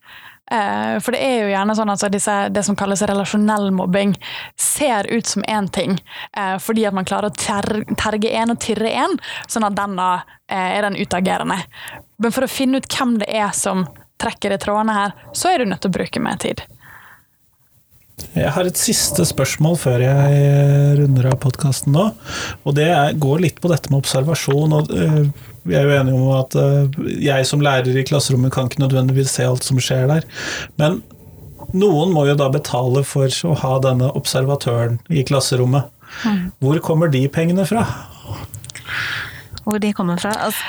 Eh, 0.52 1.00
for 1.00 1.16
det 1.16 1.24
er 1.26 1.40
jo 1.42 1.50
gjerne 1.50 1.76
sånn 1.78 1.92
at 1.94 2.06
disse, 2.14 2.36
det 2.54 2.64
som 2.68 2.78
kalles 2.78 3.02
relasjonell 3.10 3.72
mobbing, 3.74 4.14
ser 4.60 5.10
ut 5.10 5.26
som 5.26 5.44
én 5.50 5.68
ting, 5.74 5.98
eh, 6.38 6.58
fordi 6.62 6.86
at 6.86 6.94
man 6.94 7.08
klarer 7.08 7.32
å 7.32 7.38
ter 7.38 7.82
terge 7.98 8.30
en 8.30 8.54
og 8.54 8.62
tirre 8.62 8.92
en, 8.94 9.18
sånn 9.48 9.66
at 9.66 9.78
den 9.78 9.98
da 9.98 10.12
eh, 10.48 10.78
er 10.78 10.86
den 10.86 11.00
utagerende. 11.02 11.58
Men 12.22 12.36
for 12.36 12.46
å 12.46 12.52
finne 12.52 12.78
ut 12.78 12.90
hvem 12.94 13.18
det 13.24 13.32
er 13.34 13.50
som 13.58 13.88
trekker 14.22 14.54
i 14.54 14.62
trådene 14.62 14.96
her, 14.96 15.18
så 15.34 15.52
er 15.52 15.60
du 15.60 15.72
nødt 15.72 15.82
til 15.84 15.92
å 15.92 15.98
bruke 15.98 16.22
mer 16.24 16.38
tid. 16.42 16.62
Jeg 18.36 18.52
har 18.56 18.68
et 18.68 18.80
siste 18.80 19.26
spørsmål 19.28 19.76
før 19.80 20.04
jeg 20.04 21.00
runder 21.00 21.28
av 21.32 21.40
podkasten 21.44 21.96
nå. 21.96 22.06
Og 22.64 22.78
det 22.78 22.88
går 23.22 23.44
litt 23.44 23.60
på 23.64 23.72
dette 23.72 23.92
med 23.92 24.02
observasjon. 24.04 24.76
Og, 24.78 24.92
øh, 24.92 25.52
vi 25.66 25.76
er 25.76 25.88
jo 25.88 25.98
enige 25.98 26.20
om 26.20 26.32
at 26.38 26.56
øh, 26.60 27.02
jeg 27.24 27.48
som 27.48 27.64
lærer 27.64 27.96
i 27.96 28.06
klasserommet 28.08 28.54
kan 28.56 28.70
ikke 28.70 28.84
nødvendigvis 28.86 29.36
se 29.36 29.48
alt 29.48 29.68
som 29.68 29.82
skjer 29.84 30.08
der. 30.12 30.28
Men 30.80 31.02
noen 31.76 32.14
må 32.16 32.28
jo 32.30 32.38
da 32.40 32.48
betale 32.54 33.04
for 33.08 33.32
å 33.50 33.60
ha 33.64 33.78
denne 33.84 34.12
observatøren 34.16 35.00
i 35.12 35.26
klasserommet. 35.28 35.92
Hvor 36.64 36.80
kommer 36.86 37.12
de 37.12 37.26
pengene 37.28 37.66
fra? 37.68 37.84
hvor 39.66 39.78
de 39.82 39.94
kommer 39.94 40.18
fra. 40.22 40.32
Altså, 40.46 40.60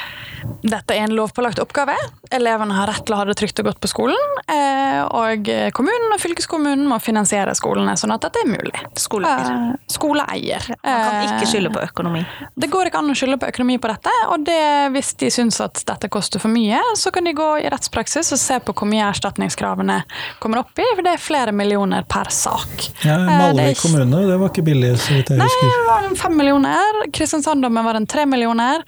Dette 0.66 0.94
er 0.96 1.04
en 1.06 1.14
lovpålagt 1.16 1.58
oppgave. 1.62 1.94
Elevene 2.34 2.74
har 2.74 2.88
rett 2.90 3.04
til 3.06 3.14
å 3.14 3.18
ha 3.20 3.24
det 3.28 3.36
trygt 3.38 3.58
og 3.62 3.66
godt 3.68 3.80
på 3.80 3.88
skolen. 3.88 4.16
eh, 4.48 5.02
Og 5.06 5.48
kommunen 5.76 6.12
og 6.14 6.20
fylkeskommunen 6.20 6.86
må 6.88 6.98
finansiere 7.00 7.54
skolene, 7.54 7.94
sånn 7.96 8.12
at 8.14 8.20
dette 8.26 8.40
er 8.42 8.48
mulig. 8.50 8.74
Skoleeier. 8.96 9.50
Eh, 9.70 9.76
Skoleeier. 9.88 10.62
man 10.84 11.02
kan 11.04 11.14
Eh, 11.16 11.36
ikke 11.36 11.46
skylde 11.52 11.70
på 11.72 11.82
økonomi. 11.86 12.24
Det 12.58 12.70
går 12.70 12.86
ikke 12.90 12.98
an 12.98 13.10
å 13.10 13.14
skylde 13.16 13.38
på 13.38 13.48
økonomi 13.52 13.78
på 13.78 13.88
dette, 13.92 14.10
og 14.28 14.44
det, 14.44 14.92
hvis 14.92 15.14
de 15.18 15.26
syns 15.30 15.60
at 15.60 15.82
dette 15.86 16.08
koster 16.10 16.38
for 16.40 16.48
mye, 16.48 16.80
så 16.96 17.12
kan 17.12 17.24
de 17.24 17.32
gå 17.32 17.48
i 17.64 17.68
rettspraksis 17.70 18.32
og 18.32 18.38
se 18.38 18.58
på 18.60 18.74
hvor 18.74 18.88
mye 18.88 19.06
erstatningskravene 19.12 20.02
kommer 20.40 20.58
opp 20.64 20.78
i, 20.78 20.84
for 20.94 21.02
det 21.02 21.12
er 21.14 21.22
flere 21.22 21.52
millioner 21.52 22.02
per 22.08 22.24
sak. 22.30 22.90
Ja, 23.04 23.16
Eh, 23.16 23.38
Malvik 23.38 23.76
ikke- 23.76 23.82
kommune, 23.82 24.26
det 24.26 24.38
var 24.40 24.48
ikke 24.48 24.64
billig, 24.64 24.96
så 24.98 25.14
vidt 25.14 25.28
jeg 25.28 25.38
Nei, 25.38 25.46
husker. 25.46 25.70
det 25.70 25.86
var 25.86 26.02
en 26.10 26.16
fem 26.16 26.36
millioner. 26.36 27.06
Kristiansand-dommen 27.12 27.84
var 27.84 27.94
en 27.96 28.06
tre 28.06 28.24
millioner. 28.26 28.82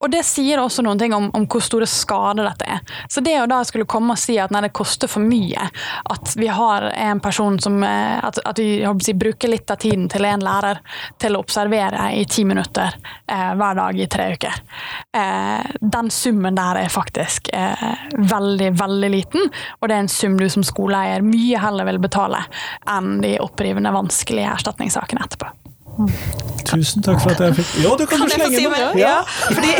Og 0.00 0.10
det 0.10 0.24
sier 0.24 0.58
også 0.58 0.82
noen 0.82 0.98
ting 1.02 1.14
om, 1.16 1.28
om 1.36 1.46
hvor 1.50 1.62
store 1.64 1.88
skader 1.90 2.46
dette 2.46 2.68
er. 2.76 2.82
Så 3.10 3.22
det 3.24 3.36
å 3.40 3.48
da 3.50 3.62
skulle 3.66 3.88
komme 3.90 4.16
og 4.16 4.20
si 4.20 4.38
at 4.40 4.52
nei, 4.54 4.64
det 4.66 4.72
koster 4.76 5.10
for 5.10 5.24
mye, 5.24 5.68
at 6.14 6.34
vi 6.38 6.48
har 6.52 6.88
en 6.92 7.20
person 7.22 7.58
som 7.62 7.82
eh, 7.82 8.18
At, 8.22 8.38
at 8.46 8.58
vi 8.58 8.82
si, 9.02 9.14
bruker 9.18 9.50
litt 9.50 9.70
av 9.70 9.80
tiden 9.82 10.08
til 10.10 10.24
en 10.28 10.42
lærer 10.44 10.78
til 11.20 11.36
å 11.36 11.40
observere 11.42 12.10
i 12.14 12.24
ti 12.28 12.44
minutter 12.46 12.94
eh, 13.26 13.52
hver 13.58 13.78
dag 13.78 13.98
i 13.98 14.06
tre 14.10 14.28
uker. 14.36 14.60
Eh, 15.16 15.72
den 15.80 16.10
summen 16.10 16.58
der 16.58 16.82
er 16.84 16.92
faktisk 16.92 17.50
eh, 17.52 17.88
veldig, 18.18 18.72
veldig 18.78 19.10
liten, 19.12 19.50
og 19.80 19.88
det 19.88 19.96
er 19.96 20.04
en 20.04 20.12
sum 20.12 20.38
du 20.38 20.48
som 20.52 20.66
skoleeier 20.66 21.24
mye 21.26 21.62
heller 21.62 21.88
vil 21.90 22.02
betale 22.02 22.44
enn 22.90 23.18
de 23.24 23.36
opprivende, 23.42 23.94
vanskelige 23.94 24.54
erstatningssakene 24.58 25.26
etterpå. 25.26 25.52
Tusen 26.72 27.04
takk 27.04 27.20
for 27.20 27.34
at 27.34 27.40
jeg 27.42 27.56
fikk 27.58 27.72
Ja, 27.82 27.92
du 27.98 28.04
kan, 28.08 28.22
Kan 28.22 28.30
jo 28.30 28.36
slenge 28.38 28.56
si 28.56 28.64
noe! 28.64 28.92
Ja, 28.96 29.22
fordi, 29.26 29.72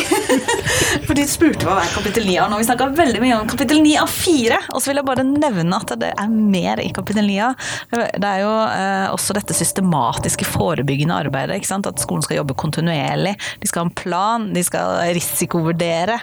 fordi 1.08 1.24
du 1.24 1.30
spurte 1.30 1.68
hva 1.68 1.78
er 1.80 1.92
kapittel 1.94 2.26
9 2.28 2.34
av 2.42 2.50
nå. 2.52 2.58
Vi 2.60 2.66
snakka 2.68 2.88
veldig 2.98 3.22
mye 3.22 3.38
om 3.38 3.48
kapittel 3.48 3.80
9 3.84 3.94
av 4.02 4.12
4. 4.12 4.58
Og 4.74 4.82
så 4.82 4.90
vil 4.90 5.00
jeg 5.00 5.08
bare 5.08 5.24
nevne 5.26 5.78
at 5.78 5.94
det 6.02 6.10
er 6.12 6.32
mer 6.32 6.82
i 6.82 6.90
kapittel 6.94 7.28
9 7.30 7.38
av. 7.46 7.70
Det 7.92 8.28
er 8.28 8.42
jo 8.42 8.52
eh, 8.66 9.06
også 9.14 9.36
dette 9.38 9.56
systematiske 9.56 10.48
forebyggende 10.48 11.16
arbeidet. 11.24 11.60
ikke 11.60 11.70
sant? 11.70 11.88
At 11.88 12.02
skolen 12.02 12.26
skal 12.26 12.42
jobbe 12.42 12.58
kontinuerlig. 12.60 13.34
De 13.62 13.70
skal 13.70 13.84
ha 13.84 13.88
en 13.88 13.94
plan, 14.02 14.48
de 14.52 14.66
skal 14.66 15.00
risikovurdere. 15.16 16.18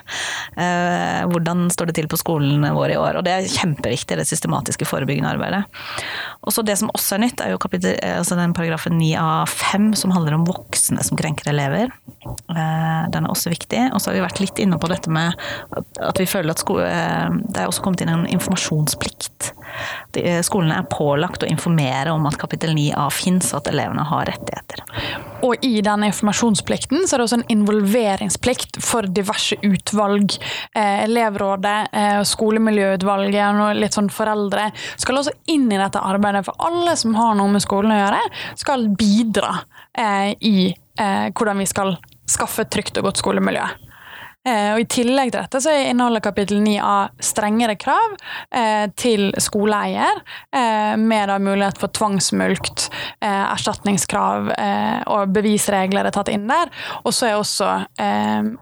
Eh, 0.53 1.23
hvordan 1.33 1.67
står 1.73 1.89
det 1.89 1.97
til 2.01 2.11
på 2.11 2.19
skolen 2.21 2.67
vår 2.77 2.93
i 2.93 2.99
år. 2.99 3.19
Og 3.21 3.25
det 3.25 3.35
er 3.35 3.49
kjempeviktig, 3.57 4.19
det 4.19 4.27
systematiske 4.29 4.87
forebyggende 4.89 5.33
arbeidet. 5.33 5.65
Og 6.45 6.53
så 6.53 6.63
det 6.65 6.77
som 6.79 6.91
også 6.93 7.17
er 7.17 7.25
nytt, 7.25 7.41
er 7.43 7.55
jo 7.55 7.61
kapittel, 7.61 7.97
eh, 8.03 8.19
altså 8.21 8.37
den 8.37 8.53
paragrafen 8.57 8.99
9 8.99 9.11
av 9.23 9.49
5 9.49 9.88
som 9.95 10.11
handler 10.11 10.33
om 10.37 10.45
voksne 10.45 11.03
som 11.03 11.17
krenker 11.17 11.49
elever. 11.49 11.91
Eh, 12.25 13.09
Den 13.09 13.25
er 13.25 13.29
også 13.29 13.49
viktig. 13.49 13.91
Og 13.93 14.01
så 14.01 14.11
har 14.11 14.19
vi 14.19 14.25
vært 14.27 14.39
litt 14.43 14.59
inne 14.59 14.77
på 14.79 14.89
dette 14.89 15.09
med 15.09 15.33
at- 15.75 16.17
vi 16.19 16.25
føler 16.25 16.51
at 16.51 16.59
sko- 16.59 16.79
eh, 16.79 17.29
det 17.29 17.57
er 17.57 17.67
også 17.67 17.81
kommet 17.81 18.01
inn 18.01 18.09
en 18.09 18.25
informasjonsplikt. 18.27 19.53
Eh, 20.15 20.41
Skolene 20.41 20.77
er 20.79 20.83
pålagt 20.83 21.43
å 21.43 21.49
informere 21.49 22.11
om 22.11 22.25
at 22.25 22.37
kapittel 22.37 22.73
9a 22.73 23.09
fins, 23.11 23.53
og 23.53 23.61
at 23.61 23.73
elevene 23.73 24.03
har 24.05 24.25
rettigheter. 24.25 24.83
Og 25.43 25.55
i 25.63 25.81
den 25.81 26.03
informasjonsplikten 26.03 27.07
så 27.07 27.13
er 27.13 27.17
det 27.17 27.27
også 27.27 27.39
en 27.39 27.57
involveringsplikt 27.57 28.81
for 28.81 29.01
diverse 29.03 29.55
utvalg. 29.63 30.37
Elevrådet, 30.75 31.87
skolemiljøutvalget 32.25 33.61
og 33.61 33.75
litt 33.75 33.95
sånn 33.95 34.09
foreldre 34.11 34.71
skal 34.97 35.21
også 35.21 35.31
inn 35.47 35.71
i 35.71 35.77
dette 35.77 36.01
arbeidet. 36.01 36.45
For 36.45 36.55
alle 36.59 36.95
som 36.95 37.13
har 37.15 37.35
noe 37.35 37.47
med 37.53 37.61
skolen 37.61 37.91
å 37.91 38.01
gjøre, 38.01 38.21
skal 38.59 38.87
bidra 38.99 39.59
i 40.41 40.73
eh, 40.99 41.27
hvordan 41.33 41.59
vi 41.59 41.67
skal 41.69 41.95
skaffe 42.29 42.65
et 42.65 42.71
trygt 42.73 42.97
og 42.99 43.09
godt 43.09 43.21
skolemiljø. 43.21 43.65
Eh, 44.49 44.73
og 44.73 44.81
I 44.83 44.87
tillegg 44.89 45.31
til 45.31 45.41
dette 45.41 45.61
så 45.63 45.73
inneholder 45.89 46.23
kapittel 46.23 46.61
9a 46.63 46.95
strengere 47.23 47.75
krav 47.79 48.15
eh, 48.55 48.87
til 48.99 49.29
skoleeier, 49.41 50.21
eh, 50.55 50.95
med 50.99 51.33
mulighet 51.43 51.77
for 51.79 51.91
tvangsmulkt, 51.93 52.87
erstatningskrav 53.21 54.47
og 55.11 55.31
bevisregler 55.35 56.07
er 56.07 56.13
tatt 56.15 56.31
inn 56.31 56.47
der. 56.49 56.71
Og 57.03 57.13
så 57.13 57.27
er 57.27 57.35
også 57.37 57.67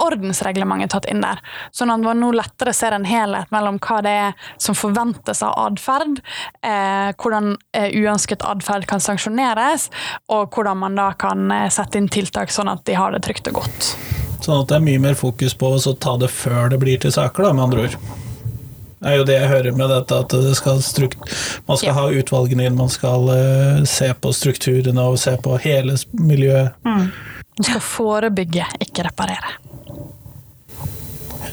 ordensreglementet 0.03 0.91
tatt 0.91 1.07
inn 1.11 1.21
der. 1.23 1.39
Sånn 1.75 1.93
at 1.93 2.03
man 2.03 2.19
nå 2.21 2.33
lettere 2.35 2.73
ser 2.75 2.95
en 2.97 3.07
helhet 3.07 3.51
mellom 3.53 3.79
hva 3.83 4.01
det 4.05 4.15
er 4.25 4.51
som 4.61 4.77
forventes 4.77 5.43
av 5.45 5.55
atferd, 5.67 6.21
hvordan 7.21 7.55
uønsket 7.77 8.45
atferd 8.49 8.89
kan 8.89 9.03
sanksjoneres, 9.03 9.89
og 10.33 10.49
hvordan 10.53 10.81
man 10.83 10.99
da 10.99 11.11
kan 11.19 11.51
sette 11.73 12.01
inn 12.01 12.11
tiltak 12.11 12.53
sånn 12.53 12.73
at 12.73 12.85
de 12.89 12.97
har 12.97 13.15
det 13.15 13.23
trygt 13.27 13.53
og 13.53 13.61
godt. 13.61 13.93
Sånn 14.47 14.61
at 14.63 14.69
det 14.71 14.77
er 14.79 14.85
mye 14.87 15.01
mer 15.03 15.17
fokus 15.19 15.53
på 15.59 15.73
å 15.75 15.93
ta 15.99 16.15
det 16.21 16.29
før 16.31 16.69
det 16.71 16.79
blir 16.79 17.01
til 17.03 17.11
saker, 17.11 17.49
da, 17.49 17.53
med 17.57 17.65
andre 17.67 17.87
ord. 17.89 17.97
Det 18.97 19.11
er 19.11 19.17
jo 19.19 19.25
det 19.27 19.35
jeg 19.35 19.49
hører 19.51 19.75
med 19.77 19.91
dette, 19.93 20.17
at 20.23 20.33
det 20.33 20.55
skal 20.57 20.79
strukt, 20.81 21.19
man 21.67 21.77
skal 21.77 21.91
Ja. 21.91 21.97
ha 21.99 22.05
utvalgene 22.09 22.65
inn, 22.65 22.77
man 22.79 22.89
skal 22.89 23.27
uh, 23.29 23.83
se 23.85 24.07
på 24.17 24.31
strukturene 24.33 25.03
og 25.03 25.19
se 25.21 25.35
på 25.37 25.59
hele 25.61 25.93
miljøet. 26.17 26.71
miljøet. 26.81 27.11
Man 27.57 27.65
skal 27.65 27.81
forebygge, 27.81 28.65
ikke 28.81 29.05
reparere. 29.09 29.53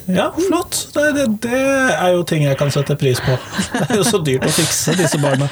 Ja, 0.07 0.31
flott. 0.49 0.79
Det, 0.95 1.05
det, 1.17 1.27
det 1.47 1.63
er 1.95 2.15
jo 2.15 2.25
ting 2.29 2.45
jeg 2.47 2.59
kan 2.61 2.73
sette 2.75 2.97
pris 3.01 3.21
på. 3.25 3.37
Det 3.73 3.87
er 3.89 4.01
jo 4.01 4.07
så 4.07 4.21
dyrt 4.25 4.47
å 4.49 4.53
fikse 4.53 4.97
disse 4.99 5.21
barna. 5.23 5.49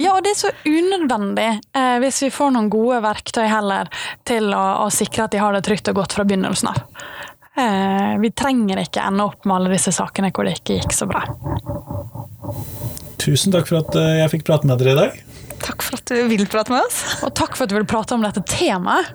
Ja, 0.00 0.14
og 0.16 0.24
det 0.24 0.32
er 0.32 0.38
så 0.38 0.50
unødvendig 0.64 1.48
eh, 1.76 1.96
hvis 2.00 2.22
vi 2.24 2.30
får 2.32 2.54
noen 2.54 2.70
gode 2.72 3.02
verktøy 3.04 3.44
heller 3.50 3.90
til 4.28 4.48
å, 4.56 4.64
å 4.86 4.90
sikre 4.94 5.26
at 5.26 5.34
de 5.34 5.42
har 5.42 5.52
det 5.52 5.64
trygt 5.66 5.90
og 5.92 6.00
godt 6.00 6.16
fra 6.16 6.24
begynnelsen 6.24 6.70
av. 6.72 6.80
Eh, 7.60 8.14
vi 8.22 8.30
trenger 8.32 8.80
ikke 8.80 9.04
ende 9.04 9.26
opp 9.28 9.44
med 9.44 9.58
alle 9.58 9.74
disse 9.74 9.92
sakene 9.92 10.30
hvor 10.32 10.48
det 10.48 10.56
ikke 10.60 10.78
gikk 10.80 10.96
så 10.96 11.08
bra. 11.10 11.26
Tusen 13.20 13.52
takk 13.52 13.68
for 13.68 13.82
at 13.82 13.98
eh, 14.00 14.22
jeg 14.22 14.32
fikk 14.38 14.46
prate 14.48 14.70
med 14.70 14.80
dere 14.80 14.94
i 14.94 15.00
dag. 15.02 15.20
Takk 15.60 15.84
for 15.84 16.00
at 16.00 16.08
du 16.08 16.30
vil 16.30 16.46
prate 16.48 16.72
med 16.72 16.86
oss. 16.86 17.02
Og 17.26 17.34
takk 17.36 17.58
for 17.58 17.66
at 17.66 17.72
du 17.72 17.76
vil 17.76 17.88
prate 17.88 18.16
om 18.16 18.24
dette 18.24 18.42
temaet. 18.48 19.10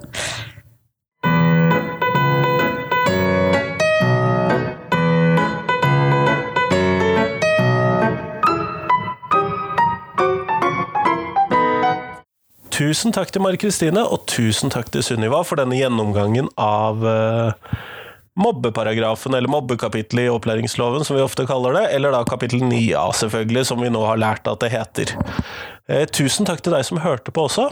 Tusen 12.75 13.13
takk 13.15 13.29
til 13.31 13.39
Mari 13.39 13.55
Kristine, 13.55 14.01
og 14.03 14.25
tusen 14.27 14.71
takk 14.73 14.89
til 14.91 15.03
Sunniva 15.05 15.37
for 15.47 15.55
denne 15.55 15.77
gjennomgangen 15.77 16.49
av 16.59 17.05
eh, 17.07 17.77
mobbeparagrafen, 18.35 19.37
eller 19.37 19.47
mobbekapittelet 19.53 20.27
i 20.27 20.33
opplæringsloven, 20.33 21.05
som 21.07 21.15
vi 21.15 21.23
ofte 21.23 21.45
kaller 21.47 21.77
det, 21.77 21.85
eller 21.95 22.11
da 22.11 22.25
kapittel 22.27 22.65
9a, 22.67 23.05
selvfølgelig, 23.15 23.63
som 23.69 23.79
vi 23.79 23.93
nå 23.95 24.01
har 24.03 24.19
lært 24.19 24.49
at 24.51 24.59
det 24.65 24.73
heter. 24.73 25.13
Eh, 25.87 26.03
tusen 26.11 26.49
takk 26.49 26.65
til 26.65 26.75
deg 26.75 26.83
som 26.83 26.99
hørte 26.99 27.31
på 27.31 27.45
også. 27.47 27.69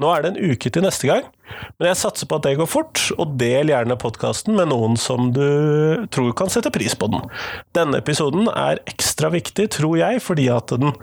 Nå 0.00 0.14
er 0.14 0.24
det 0.24 0.32
en 0.32 0.54
uke 0.54 0.72
til 0.72 0.86
neste 0.88 1.10
gang, 1.10 1.28
men 1.78 1.90
jeg 1.90 2.00
satser 2.00 2.28
på 2.28 2.38
at 2.38 2.46
det 2.46 2.56
går 2.60 2.68
fort, 2.70 3.02
og 3.16 3.36
del 3.40 3.72
gjerne 3.72 3.98
podkasten 4.00 4.56
med 4.58 4.70
noen 4.72 4.96
som 5.00 5.30
du 5.36 6.06
tror 6.14 6.32
kan 6.38 6.52
sette 6.52 6.72
pris 6.74 6.96
på 6.98 7.10
den. 7.12 7.26
Denne 7.76 8.00
episoden 8.02 8.50
er 8.52 8.82
ekstra 8.90 9.30
viktig, 9.34 9.68
tror 9.78 9.98
jeg, 10.00 10.22
fordi 10.24 10.48
at 10.52 10.74
den 10.74 10.94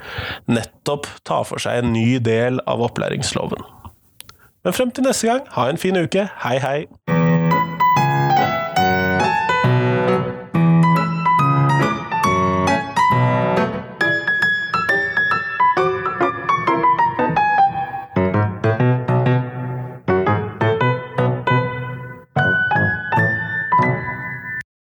nettopp 0.51 1.09
tar 1.27 1.47
for 1.49 1.63
seg 1.63 1.83
en 1.83 1.93
ny 1.95 2.17
del 2.23 2.61
av 2.69 2.83
opplæringsloven. 2.89 3.63
Men 4.63 4.75
frem 4.75 4.95
til 4.95 5.07
neste 5.07 5.27
gang, 5.27 5.47
ha 5.57 5.67
en 5.69 5.81
fin 5.81 5.99
uke. 5.99 6.29
Hei, 6.45 6.57
hei! 6.63 7.32